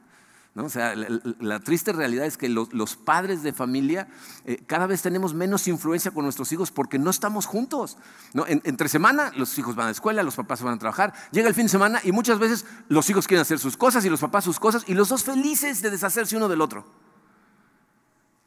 O 0.65 0.71
sea, 0.71 0.95
la, 0.95 1.61
triste 1.61 1.93
realidad 1.93 2.25
es 2.25 2.39
que 2.39 2.49
los, 2.49 2.97
padres 2.97 3.43
de 3.43 3.53
familia 3.53 4.09
eh, 4.47 4.63
cada 4.67 4.87
vez 4.87 5.03
tenemos 5.03 5.35
menos 5.35 5.69
influencia 5.69 6.13
con 6.13 6.25
nuestros 6.25 6.51
hijos 6.51 6.71
porque 6.71 6.99
no 6.99 7.11
estamos 7.11 7.45
juntos. 7.45 7.99
entre 8.47 8.89
semana 8.89 9.33
los 9.37 9.59
hijos 9.59 9.77
van 9.77 9.85
a 9.85 9.89
la 9.89 9.93
escuela, 9.93 10.23
los 10.23 10.37
papás 10.37 10.63
van 10.63 10.75
a 10.75 10.79
trabajar, 10.79 11.13
llega 11.31 11.49
el 11.49 11.55
fin 11.55 11.67
de 11.67 11.71
semana 11.71 12.01
y 12.05 12.13
muchas 12.13 12.39
veces 12.39 12.65
los 12.89 13.09
hijos 13.11 13.27
quieren 13.27 13.43
hacer 13.43 13.59
sus 13.59 13.77
cosas 13.77 14.05
y 14.07 14.09
los 14.09 14.21
papás 14.21 14.45
sus 14.45 14.59
cosas 14.59 14.85
y 14.87 14.95
los 14.95 15.11
dos 15.11 15.25
felices 15.25 15.83
de 15.83 15.91
deshacerse 15.91 16.37
uno 16.37 16.49
del 16.49 16.63
otro. 16.63 16.87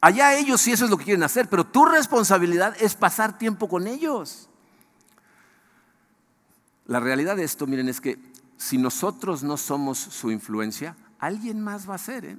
Allá 0.01 0.37
ellos 0.37 0.61
sí 0.61 0.71
eso 0.71 0.85
es 0.85 0.91
lo 0.91 0.97
que 0.97 1.05
quieren 1.05 1.23
hacer, 1.23 1.49
pero 1.49 1.65
tu 1.65 1.85
responsabilidad 1.85 2.75
es 2.79 2.95
pasar 2.95 3.37
tiempo 3.37 3.67
con 3.67 3.87
ellos. 3.87 4.49
La 6.85 6.99
realidad 6.99 7.35
de 7.35 7.43
esto, 7.43 7.67
miren, 7.67 7.89
es 7.89 8.01
que 8.01 8.17
si 8.57 8.77
nosotros 8.77 9.43
no 9.43 9.57
somos 9.57 9.97
su 9.97 10.31
influencia, 10.31 10.95
alguien 11.19 11.61
más 11.61 11.87
va 11.87 11.93
a 11.93 11.95
hacer. 11.95 12.25
¿eh? 12.25 12.37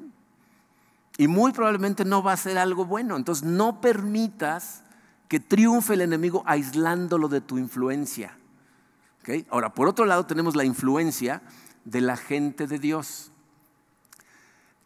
Y 1.18 1.28
muy 1.28 1.52
probablemente 1.52 2.04
no 2.04 2.22
va 2.22 2.32
a 2.32 2.36
ser 2.36 2.58
algo 2.58 2.84
bueno. 2.84 3.16
Entonces 3.16 3.44
no 3.44 3.80
permitas 3.80 4.82
que 5.28 5.38
triunfe 5.38 5.94
el 5.94 6.00
enemigo 6.00 6.42
aislándolo 6.46 7.28
de 7.28 7.40
tu 7.40 7.58
influencia. 7.58 8.36
Ahora, 9.50 9.72
por 9.72 9.86
otro 9.86 10.06
lado 10.06 10.26
tenemos 10.26 10.56
la 10.56 10.64
influencia 10.64 11.42
de 11.84 12.00
la 12.00 12.16
gente 12.16 12.66
de 12.66 12.78
Dios. 12.78 13.30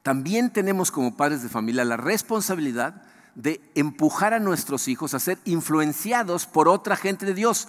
También 0.04 0.52
tenemos 0.52 0.90
como 0.90 1.16
padres 1.16 1.42
de 1.42 1.48
familia 1.48 1.82
la 1.82 1.96
responsabilidad 1.96 3.02
de 3.34 3.62
empujar 3.74 4.34
a 4.34 4.38
nuestros 4.38 4.86
hijos 4.86 5.14
a 5.14 5.18
ser 5.18 5.38
influenciados 5.46 6.44
por 6.44 6.68
otra 6.68 6.94
gente 6.94 7.24
de 7.24 7.32
Dios, 7.32 7.68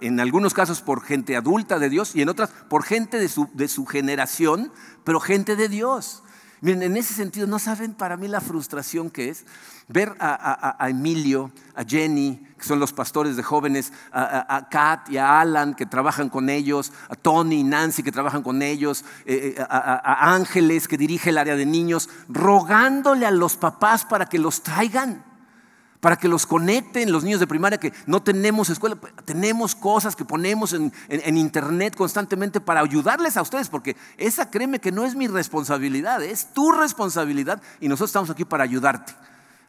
en 0.00 0.20
algunos 0.20 0.54
casos 0.54 0.82
por 0.82 1.02
gente 1.02 1.34
adulta 1.34 1.80
de 1.80 1.90
Dios 1.90 2.14
y 2.14 2.22
en 2.22 2.28
otras 2.28 2.50
por 2.68 2.84
gente 2.84 3.18
de 3.18 3.28
su, 3.28 3.50
de 3.54 3.66
su 3.66 3.86
generación, 3.86 4.72
pero 5.02 5.18
gente 5.18 5.56
de 5.56 5.68
Dios. 5.68 6.22
Miren, 6.60 6.82
en 6.82 6.96
ese 6.96 7.14
sentido, 7.14 7.46
¿no 7.46 7.58
saben 7.58 7.94
para 7.94 8.16
mí 8.16 8.26
la 8.26 8.40
frustración 8.40 9.10
que 9.10 9.28
es 9.28 9.44
ver 9.86 10.14
a, 10.18 10.88
Emilio, 10.88 11.50
a 11.74 11.84
Jenny, 11.84 12.46
que 12.58 12.64
son 12.64 12.80
los 12.80 12.92
pastores 12.92 13.36
de 13.36 13.42
jóvenes, 13.42 13.92
a, 14.12 14.66
Kat 14.70 15.08
y 15.08 15.18
a 15.18 15.40
Alan, 15.40 15.74
que 15.74 15.86
trabajan 15.86 16.28
con 16.28 16.50
ellos, 16.50 16.92
a 17.08 17.14
Tony 17.14 17.60
y 17.60 17.64
Nancy, 17.64 18.02
que 18.02 18.12
trabajan 18.12 18.42
con 18.42 18.60
ellos, 18.62 19.04
eh, 19.24 19.54
eh, 19.56 19.66
a 19.68 20.34
Ángeles, 20.34 20.88
que 20.88 20.98
dirige 20.98 21.30
el 21.30 21.38
área 21.38 21.56
de 21.56 21.64
niños, 21.64 22.08
rogándole 22.28 23.24
a 23.24 23.30
los 23.30 23.56
papás 23.56 24.04
para 24.04 24.26
que 24.26 24.38
los 24.38 24.62
traigan? 24.62 25.27
Para 26.00 26.16
que 26.16 26.28
los 26.28 26.46
conecten 26.46 27.10
los 27.10 27.24
niños 27.24 27.40
de 27.40 27.46
primaria 27.46 27.78
que 27.78 27.92
no 28.06 28.22
tenemos 28.22 28.70
escuela, 28.70 28.96
tenemos 29.24 29.74
cosas 29.74 30.14
que 30.14 30.24
ponemos 30.24 30.72
en, 30.72 30.92
internet 31.36 31.96
constantemente 31.96 32.60
para 32.60 32.80
ayudarles 32.80 33.36
a 33.36 33.42
ustedes, 33.42 33.68
porque 33.68 33.96
esa 34.16 34.50
créeme 34.50 34.80
que 34.80 34.92
no 34.92 35.04
es 35.04 35.14
mi 35.14 35.26
responsabilidad, 35.26 36.22
es 36.22 36.52
tu 36.52 36.70
responsabilidad 36.72 37.60
y 37.80 37.88
nosotros 37.88 38.10
estamos 38.10 38.30
aquí 38.30 38.44
para 38.44 38.64
ayudarte. 38.64 39.14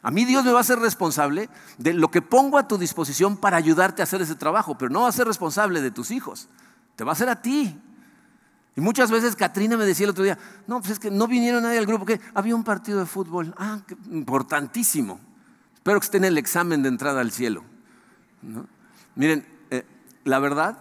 A 0.02 0.10
mí 0.10 0.24
Dios 0.24 0.44
me 0.44 0.52
va 0.52 0.60
a 0.60 0.64
ser 0.64 0.78
responsable 0.78 1.50
de 1.78 1.92
lo 1.92 2.10
que 2.10 2.22
pongo 2.22 2.58
a 2.58 2.66
tu 2.66 2.78
disposición 2.78 3.36
para 3.36 3.56
ayudarte 3.56 4.00
a 4.02 4.04
hacer 4.04 4.22
ese 4.22 4.34
trabajo, 4.34 4.78
pero 4.78 4.90
no 4.90 5.02
va 5.02 5.08
a 5.08 5.12
ser 5.12 5.26
responsable 5.26 5.82
de 5.82 5.90
tus 5.90 6.10
hijos, 6.10 6.48
te 6.96 7.04
va 7.04 7.12
a 7.12 7.16
ser 7.16 7.28
a 7.28 7.42
ti. 7.42 7.78
Y 8.76 8.80
muchas 8.80 9.10
veces 9.10 9.34
Katrina 9.34 9.76
me 9.76 9.84
decía 9.84 10.04
el 10.04 10.10
otro 10.10 10.22
día, 10.22 10.38
no, 10.68 10.78
pues 10.78 10.92
es 10.92 10.98
que 11.00 11.10
no 11.10 11.26
vinieron 11.26 11.64
nadie 11.64 11.78
al 11.78 11.86
grupo, 11.86 12.06
que 12.06 12.20
había 12.34 12.54
un 12.54 12.62
partido 12.62 13.00
de 13.00 13.06
fútbol, 13.06 13.52
ah, 13.58 13.80
importantísimo. 14.10 15.29
Espero 15.80 15.98
que 15.98 16.04
estén 16.04 16.24
en 16.24 16.32
el 16.32 16.38
examen 16.38 16.82
de 16.82 16.90
entrada 16.90 17.22
al 17.22 17.32
cielo. 17.32 17.64
Miren, 19.14 19.46
eh, 19.70 19.82
la 20.24 20.38
verdad, 20.38 20.76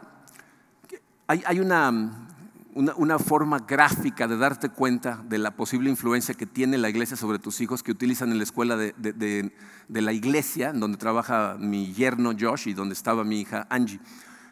hay, 1.25 1.61
una, 1.61 2.27
una, 2.73 3.17
forma 3.17 3.59
gráfica 3.59 4.27
de 4.27 4.35
darte 4.35 4.67
cuenta 4.67 5.23
de 5.29 5.37
la 5.37 5.51
posible 5.51 5.89
influencia 5.89 6.35
que 6.35 6.45
tiene 6.45 6.77
la 6.77 6.89
iglesia 6.89 7.15
sobre 7.15 7.39
tus 7.39 7.61
hijos 7.61 7.81
que 7.81 7.93
utilizan 7.93 8.31
en 8.33 8.39
la 8.39 8.43
escuela 8.43 8.75
de, 8.75 9.51
la 9.87 10.11
iglesia, 10.11 10.73
donde 10.73 10.97
trabaja 10.97 11.55
mi 11.57 11.93
yerno 11.93 12.33
Josh 12.37 12.67
y 12.67 12.73
donde 12.73 12.91
estaba 12.91 13.23
mi 13.23 13.39
hija 13.39 13.67
Angie. 13.69 14.01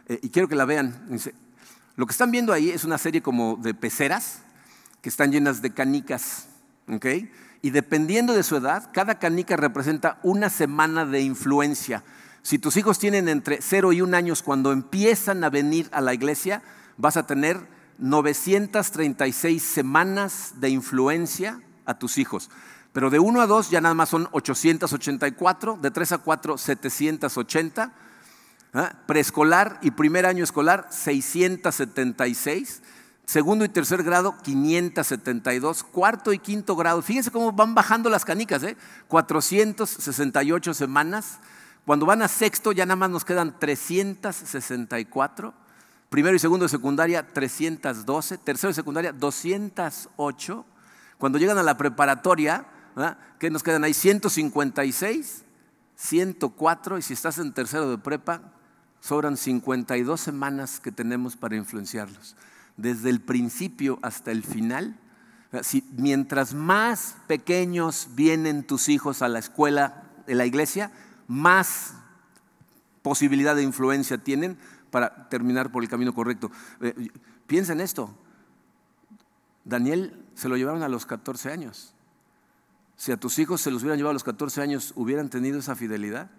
Eh, 0.08 0.20
y 0.22 0.30
quiero 0.30 0.48
que 0.48 0.56
la 0.56 0.64
vean. 0.64 1.10
Lo 1.98 2.06
que 2.06 2.12
están 2.12 2.32
viendo 2.32 2.54
ahí 2.54 2.70
es 2.70 2.86
una 2.86 2.98
serie 2.98 3.22
como 3.22 3.58
de 3.58 3.74
peceras 3.74 4.44
que 5.02 5.10
están 5.10 5.30
llenas 5.30 5.62
de 5.62 5.74
canicas. 5.74 6.48
¿okay? 6.88 7.30
Y 7.62 7.72
dependiendo 7.72 8.34
de 8.34 8.44
su 8.44 8.56
edad, 8.56 8.90
cada 8.94 9.20
canica 9.20 9.58
representa 9.58 10.20
una 10.24 10.50
semana 10.50 11.06
de 11.06 11.22
influencia. 11.22 12.04
Si 12.42 12.60
tus 12.60 12.78
hijos 12.78 13.00
tienen 13.00 13.28
entre 13.28 13.60
0 13.62 13.94
y 13.94 14.02
1 14.02 14.16
años 14.16 14.44
cuando 14.44 14.72
empiezan 14.72 15.44
a 15.44 15.50
venir 15.50 15.90
a 15.92 16.02
la 16.02 16.14
iglesia, 16.14 16.62
vas 16.98 17.18
a 17.18 17.26
tener 17.28 17.60
936 17.98 19.62
semanas 19.62 20.54
de 20.58 20.70
influencia 20.70 21.62
a 21.86 21.98
tus 21.98 22.18
hijos. 22.18 22.50
Pero 22.94 23.10
de 23.10 23.20
1 23.20 23.42
a 23.42 23.48
2 23.48 23.70
ya 23.70 23.82
nada 23.82 23.96
más 23.96 24.10
son 24.10 24.30
884, 24.32 25.80
de 25.82 25.92
3 25.92 26.12
a 26.14 26.18
4 26.20 26.58
780, 26.58 27.94
¿ah? 28.74 28.94
preescolar 29.06 29.80
y 29.82 29.92
primer 29.92 30.26
año 30.26 30.44
escolar 30.44 30.88
676 30.90 32.82
Segundo 33.28 33.66
y 33.66 33.70
tercer 33.70 34.04
grado, 34.04 34.38
572. 34.42 35.84
Cuarto 35.84 36.32
y 36.32 36.40
quinto 36.40 36.78
grado, 36.78 37.02
fíjense 37.02 37.30
cómo 37.30 37.52
van 37.52 37.76
bajando 37.76 38.10
las 38.10 38.24
canicas, 38.24 38.64
¿eh? 38.64 38.78
468 39.10 40.74
semanas. 40.74 41.40
Cuando 41.86 42.06
van 42.06 42.22
a 42.22 42.30
sexto 42.30 42.72
ya 42.72 42.86
nada 42.86 42.96
más 42.96 43.10
nos 43.10 43.26
quedan 43.26 43.60
364. 43.60 45.54
Primero 46.08 46.38
y 46.38 46.40
segundo 46.40 46.64
de 46.64 46.70
secundaria, 46.70 47.28
312. 47.34 48.38
Tercero 48.38 48.70
de 48.70 48.76
secundaria, 48.76 49.12
208. 49.12 50.66
Cuando 51.18 51.38
llegan 51.38 51.58
a 51.58 51.64
la 51.64 51.76
preparatoria, 51.76 52.66
¿qué 53.40 53.50
nos 53.50 53.62
quedan 53.62 53.84
ahí? 53.84 53.94
156, 53.94 55.44
104. 55.98 56.98
Y 56.98 57.02
si 57.02 57.12
estás 57.14 57.40
en 57.40 57.52
tercero 57.54 57.92
de 57.92 57.98
prepa, 57.98 58.40
sobran 59.02 59.36
52 59.36 60.22
semanas 60.22 60.80
que 60.80 60.94
tenemos 60.94 61.36
para 61.36 61.58
influenciarlos 61.58 62.38
desde 62.78 63.10
el 63.10 63.20
principio 63.20 64.00
hasta 64.02 64.32
el 64.32 64.44
final, 64.44 65.00
mientras 65.98 66.54
más 66.54 67.18
pequeños 67.28 68.10
vienen 68.16 68.64
tus 68.64 68.90
hijos 68.90 69.22
a 69.22 69.28
la 69.28 69.40
escuela 69.40 70.04
de 70.28 70.36
la 70.36 70.46
iglesia, 70.46 70.92
más 71.28 71.96
posibilidad 73.02 73.56
de 73.56 73.64
influencia 73.64 74.18
tienen 74.18 74.58
para 74.92 75.28
terminar 75.30 75.72
por 75.72 75.84
el 75.84 75.90
camino 75.90 76.14
correcto. 76.14 76.52
Eh, 76.82 77.10
piensa 77.48 77.74
en 77.74 77.82
esto. 77.82 78.14
Daniel 79.66 80.26
se 80.36 80.48
lo 80.48 80.56
llevaron 80.56 80.84
a 80.84 80.88
los 80.88 81.06
14 81.06 81.52
años. 81.52 81.94
Si 82.96 83.12
a 83.12 83.18
tus 83.18 83.38
hijos 83.40 83.62
se 83.62 83.72
los 83.72 83.82
hubieran 83.82 83.98
llevado 83.98 84.12
a 84.12 84.14
los 84.14 84.24
14 84.24 84.62
años, 84.62 84.94
¿hubieran 84.96 85.30
tenido 85.30 85.60
esa 85.60 85.76
fidelidad? 85.76 86.30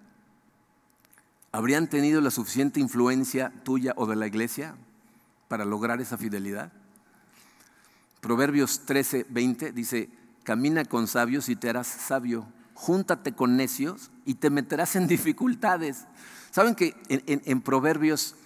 ¿Habrían 1.53 1.89
tenido 1.89 2.21
la 2.21 2.31
suficiente 2.31 2.81
influencia 2.81 3.53
tuya 3.65 3.93
o 3.97 4.07
de 4.07 4.17
la 4.17 4.27
iglesia 4.27 4.77
para 5.49 5.65
lograr 5.65 6.01
esa 6.01 6.17
fidelidad. 6.17 6.71
Proverbios 8.21 8.81
13, 8.85 9.27
20 9.29 9.73
dice, 9.73 10.11
camina 10.45 10.85
con 10.85 11.07
sabios 11.07 11.49
y 11.49 11.57
te 11.57 11.71
harás 11.71 11.87
sabio, 11.87 12.47
júntate 12.75 13.33
con 13.33 13.57
necios 13.57 14.11
y 14.25 14.35
te 14.35 14.51
meterás 14.51 14.97
en 14.97 15.07
dificultades. 15.09 16.07
¿Saben 16.51 16.75
que 16.75 16.95
en, 17.09 17.61
Proverbios 17.61 18.37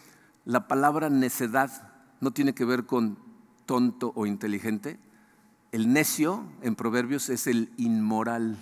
la 0.44 0.68
palabra 0.68 1.10
necedad 1.10 1.90
no 2.20 2.32
tiene 2.32 2.54
que 2.54 2.64
ver 2.64 2.86
con 2.86 3.18
tonto 3.66 4.12
o 4.14 4.26
inteligente? 4.26 4.98
El 5.70 5.92
necio 5.92 6.44
en 6.62 6.74
Proverbios 6.74 7.28
es 7.30 7.46
el 7.46 7.72
inmoral. 7.76 8.58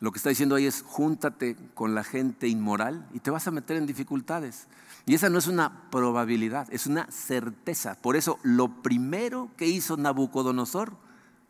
Lo 0.00 0.12
que 0.12 0.18
está 0.18 0.28
diciendo 0.28 0.56
ahí 0.56 0.66
es, 0.66 0.82
júntate 0.82 1.56
con 1.74 1.94
la 1.94 2.04
gente 2.04 2.48
inmoral 2.48 3.08
y 3.12 3.20
te 3.20 3.30
vas 3.30 3.46
a 3.46 3.50
meter 3.50 3.76
en 3.76 3.86
dificultades. 3.86 4.66
Y 5.06 5.14
esa 5.14 5.28
no 5.28 5.38
es 5.38 5.46
una 5.46 5.90
probabilidad, 5.90 6.66
es 6.72 6.86
una 6.86 7.10
certeza. 7.10 7.94
Por 7.94 8.16
eso 8.16 8.38
lo 8.42 8.82
primero 8.82 9.50
que 9.56 9.66
hizo 9.66 9.96
Nabucodonosor 9.96 10.96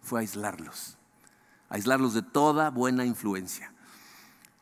fue 0.02 0.20
aislarlos, 0.20 0.98
aislarlos 1.68 2.14
de 2.14 2.22
toda 2.22 2.70
buena 2.70 3.04
influencia. 3.04 3.72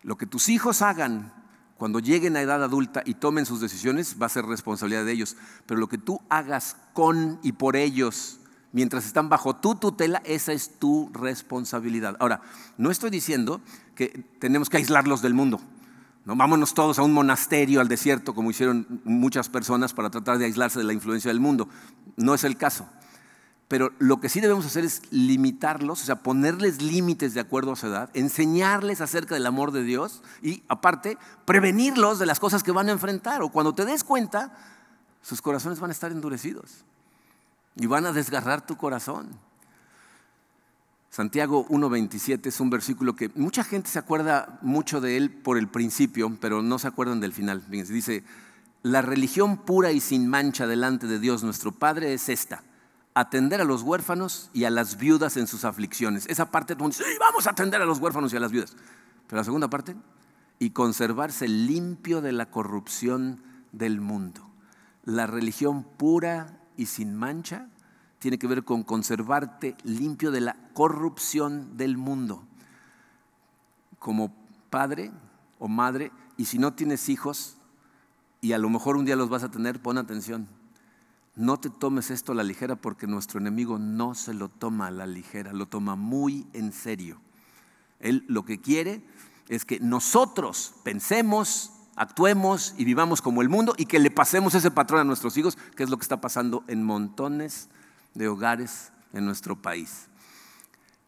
Lo 0.02 0.16
que 0.16 0.26
tus 0.26 0.48
hijos 0.48 0.82
hagan 0.82 1.32
cuando 1.78 1.98
lleguen 1.98 2.36
a 2.36 2.42
edad 2.42 2.62
adulta 2.62 3.02
y 3.04 3.14
tomen 3.14 3.46
sus 3.46 3.60
decisiones 3.60 4.16
va 4.20 4.26
a 4.26 4.28
ser 4.28 4.44
responsabilidad 4.44 5.04
de 5.04 5.12
ellos, 5.12 5.36
pero 5.66 5.80
lo 5.80 5.88
que 5.88 5.98
tú 5.98 6.20
hagas 6.28 6.76
con 6.92 7.40
y 7.42 7.52
por 7.52 7.76
ellos 7.76 8.38
mientras 8.72 9.06
están 9.06 9.28
bajo 9.28 9.56
tu 9.56 9.74
tutela, 9.74 10.22
esa 10.24 10.52
es 10.52 10.78
tu 10.78 11.10
responsabilidad. 11.12 12.16
Ahora, 12.18 12.40
no 12.78 12.90
estoy 12.90 13.10
diciendo 13.10 13.60
que 13.94 14.24
tenemos 14.38 14.68
que 14.68 14.78
aislarlos 14.78 15.22
del 15.22 15.34
mundo. 15.34 15.60
No, 16.24 16.36
vámonos 16.36 16.74
todos 16.74 16.98
a 16.98 17.02
un 17.02 17.12
monasterio, 17.12 17.80
al 17.80 17.88
desierto, 17.88 18.34
como 18.34 18.50
hicieron 18.50 19.02
muchas 19.04 19.48
personas 19.48 19.92
para 19.92 20.10
tratar 20.10 20.38
de 20.38 20.46
aislarse 20.46 20.78
de 20.78 20.84
la 20.84 20.92
influencia 20.92 21.30
del 21.30 21.40
mundo. 21.40 21.68
No 22.16 22.34
es 22.34 22.44
el 22.44 22.56
caso. 22.56 22.88
Pero 23.66 23.90
lo 23.98 24.20
que 24.20 24.28
sí 24.28 24.40
debemos 24.40 24.66
hacer 24.66 24.84
es 24.84 25.02
limitarlos, 25.10 26.02
o 26.02 26.04
sea, 26.04 26.16
ponerles 26.16 26.82
límites 26.82 27.34
de 27.34 27.40
acuerdo 27.40 27.72
a 27.72 27.76
su 27.76 27.86
edad, 27.86 28.10
enseñarles 28.12 29.00
acerca 29.00 29.34
del 29.34 29.46
amor 29.46 29.72
de 29.72 29.82
Dios 29.82 30.22
y, 30.42 30.62
aparte, 30.68 31.16
prevenirlos 31.46 32.18
de 32.18 32.26
las 32.26 32.38
cosas 32.38 32.62
que 32.62 32.70
van 32.70 32.88
a 32.88 32.92
enfrentar. 32.92 33.42
O 33.42 33.48
cuando 33.48 33.74
te 33.74 33.84
des 33.84 34.04
cuenta, 34.04 34.56
sus 35.22 35.40
corazones 35.40 35.80
van 35.80 35.90
a 35.90 35.94
estar 35.94 36.12
endurecidos 36.12 36.84
y 37.76 37.86
van 37.86 38.06
a 38.06 38.12
desgarrar 38.12 38.66
tu 38.66 38.76
corazón. 38.76 39.30
Santiago 41.10 41.66
1.27 41.68 42.46
es 42.46 42.60
un 42.60 42.70
versículo 42.70 43.14
que 43.14 43.30
mucha 43.34 43.64
gente 43.64 43.90
se 43.90 43.98
acuerda 43.98 44.58
mucho 44.62 45.00
de 45.00 45.18
él 45.18 45.30
por 45.30 45.58
el 45.58 45.68
principio, 45.68 46.38
pero 46.40 46.62
no 46.62 46.78
se 46.78 46.88
acuerdan 46.88 47.20
del 47.20 47.34
final. 47.34 47.62
dice, 47.68 48.24
la 48.82 49.02
religión 49.02 49.58
pura 49.58 49.92
y 49.92 50.00
sin 50.00 50.26
mancha 50.26 50.66
delante 50.66 51.06
de 51.06 51.18
Dios 51.18 51.44
nuestro 51.44 51.70
Padre 51.70 52.14
es 52.14 52.30
esta, 52.30 52.64
atender 53.14 53.60
a 53.60 53.64
los 53.64 53.82
huérfanos 53.82 54.48
y 54.54 54.64
a 54.64 54.70
las 54.70 54.96
viudas 54.96 55.36
en 55.36 55.46
sus 55.46 55.66
aflicciones. 55.66 56.24
Esa 56.28 56.50
parte 56.50 56.74
sí, 56.92 57.04
vamos 57.20 57.46
a 57.46 57.50
atender 57.50 57.82
a 57.82 57.84
los 57.84 57.98
huérfanos 57.98 58.32
y 58.32 58.36
a 58.36 58.40
las 58.40 58.50
viudas. 58.50 58.74
Pero 59.26 59.36
la 59.36 59.44
segunda 59.44 59.68
parte, 59.68 59.94
y 60.58 60.70
conservarse 60.70 61.46
limpio 61.46 62.22
de 62.22 62.32
la 62.32 62.46
corrupción 62.46 63.42
del 63.72 64.00
mundo. 64.00 64.48
La 65.04 65.26
religión 65.26 65.84
pura 65.84 66.61
y 66.76 66.86
sin 66.86 67.14
mancha 67.16 67.68
tiene 68.18 68.38
que 68.38 68.46
ver 68.46 68.64
con 68.64 68.84
conservarte 68.84 69.76
limpio 69.82 70.30
de 70.30 70.40
la 70.40 70.56
corrupción 70.74 71.76
del 71.76 71.96
mundo. 71.96 72.44
Como 73.98 74.34
padre 74.70 75.10
o 75.58 75.68
madre, 75.68 76.12
y 76.36 76.44
si 76.44 76.58
no 76.58 76.74
tienes 76.74 77.08
hijos, 77.08 77.56
y 78.40 78.52
a 78.52 78.58
lo 78.58 78.68
mejor 78.68 78.96
un 78.96 79.04
día 79.04 79.16
los 79.16 79.28
vas 79.28 79.42
a 79.42 79.50
tener, 79.50 79.80
pon 79.80 79.98
atención. 79.98 80.48
No 81.34 81.58
te 81.58 81.70
tomes 81.70 82.10
esto 82.10 82.32
a 82.32 82.34
la 82.34 82.42
ligera 82.42 82.76
porque 82.76 83.06
nuestro 83.06 83.40
enemigo 83.40 83.78
no 83.78 84.14
se 84.14 84.34
lo 84.34 84.48
toma 84.48 84.88
a 84.88 84.90
la 84.90 85.06
ligera, 85.06 85.52
lo 85.52 85.66
toma 85.66 85.96
muy 85.96 86.46
en 86.52 86.72
serio. 86.72 87.20
Él 88.00 88.24
lo 88.28 88.44
que 88.44 88.60
quiere 88.60 89.02
es 89.48 89.64
que 89.64 89.80
nosotros 89.80 90.74
pensemos, 90.84 91.72
actuemos 91.96 92.74
y 92.76 92.84
vivamos 92.84 93.22
como 93.22 93.42
el 93.42 93.48
mundo 93.48 93.74
y 93.76 93.86
que 93.86 93.98
le 93.98 94.10
pasemos 94.10 94.54
ese 94.54 94.70
patrón 94.70 95.00
a 95.00 95.04
nuestros 95.04 95.36
hijos, 95.36 95.56
que 95.76 95.82
es 95.82 95.90
lo 95.90 95.96
que 95.96 96.02
está 96.02 96.20
pasando 96.20 96.64
en 96.68 96.82
montones 96.82 97.68
de 98.14 98.28
hogares 98.28 98.92
en 99.12 99.24
nuestro 99.24 99.60
país. 99.60 100.08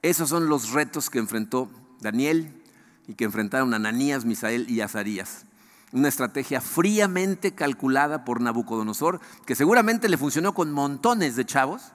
Esos 0.02 0.28
son 0.28 0.48
los 0.48 0.70
retos 0.72 1.08
que 1.08 1.18
enfrentó 1.18 1.70
Daniel 2.00 2.62
y 3.08 3.14
que 3.14 3.24
enfrentaron 3.24 3.74
Ananías, 3.74 4.24
Misael 4.24 4.68
y 4.68 4.80
Azarías. 4.80 5.46
Una 5.92 6.08
estrategia 6.08 6.60
fríamente 6.60 7.54
calculada 7.54 8.24
por 8.24 8.40
Nabucodonosor, 8.40 9.20
que 9.46 9.54
seguramente 9.54 10.08
le 10.08 10.18
funcionó 10.18 10.52
con 10.52 10.72
montones 10.72 11.36
de 11.36 11.46
chavos, 11.46 11.92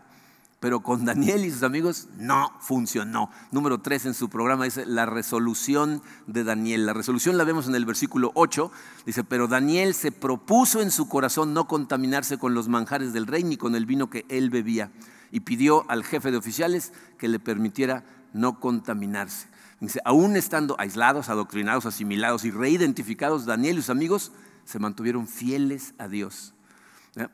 pero 0.60 0.82
con 0.82 1.06
Daniel 1.06 1.46
y 1.46 1.52
sus 1.52 1.64
amigos 1.64 2.08
no 2.18 2.52
funcionó. 2.60 3.32
Número 3.52 3.80
tres 3.80 4.06
en 4.06 4.14
su 4.14 4.30
programa 4.30 4.66
dice 4.66 4.86
la 4.86 5.06
resolución 5.06 6.02
de 6.28 6.44
Daniel. 6.44 6.86
La 6.86 6.94
resolución 6.94 7.38
la 7.38 7.46
vemos 7.46 7.68
en 7.68 7.76
el 7.76 7.86
versículo 7.86 8.32
8. 8.36 8.70
Dice, 9.06 9.24
pero 9.24 9.48
Daniel 9.48 9.94
se 9.94 10.12
propuso 10.12 10.82
en 10.82 10.92
su 10.92 11.08
corazón 11.08 11.54
no 11.54 11.68
contaminarse 11.68 12.38
con 12.38 12.54
los 12.54 12.68
manjares 12.68 13.14
del 13.14 13.28
rey 13.28 13.44
ni 13.44 13.56
con 13.56 13.76
el 13.76 13.86
vino 13.86 14.10
que 14.10 14.26
él 14.28 14.50
bebía. 14.50 14.92
Y 15.32 15.42
pidió 15.42 15.90
al 15.90 16.04
jefe 16.04 16.32
de 16.32 16.38
oficiales 16.38 16.92
que 17.18 17.30
le 17.30 17.40
permitiera 17.40 18.04
no 18.34 18.60
contaminarse. 18.60 19.48
Dice, 19.80 20.02
aún 20.04 20.36
estando 20.36 20.76
aislados, 20.78 21.30
adoctrinados, 21.30 21.86
asimilados 21.86 22.44
y 22.44 22.52
reidentificados, 22.52 23.46
Daniel 23.46 23.78
y 23.78 23.82
sus 23.82 23.92
amigos 23.92 24.34
se 24.66 24.78
mantuvieron 24.78 25.26
fieles 25.26 25.94
a 25.98 26.10
Dios. 26.10 26.54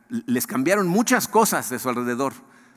Les 0.10 0.46
cambiaron 0.46 0.88
muchas 0.88 1.28
cosas 1.28 1.72
de 1.72 1.80
su 1.80 1.90
alrededor 1.90 2.34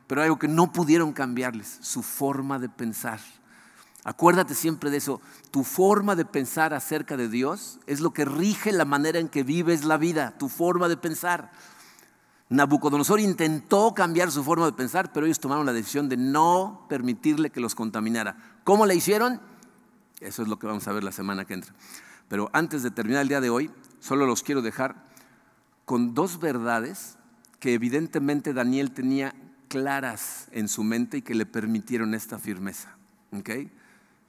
pero 0.08 0.22
algo 0.22 0.38
que 0.38 0.48
no 0.48 0.72
pudieron 0.72 1.12
cambiarles, 1.12 1.78
su 1.80 2.02
forma 2.02 2.58
de 2.58 2.68
pensar. 2.68 3.20
Acuérdate 4.02 4.54
siempre 4.54 4.90
de 4.90 4.96
eso, 4.96 5.20
tu 5.50 5.62
forma 5.62 6.16
de 6.16 6.24
pensar 6.24 6.72
acerca 6.72 7.16
de 7.16 7.28
Dios 7.28 7.78
es 7.86 8.00
lo 8.00 8.12
que 8.12 8.24
rige 8.24 8.72
la 8.72 8.86
manera 8.86 9.18
en 9.18 9.28
que 9.28 9.42
vives 9.42 9.84
la 9.84 9.98
vida, 9.98 10.34
tu 10.38 10.48
forma 10.48 10.88
de 10.88 10.96
pensar. 10.96 11.52
Nabucodonosor 12.48 13.20
intentó 13.20 13.92
cambiar 13.94 14.30
su 14.30 14.42
forma 14.42 14.64
de 14.64 14.72
pensar, 14.72 15.12
pero 15.12 15.26
ellos 15.26 15.40
tomaron 15.40 15.66
la 15.66 15.74
decisión 15.74 16.08
de 16.08 16.16
no 16.16 16.86
permitirle 16.88 17.50
que 17.50 17.60
los 17.60 17.74
contaminara. 17.74 18.36
¿Cómo 18.64 18.86
le 18.86 18.94
hicieron? 18.94 19.42
Eso 20.20 20.42
es 20.42 20.48
lo 20.48 20.58
que 20.58 20.66
vamos 20.66 20.88
a 20.88 20.92
ver 20.92 21.04
la 21.04 21.12
semana 21.12 21.44
que 21.44 21.52
entra. 21.52 21.74
Pero 22.28 22.48
antes 22.54 22.82
de 22.82 22.90
terminar 22.90 23.22
el 23.22 23.28
día 23.28 23.42
de 23.42 23.50
hoy, 23.50 23.70
solo 24.00 24.24
los 24.24 24.42
quiero 24.42 24.62
dejar 24.62 25.06
con 25.84 26.14
dos 26.14 26.40
verdades 26.40 27.18
que 27.60 27.74
evidentemente 27.74 28.54
Daniel 28.54 28.92
tenía 28.92 29.34
claras 29.68 30.48
en 30.52 30.68
su 30.68 30.82
mente 30.82 31.18
y 31.18 31.22
que 31.22 31.34
le 31.34 31.46
permitieron 31.46 32.14
esta 32.14 32.38
firmeza. 32.38 32.96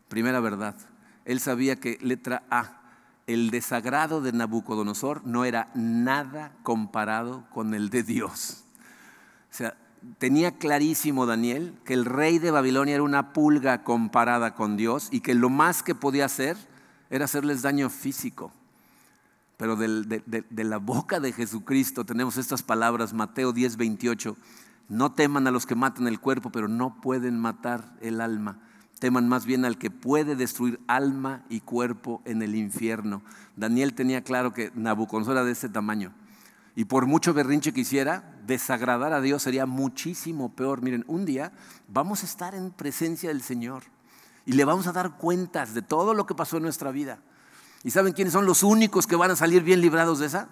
Primera 0.08 0.40
verdad, 0.40 0.76
él 1.26 1.40
sabía 1.40 1.78
que 1.78 1.98
letra 2.02 2.44
A, 2.50 2.82
el 3.28 3.52
desagrado 3.52 4.22
de 4.22 4.34
Nabucodonosor 4.34 5.26
no 5.26 5.46
era 5.46 5.70
nada 5.76 6.52
comparado 6.64 7.46
con 7.52 7.74
el 7.74 7.90
de 7.90 8.04
Dios. 8.04 8.64
O 9.52 9.54
sea, 9.54 9.78
tenía 10.18 10.58
clarísimo 10.58 11.26
Daniel 11.26 11.74
que 11.86 11.94
el 11.94 12.06
rey 12.06 12.40
de 12.40 12.52
Babilonia 12.52 12.96
era 12.96 13.04
una 13.04 13.34
pulga 13.34 13.84
comparada 13.84 14.56
con 14.56 14.78
Dios 14.78 15.10
y 15.12 15.22
que 15.22 15.36
lo 15.36 15.50
más 15.50 15.84
que 15.84 15.94
podía 15.96 16.26
hacer 16.26 16.58
era 17.12 17.26
hacerles 17.26 17.62
daño 17.62 17.90
físico. 17.90 18.52
Pero 19.58 19.76
de, 19.76 20.24
de 20.26 20.64
la 20.64 20.78
boca 20.78 21.20
de 21.20 21.34
Jesucristo 21.34 22.06
tenemos 22.06 22.38
estas 22.38 22.64
palabras, 22.64 23.14
Mateo 23.14 23.52
10, 23.52 23.78
28. 23.78 24.38
No 24.90 25.12
teman 25.12 25.48
a 25.48 25.52
los 25.52 25.66
que 25.66 25.76
matan 25.76 26.08
el 26.08 26.20
cuerpo, 26.20 26.52
pero 26.52 26.68
no 26.68 27.00
pueden 27.00 27.40
matar 27.40 27.96
el 28.02 28.22
alma. 28.22 28.60
Teman 29.00 29.30
más 29.30 29.46
bien 29.46 29.64
al 29.64 29.78
que 29.78 29.92
puede 29.92 30.36
destruir 30.36 30.80
alma 30.88 31.46
y 31.48 31.62
cuerpo 31.62 32.22
en 32.26 32.42
el 32.42 32.56
infierno. 32.56 33.22
Daniel 33.56 33.94
tenía 33.94 34.24
claro 34.24 34.52
que 34.52 34.72
Nabucodonosor 34.76 35.38
era 35.38 35.46
de 35.46 35.54
ese 35.54 35.70
tamaño. 35.70 36.12
Y 36.76 36.86
por 36.86 37.06
mucho 37.06 37.34
berrinche 37.34 37.72
que 37.72 37.82
hiciera, 37.82 38.40
desagradar 38.46 39.14
a 39.14 39.22
Dios 39.22 39.44
sería 39.44 39.66
muchísimo 39.66 40.50
peor. 40.56 40.82
Miren, 40.82 41.06
un 41.08 41.26
día 41.26 41.52
vamos 41.88 42.24
a 42.24 42.26
estar 42.26 42.56
en 42.56 42.72
presencia 42.72 43.30
del 43.30 43.42
Señor 43.42 43.84
y 44.46 44.54
le 44.54 44.66
vamos 44.66 44.88
a 44.88 44.92
dar 44.92 45.18
cuentas 45.18 45.74
de 45.74 45.82
todo 45.82 46.14
lo 46.14 46.26
que 46.26 46.36
pasó 46.36 46.58
en 46.58 46.64
nuestra 46.64 46.92
vida. 46.92 47.20
¿Y 47.84 47.92
saben 47.92 48.14
quiénes 48.14 48.34
son 48.34 48.46
los 48.46 48.64
únicos 48.64 49.08
que 49.08 49.16
van 49.16 49.32
a 49.32 49.36
salir 49.36 49.64
bien 49.64 49.82
librados 49.82 50.20
de 50.20 50.26
esa? 50.26 50.50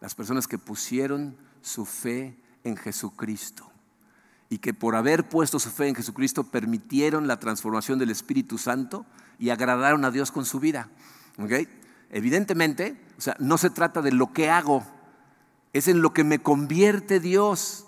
Las 0.00 0.14
personas 0.14 0.48
que 0.48 0.58
pusieron 0.58 1.36
su 1.60 1.84
fe 1.84 2.36
en 2.66 2.76
Jesucristo 2.76 3.70
y 4.48 4.58
que 4.58 4.74
por 4.74 4.94
haber 4.94 5.28
puesto 5.28 5.58
su 5.58 5.70
fe 5.70 5.88
en 5.88 5.94
Jesucristo 5.94 6.44
permitieron 6.44 7.26
la 7.26 7.40
transformación 7.40 7.98
del 7.98 8.10
Espíritu 8.10 8.58
Santo 8.58 9.06
y 9.38 9.50
agradaron 9.50 10.04
a 10.04 10.10
Dios 10.10 10.30
con 10.30 10.44
su 10.44 10.60
vida. 10.60 10.88
Evidentemente, 12.10 13.00
o 13.18 13.20
sea, 13.20 13.36
no 13.38 13.58
se 13.58 13.70
trata 13.70 14.02
de 14.02 14.12
lo 14.12 14.32
que 14.32 14.50
hago, 14.50 14.84
es 15.72 15.88
en 15.88 16.00
lo 16.00 16.12
que 16.12 16.24
me 16.24 16.38
convierte 16.38 17.20
Dios, 17.20 17.86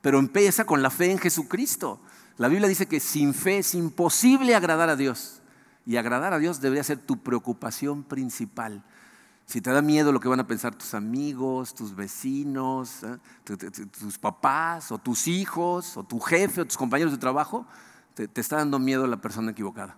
pero 0.00 0.18
empieza 0.18 0.64
con 0.64 0.82
la 0.82 0.90
fe 0.90 1.10
en 1.10 1.18
Jesucristo. 1.18 2.00
La 2.38 2.48
Biblia 2.48 2.68
dice 2.68 2.86
que 2.86 3.00
sin 3.00 3.34
fe 3.34 3.58
es 3.58 3.74
imposible 3.74 4.54
agradar 4.54 4.88
a 4.88 4.96
Dios 4.96 5.42
y 5.84 5.96
agradar 5.96 6.32
a 6.32 6.38
Dios 6.38 6.60
debería 6.60 6.84
ser 6.84 6.98
tu 6.98 7.22
preocupación 7.22 8.04
principal. 8.04 8.84
Si 9.48 9.62
te 9.62 9.70
da 9.70 9.80
miedo 9.80 10.12
lo 10.12 10.20
que 10.20 10.28
van 10.28 10.40
a 10.40 10.46
pensar 10.46 10.74
tus 10.74 10.92
amigos, 10.92 11.74
tus 11.74 11.96
vecinos, 11.96 13.02
¿eh? 13.02 13.16
tus 13.98 14.18
papás, 14.18 14.92
o 14.92 14.98
tus 14.98 15.26
hijos, 15.26 15.96
o 15.96 16.04
tu 16.04 16.20
jefe, 16.20 16.60
o 16.60 16.66
tus 16.66 16.76
compañeros 16.76 17.12
de 17.12 17.18
trabajo, 17.18 17.64
te, 18.12 18.28
está 18.34 18.56
dando 18.56 18.78
miedo 18.78 19.06
la 19.06 19.16
persona 19.16 19.52
equivocada. 19.52 19.96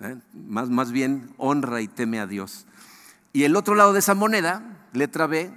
¿eh? 0.00 0.16
Más, 0.34 0.68
más 0.68 0.90
bien 0.90 1.30
honra 1.36 1.80
y 1.80 1.86
teme 1.86 2.18
a 2.18 2.26
Dios. 2.26 2.66
Y 3.32 3.44
el 3.44 3.54
otro 3.54 3.76
lado 3.76 3.92
de 3.92 4.00
esa 4.00 4.14
moneda, 4.14 4.62
letra 4.92 5.28
B, 5.28 5.54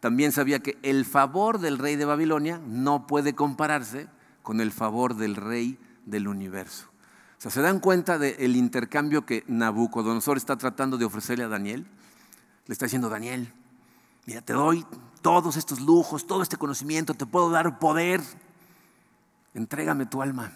también 0.00 0.30
sabía 0.30 0.58
que 0.58 0.76
el 0.82 1.06
favor 1.06 1.58
del 1.58 1.78
rey 1.78 1.96
de 1.96 2.04
Babilonia 2.04 2.60
no 2.66 3.06
puede 3.06 3.34
compararse 3.34 4.08
con 4.42 4.60
el 4.60 4.72
favor 4.72 5.16
del 5.16 5.36
rey 5.36 5.78
del 6.04 6.28
universo. 6.28 6.88
O 7.38 7.40
sea, 7.40 7.50
¿se 7.50 7.62
dan 7.62 7.80
cuenta 7.80 8.18
del 8.18 8.56
intercambio 8.56 9.24
que 9.24 9.42
Nabucodonosor 9.46 10.36
está 10.36 10.58
tratando 10.58 10.98
de 10.98 11.06
ofrecerle 11.06 11.44
a 11.44 11.48
Daniel? 11.48 11.86
Le 12.66 12.72
está 12.72 12.86
diciendo, 12.86 13.08
Daniel, 13.08 13.52
mira, 14.26 14.40
te 14.40 14.52
doy 14.52 14.86
todos 15.20 15.56
estos 15.56 15.80
lujos, 15.80 16.26
todo 16.26 16.42
este 16.42 16.56
conocimiento, 16.56 17.14
te 17.14 17.26
puedo 17.26 17.50
dar 17.50 17.78
poder. 17.78 18.20
Entrégame 19.54 20.06
tu 20.06 20.22
alma. 20.22 20.52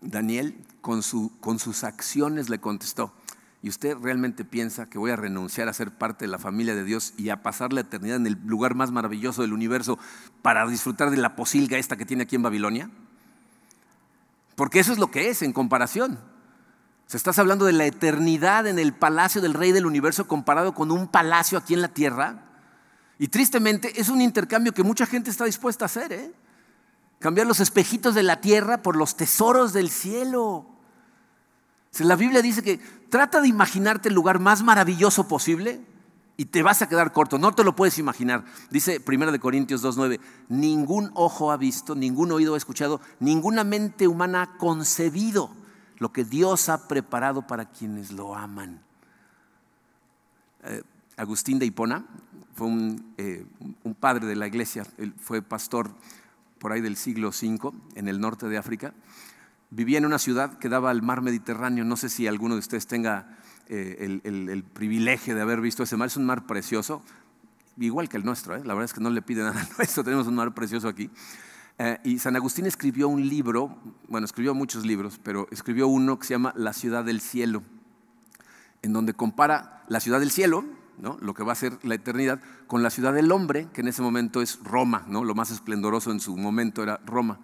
Daniel 0.00 0.56
con, 0.80 1.02
su, 1.02 1.32
con 1.40 1.58
sus 1.58 1.82
acciones 1.82 2.50
le 2.50 2.60
contestó, 2.60 3.12
¿y 3.62 3.70
usted 3.70 3.96
realmente 3.96 4.44
piensa 4.44 4.90
que 4.90 4.98
voy 4.98 5.10
a 5.10 5.16
renunciar 5.16 5.68
a 5.68 5.72
ser 5.72 5.90
parte 5.90 6.26
de 6.26 6.30
la 6.30 6.38
familia 6.38 6.74
de 6.74 6.84
Dios 6.84 7.14
y 7.16 7.30
a 7.30 7.42
pasar 7.42 7.72
la 7.72 7.80
eternidad 7.80 8.16
en 8.16 8.26
el 8.26 8.38
lugar 8.44 8.74
más 8.74 8.90
maravilloso 8.90 9.42
del 9.42 9.54
universo 9.54 9.98
para 10.42 10.66
disfrutar 10.68 11.10
de 11.10 11.16
la 11.16 11.36
posilga 11.36 11.78
esta 11.78 11.96
que 11.96 12.04
tiene 12.04 12.24
aquí 12.24 12.36
en 12.36 12.42
Babilonia? 12.42 12.90
Porque 14.56 14.78
eso 14.78 14.92
es 14.92 14.98
lo 14.98 15.10
que 15.10 15.30
es 15.30 15.42
en 15.42 15.52
comparación. 15.52 16.18
Se 17.06 17.16
estás 17.16 17.38
hablando 17.38 17.66
de 17.66 17.72
la 17.72 17.86
eternidad 17.86 18.66
en 18.66 18.78
el 18.78 18.92
palacio 18.92 19.40
del 19.40 19.54
rey 19.54 19.72
del 19.72 19.86
universo 19.86 20.26
comparado 20.26 20.74
con 20.74 20.90
un 20.90 21.08
palacio 21.08 21.58
aquí 21.58 21.74
en 21.74 21.82
la 21.82 21.88
tierra. 21.88 22.44
Y 23.18 23.28
tristemente 23.28 24.00
es 24.00 24.08
un 24.08 24.20
intercambio 24.20 24.72
que 24.72 24.82
mucha 24.82 25.06
gente 25.06 25.30
está 25.30 25.44
dispuesta 25.44 25.84
a 25.84 25.86
hacer. 25.86 26.12
¿eh? 26.12 26.32
Cambiar 27.20 27.46
los 27.46 27.60
espejitos 27.60 28.14
de 28.14 28.22
la 28.22 28.40
tierra 28.40 28.82
por 28.82 28.96
los 28.96 29.16
tesoros 29.16 29.72
del 29.72 29.90
cielo. 29.90 30.66
La 31.98 32.16
Biblia 32.16 32.42
dice 32.42 32.62
que 32.62 32.78
trata 33.08 33.40
de 33.40 33.48
imaginarte 33.48 34.08
el 34.08 34.14
lugar 34.14 34.40
más 34.40 34.62
maravilloso 34.62 35.28
posible 35.28 35.80
y 36.36 36.46
te 36.46 36.64
vas 36.64 36.82
a 36.82 36.88
quedar 36.88 37.12
corto, 37.12 37.38
no 37.38 37.52
te 37.52 37.62
lo 37.62 37.76
puedes 37.76 37.98
imaginar. 37.98 38.44
Dice 38.70 39.00
1 39.06 39.38
Corintios 39.38 39.84
2.9, 39.84 40.18
ningún 40.48 41.12
ojo 41.14 41.52
ha 41.52 41.56
visto, 41.56 41.94
ningún 41.94 42.32
oído 42.32 42.54
ha 42.54 42.56
escuchado, 42.56 43.00
ninguna 43.20 43.62
mente 43.62 44.08
humana 44.08 44.42
ha 44.42 44.58
concebido 44.58 45.50
lo 45.98 46.12
que 46.12 46.24
Dios 46.24 46.68
ha 46.68 46.88
preparado 46.88 47.46
para 47.46 47.66
quienes 47.66 48.12
lo 48.12 48.34
aman. 48.34 48.80
Eh, 50.64 50.82
Agustín 51.16 51.58
de 51.58 51.66
Hipona 51.66 52.04
fue 52.54 52.68
eh, 53.18 53.46
un, 53.84 53.94
padre 53.94 54.26
de 54.26 54.36
la 54.36 54.46
iglesia, 54.46 54.84
fue 55.18 55.42
pastor 55.42 55.90
por 56.58 56.72
ahí 56.72 56.80
del 56.80 56.96
siglo 56.96 57.28
V 57.28 57.72
en 57.94 58.08
el 58.08 58.20
norte 58.20 58.48
de 58.48 58.56
África. 58.56 58.94
Vivía 59.70 59.98
en 59.98 60.06
una 60.06 60.18
ciudad 60.18 60.58
que 60.58 60.68
daba 60.68 60.90
al 60.90 61.02
mar 61.02 61.20
Mediterráneo. 61.20 61.84
No 61.84 61.96
sé 61.96 62.08
si 62.08 62.26
alguno 62.26 62.54
de 62.54 62.60
ustedes 62.60 62.86
tenga 62.86 63.38
eh, 63.68 64.20
el, 64.24 64.62
privilegio 64.62 65.34
de 65.34 65.42
haber 65.42 65.60
visto 65.60 65.82
ese 65.82 65.96
mar. 65.96 66.06
Es 66.06 66.16
un 66.16 66.26
mar 66.26 66.46
precioso, 66.46 67.02
igual 67.78 68.08
que 68.08 68.16
el 68.16 68.24
nuestro. 68.24 68.56
La 68.56 68.74
verdad 68.74 68.84
es 68.84 68.94
que 68.94 69.00
no 69.00 69.10
le 69.10 69.20
pide 69.20 69.42
nada 69.42 69.60
al 69.60 69.68
nuestro. 69.76 70.04
Tenemos 70.04 70.26
un 70.26 70.36
mar 70.36 70.54
precioso 70.54 70.88
aquí. 70.88 71.10
Eh, 71.78 71.98
y 72.04 72.18
San 72.18 72.36
Agustín 72.36 72.66
escribió 72.66 73.08
un 73.08 73.28
libro, 73.28 73.76
bueno, 74.08 74.24
escribió 74.24 74.54
muchos 74.54 74.86
libros, 74.86 75.20
pero 75.22 75.48
escribió 75.50 75.88
uno 75.88 76.18
que 76.18 76.26
se 76.26 76.34
llama 76.34 76.52
La 76.56 76.72
ciudad 76.72 77.04
del 77.04 77.20
cielo, 77.20 77.62
en 78.82 78.92
donde 78.92 79.14
compara 79.14 79.82
la 79.88 79.98
ciudad 79.98 80.20
del 80.20 80.30
cielo, 80.30 80.64
¿no? 80.98 81.18
lo 81.20 81.34
que 81.34 81.42
va 81.42 81.52
a 81.52 81.56
ser 81.56 81.78
la 81.82 81.96
eternidad, 81.96 82.40
con 82.68 82.82
la 82.82 82.90
ciudad 82.90 83.12
del 83.12 83.32
hombre, 83.32 83.68
que 83.72 83.80
en 83.80 83.88
ese 83.88 84.02
momento 84.02 84.40
es 84.40 84.60
Roma, 84.62 85.04
¿no? 85.08 85.24
lo 85.24 85.34
más 85.34 85.50
esplendoroso 85.50 86.12
en 86.12 86.20
su 86.20 86.36
momento 86.36 86.82
era 86.82 87.00
Roma. 87.04 87.40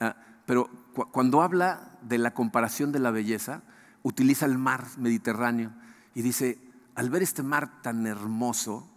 Ah, 0.00 0.16
pero 0.44 0.68
cuando 1.12 1.40
habla 1.40 1.98
de 2.02 2.18
la 2.18 2.34
comparación 2.34 2.92
de 2.92 2.98
la 2.98 3.10
belleza, 3.10 3.62
utiliza 4.02 4.44
el 4.46 4.58
mar 4.58 4.84
Mediterráneo 4.98 5.72
y 6.14 6.22
dice, 6.22 6.58
al 6.94 7.10
ver 7.10 7.22
este 7.22 7.42
mar 7.42 7.82
tan 7.82 8.06
hermoso, 8.06 8.88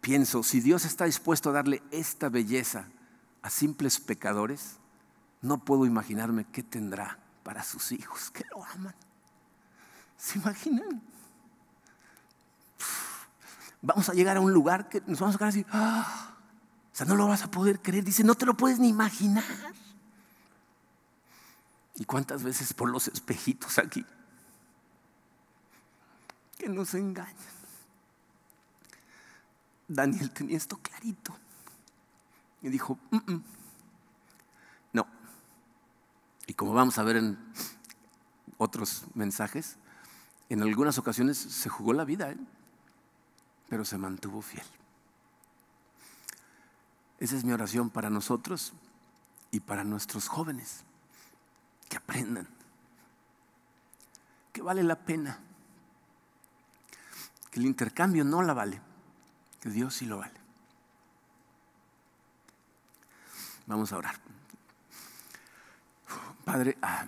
pienso, 0.00 0.42
si 0.42 0.60
Dios 0.60 0.84
está 0.84 1.04
dispuesto 1.04 1.50
a 1.50 1.52
darle 1.52 1.82
esta 1.90 2.28
belleza, 2.28 2.88
a 3.42 3.50
simples 3.50 4.00
pecadores, 4.00 4.76
no 5.40 5.64
puedo 5.64 5.86
imaginarme 5.86 6.44
qué 6.44 6.62
tendrá 6.62 7.18
para 7.42 7.62
sus 7.62 7.92
hijos 7.92 8.30
que 8.30 8.44
lo 8.50 8.64
aman. 8.64 8.94
¿Se 10.16 10.38
imaginan? 10.38 11.02
Vamos 13.80 14.08
a 14.08 14.12
llegar 14.12 14.36
a 14.36 14.40
un 14.40 14.52
lugar 14.52 14.88
que 14.88 15.00
nos 15.06 15.20
vamos 15.20 15.36
a 15.36 15.38
quedar 15.38 15.50
así, 15.50 15.64
¡ah! 15.70 16.34
o 16.92 16.96
sea, 16.96 17.06
no 17.06 17.14
lo 17.14 17.28
vas 17.28 17.42
a 17.42 17.50
poder 17.50 17.80
creer. 17.80 18.04
Dice, 18.04 18.24
no 18.24 18.34
te 18.34 18.44
lo 18.44 18.54
puedes 18.54 18.80
ni 18.80 18.88
imaginar. 18.88 19.44
¿Y 21.94 22.04
cuántas 22.04 22.42
veces 22.42 22.74
por 22.74 22.90
los 22.90 23.08
espejitos 23.08 23.78
aquí? 23.78 24.04
Que 26.58 26.68
nos 26.68 26.94
engañan. 26.94 27.34
Daniel 29.86 30.30
tenía 30.30 30.56
esto 30.56 30.76
clarito. 30.78 31.36
Y 32.62 32.68
dijo, 32.68 32.98
no. 34.92 35.06
Y 36.46 36.54
como 36.54 36.72
vamos 36.72 36.98
a 36.98 37.02
ver 37.02 37.16
en 37.16 37.38
otros 38.58 39.04
mensajes, 39.14 39.76
en 40.48 40.62
algunas 40.62 40.98
ocasiones 40.98 41.38
se 41.38 41.68
jugó 41.68 41.92
la 41.92 42.04
vida, 42.04 42.30
¿eh? 42.30 42.38
pero 43.68 43.84
se 43.84 43.98
mantuvo 43.98 44.42
fiel. 44.42 44.64
Esa 47.18 47.36
es 47.36 47.44
mi 47.44 47.52
oración 47.52 47.90
para 47.90 48.10
nosotros 48.10 48.72
y 49.50 49.60
para 49.60 49.84
nuestros 49.84 50.28
jóvenes, 50.28 50.84
que 51.88 51.96
aprendan, 51.96 52.48
que 54.52 54.62
vale 54.62 54.82
la 54.82 54.96
pena, 54.96 55.40
que 57.50 57.60
el 57.60 57.66
intercambio 57.66 58.24
no 58.24 58.42
la 58.42 58.54
vale, 58.54 58.80
que 59.60 59.70
Dios 59.70 59.94
sí 59.94 60.06
lo 60.06 60.18
vale. 60.18 60.37
Vamos 63.68 63.92
a 63.92 63.98
orar. 63.98 64.18
Padre, 66.46 66.78
ah, 66.80 67.04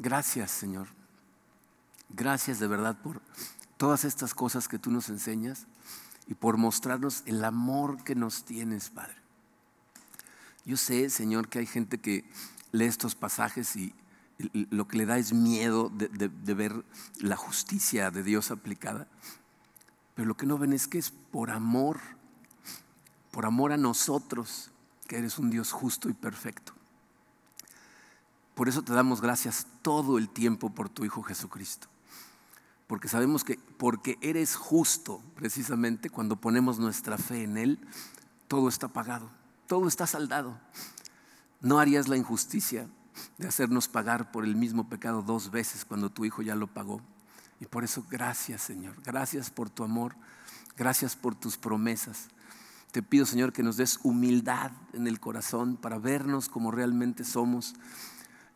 gracias 0.00 0.50
Señor. 0.50 0.88
Gracias 2.08 2.58
de 2.58 2.66
verdad 2.66 3.00
por 3.00 3.22
todas 3.76 4.04
estas 4.04 4.34
cosas 4.34 4.66
que 4.66 4.80
tú 4.80 4.90
nos 4.90 5.08
enseñas 5.08 5.66
y 6.26 6.34
por 6.34 6.56
mostrarnos 6.56 7.22
el 7.26 7.44
amor 7.44 8.02
que 8.02 8.16
nos 8.16 8.44
tienes, 8.44 8.90
Padre. 8.90 9.14
Yo 10.64 10.76
sé, 10.76 11.08
Señor, 11.08 11.48
que 11.48 11.60
hay 11.60 11.66
gente 11.66 11.98
que 11.98 12.24
lee 12.72 12.86
estos 12.86 13.14
pasajes 13.14 13.76
y 13.76 13.94
lo 14.52 14.88
que 14.88 14.96
le 14.96 15.06
da 15.06 15.18
es 15.18 15.32
miedo 15.32 15.88
de, 15.88 16.08
de 16.08 16.54
ver 16.54 16.84
la 17.20 17.36
justicia 17.36 18.10
de 18.10 18.24
Dios 18.24 18.50
aplicada, 18.50 19.06
pero 20.16 20.26
lo 20.26 20.36
que 20.36 20.46
no 20.46 20.58
ven 20.58 20.72
es 20.72 20.88
que 20.88 20.98
es 20.98 21.12
por 21.12 21.52
amor, 21.52 22.00
por 23.30 23.46
amor 23.46 23.70
a 23.70 23.76
nosotros, 23.76 24.72
que 25.06 25.18
eres 25.18 25.38
un 25.38 25.50
Dios 25.50 25.72
justo 25.72 26.08
y 26.08 26.12
perfecto. 26.12 26.72
Por 28.54 28.68
eso 28.68 28.82
te 28.82 28.94
damos 28.94 29.20
gracias 29.20 29.66
todo 29.82 30.16
el 30.16 30.30
tiempo 30.30 30.70
por 30.70 30.88
tu 30.88 31.04
Hijo 31.04 31.22
Jesucristo. 31.22 31.88
Porque 32.86 33.08
sabemos 33.08 33.44
que 33.44 33.58
porque 33.76 34.16
eres 34.22 34.56
justo, 34.56 35.20
precisamente 35.34 36.08
cuando 36.08 36.36
ponemos 36.36 36.78
nuestra 36.78 37.18
fe 37.18 37.42
en 37.42 37.58
Él, 37.58 37.78
todo 38.48 38.68
está 38.68 38.88
pagado, 38.88 39.28
todo 39.66 39.88
está 39.88 40.06
saldado. 40.06 40.58
No 41.60 41.80
harías 41.80 42.08
la 42.08 42.16
injusticia 42.16 42.88
de 43.38 43.48
hacernos 43.48 43.88
pagar 43.88 44.30
por 44.30 44.44
el 44.44 44.56
mismo 44.56 44.88
pecado 44.88 45.22
dos 45.22 45.50
veces 45.50 45.84
cuando 45.84 46.10
tu 46.10 46.24
Hijo 46.24 46.42
ya 46.42 46.54
lo 46.54 46.66
pagó. 46.66 47.00
Y 47.60 47.66
por 47.66 47.84
eso 47.84 48.04
gracias 48.08 48.62
Señor, 48.62 48.94
gracias 49.02 49.50
por 49.50 49.68
tu 49.68 49.84
amor, 49.84 50.14
gracias 50.76 51.16
por 51.16 51.34
tus 51.34 51.56
promesas. 51.56 52.28
Te 52.96 53.02
pido, 53.02 53.26
Señor, 53.26 53.52
que 53.52 53.62
nos 53.62 53.76
des 53.76 54.00
humildad 54.04 54.72
en 54.94 55.06
el 55.06 55.20
corazón 55.20 55.76
para 55.76 55.98
vernos 55.98 56.48
como 56.48 56.70
realmente 56.70 57.24
somos 57.24 57.74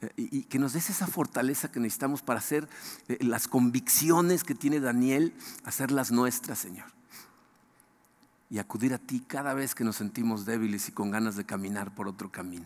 eh, 0.01 0.15
y 0.17 0.45
que 0.45 0.59
nos 0.59 0.73
des 0.73 0.89
esa 0.89 1.07
fortaleza 1.07 1.71
que 1.71 1.79
necesitamos 1.79 2.23
para 2.23 2.39
hacer 2.39 2.67
eh, 3.09 3.19
las 3.21 3.49
convicciones 3.49 4.43
que 4.43 4.55
tiene 4.55 4.81
Daniel, 4.81 5.35
hacerlas 5.65 6.11
nuestras, 6.11 6.59
Señor. 6.59 6.87
Y 8.49 8.57
acudir 8.61 8.95
a 8.95 8.99
ti 8.99 9.21
cada 9.21 9.53
vez 9.53 9.75
que 9.75 9.85
nos 9.85 9.97
sentimos 9.97 10.47
débiles 10.47 10.89
y 10.89 10.93
con 10.93 11.11
ganas 11.11 11.37
de 11.37 11.45
caminar 11.45 11.95
por 11.95 12.09
otro 12.09 12.33
camino. 12.33 12.65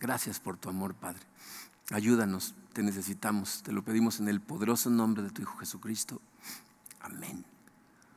Gracias 0.00 0.38
por 0.38 0.58
tu 0.58 0.68
amor, 0.68 0.94
Padre. 0.94 1.22
Ayúdanos, 1.92 2.54
te 2.74 2.82
necesitamos. 2.82 3.62
Te 3.62 3.72
lo 3.72 3.82
pedimos 3.82 4.20
en 4.20 4.28
el 4.28 4.42
poderoso 4.42 4.90
nombre 4.90 5.22
de 5.22 5.30
tu 5.30 5.40
Hijo 5.40 5.56
Jesucristo. 5.56 6.20
Amén. 7.00 7.49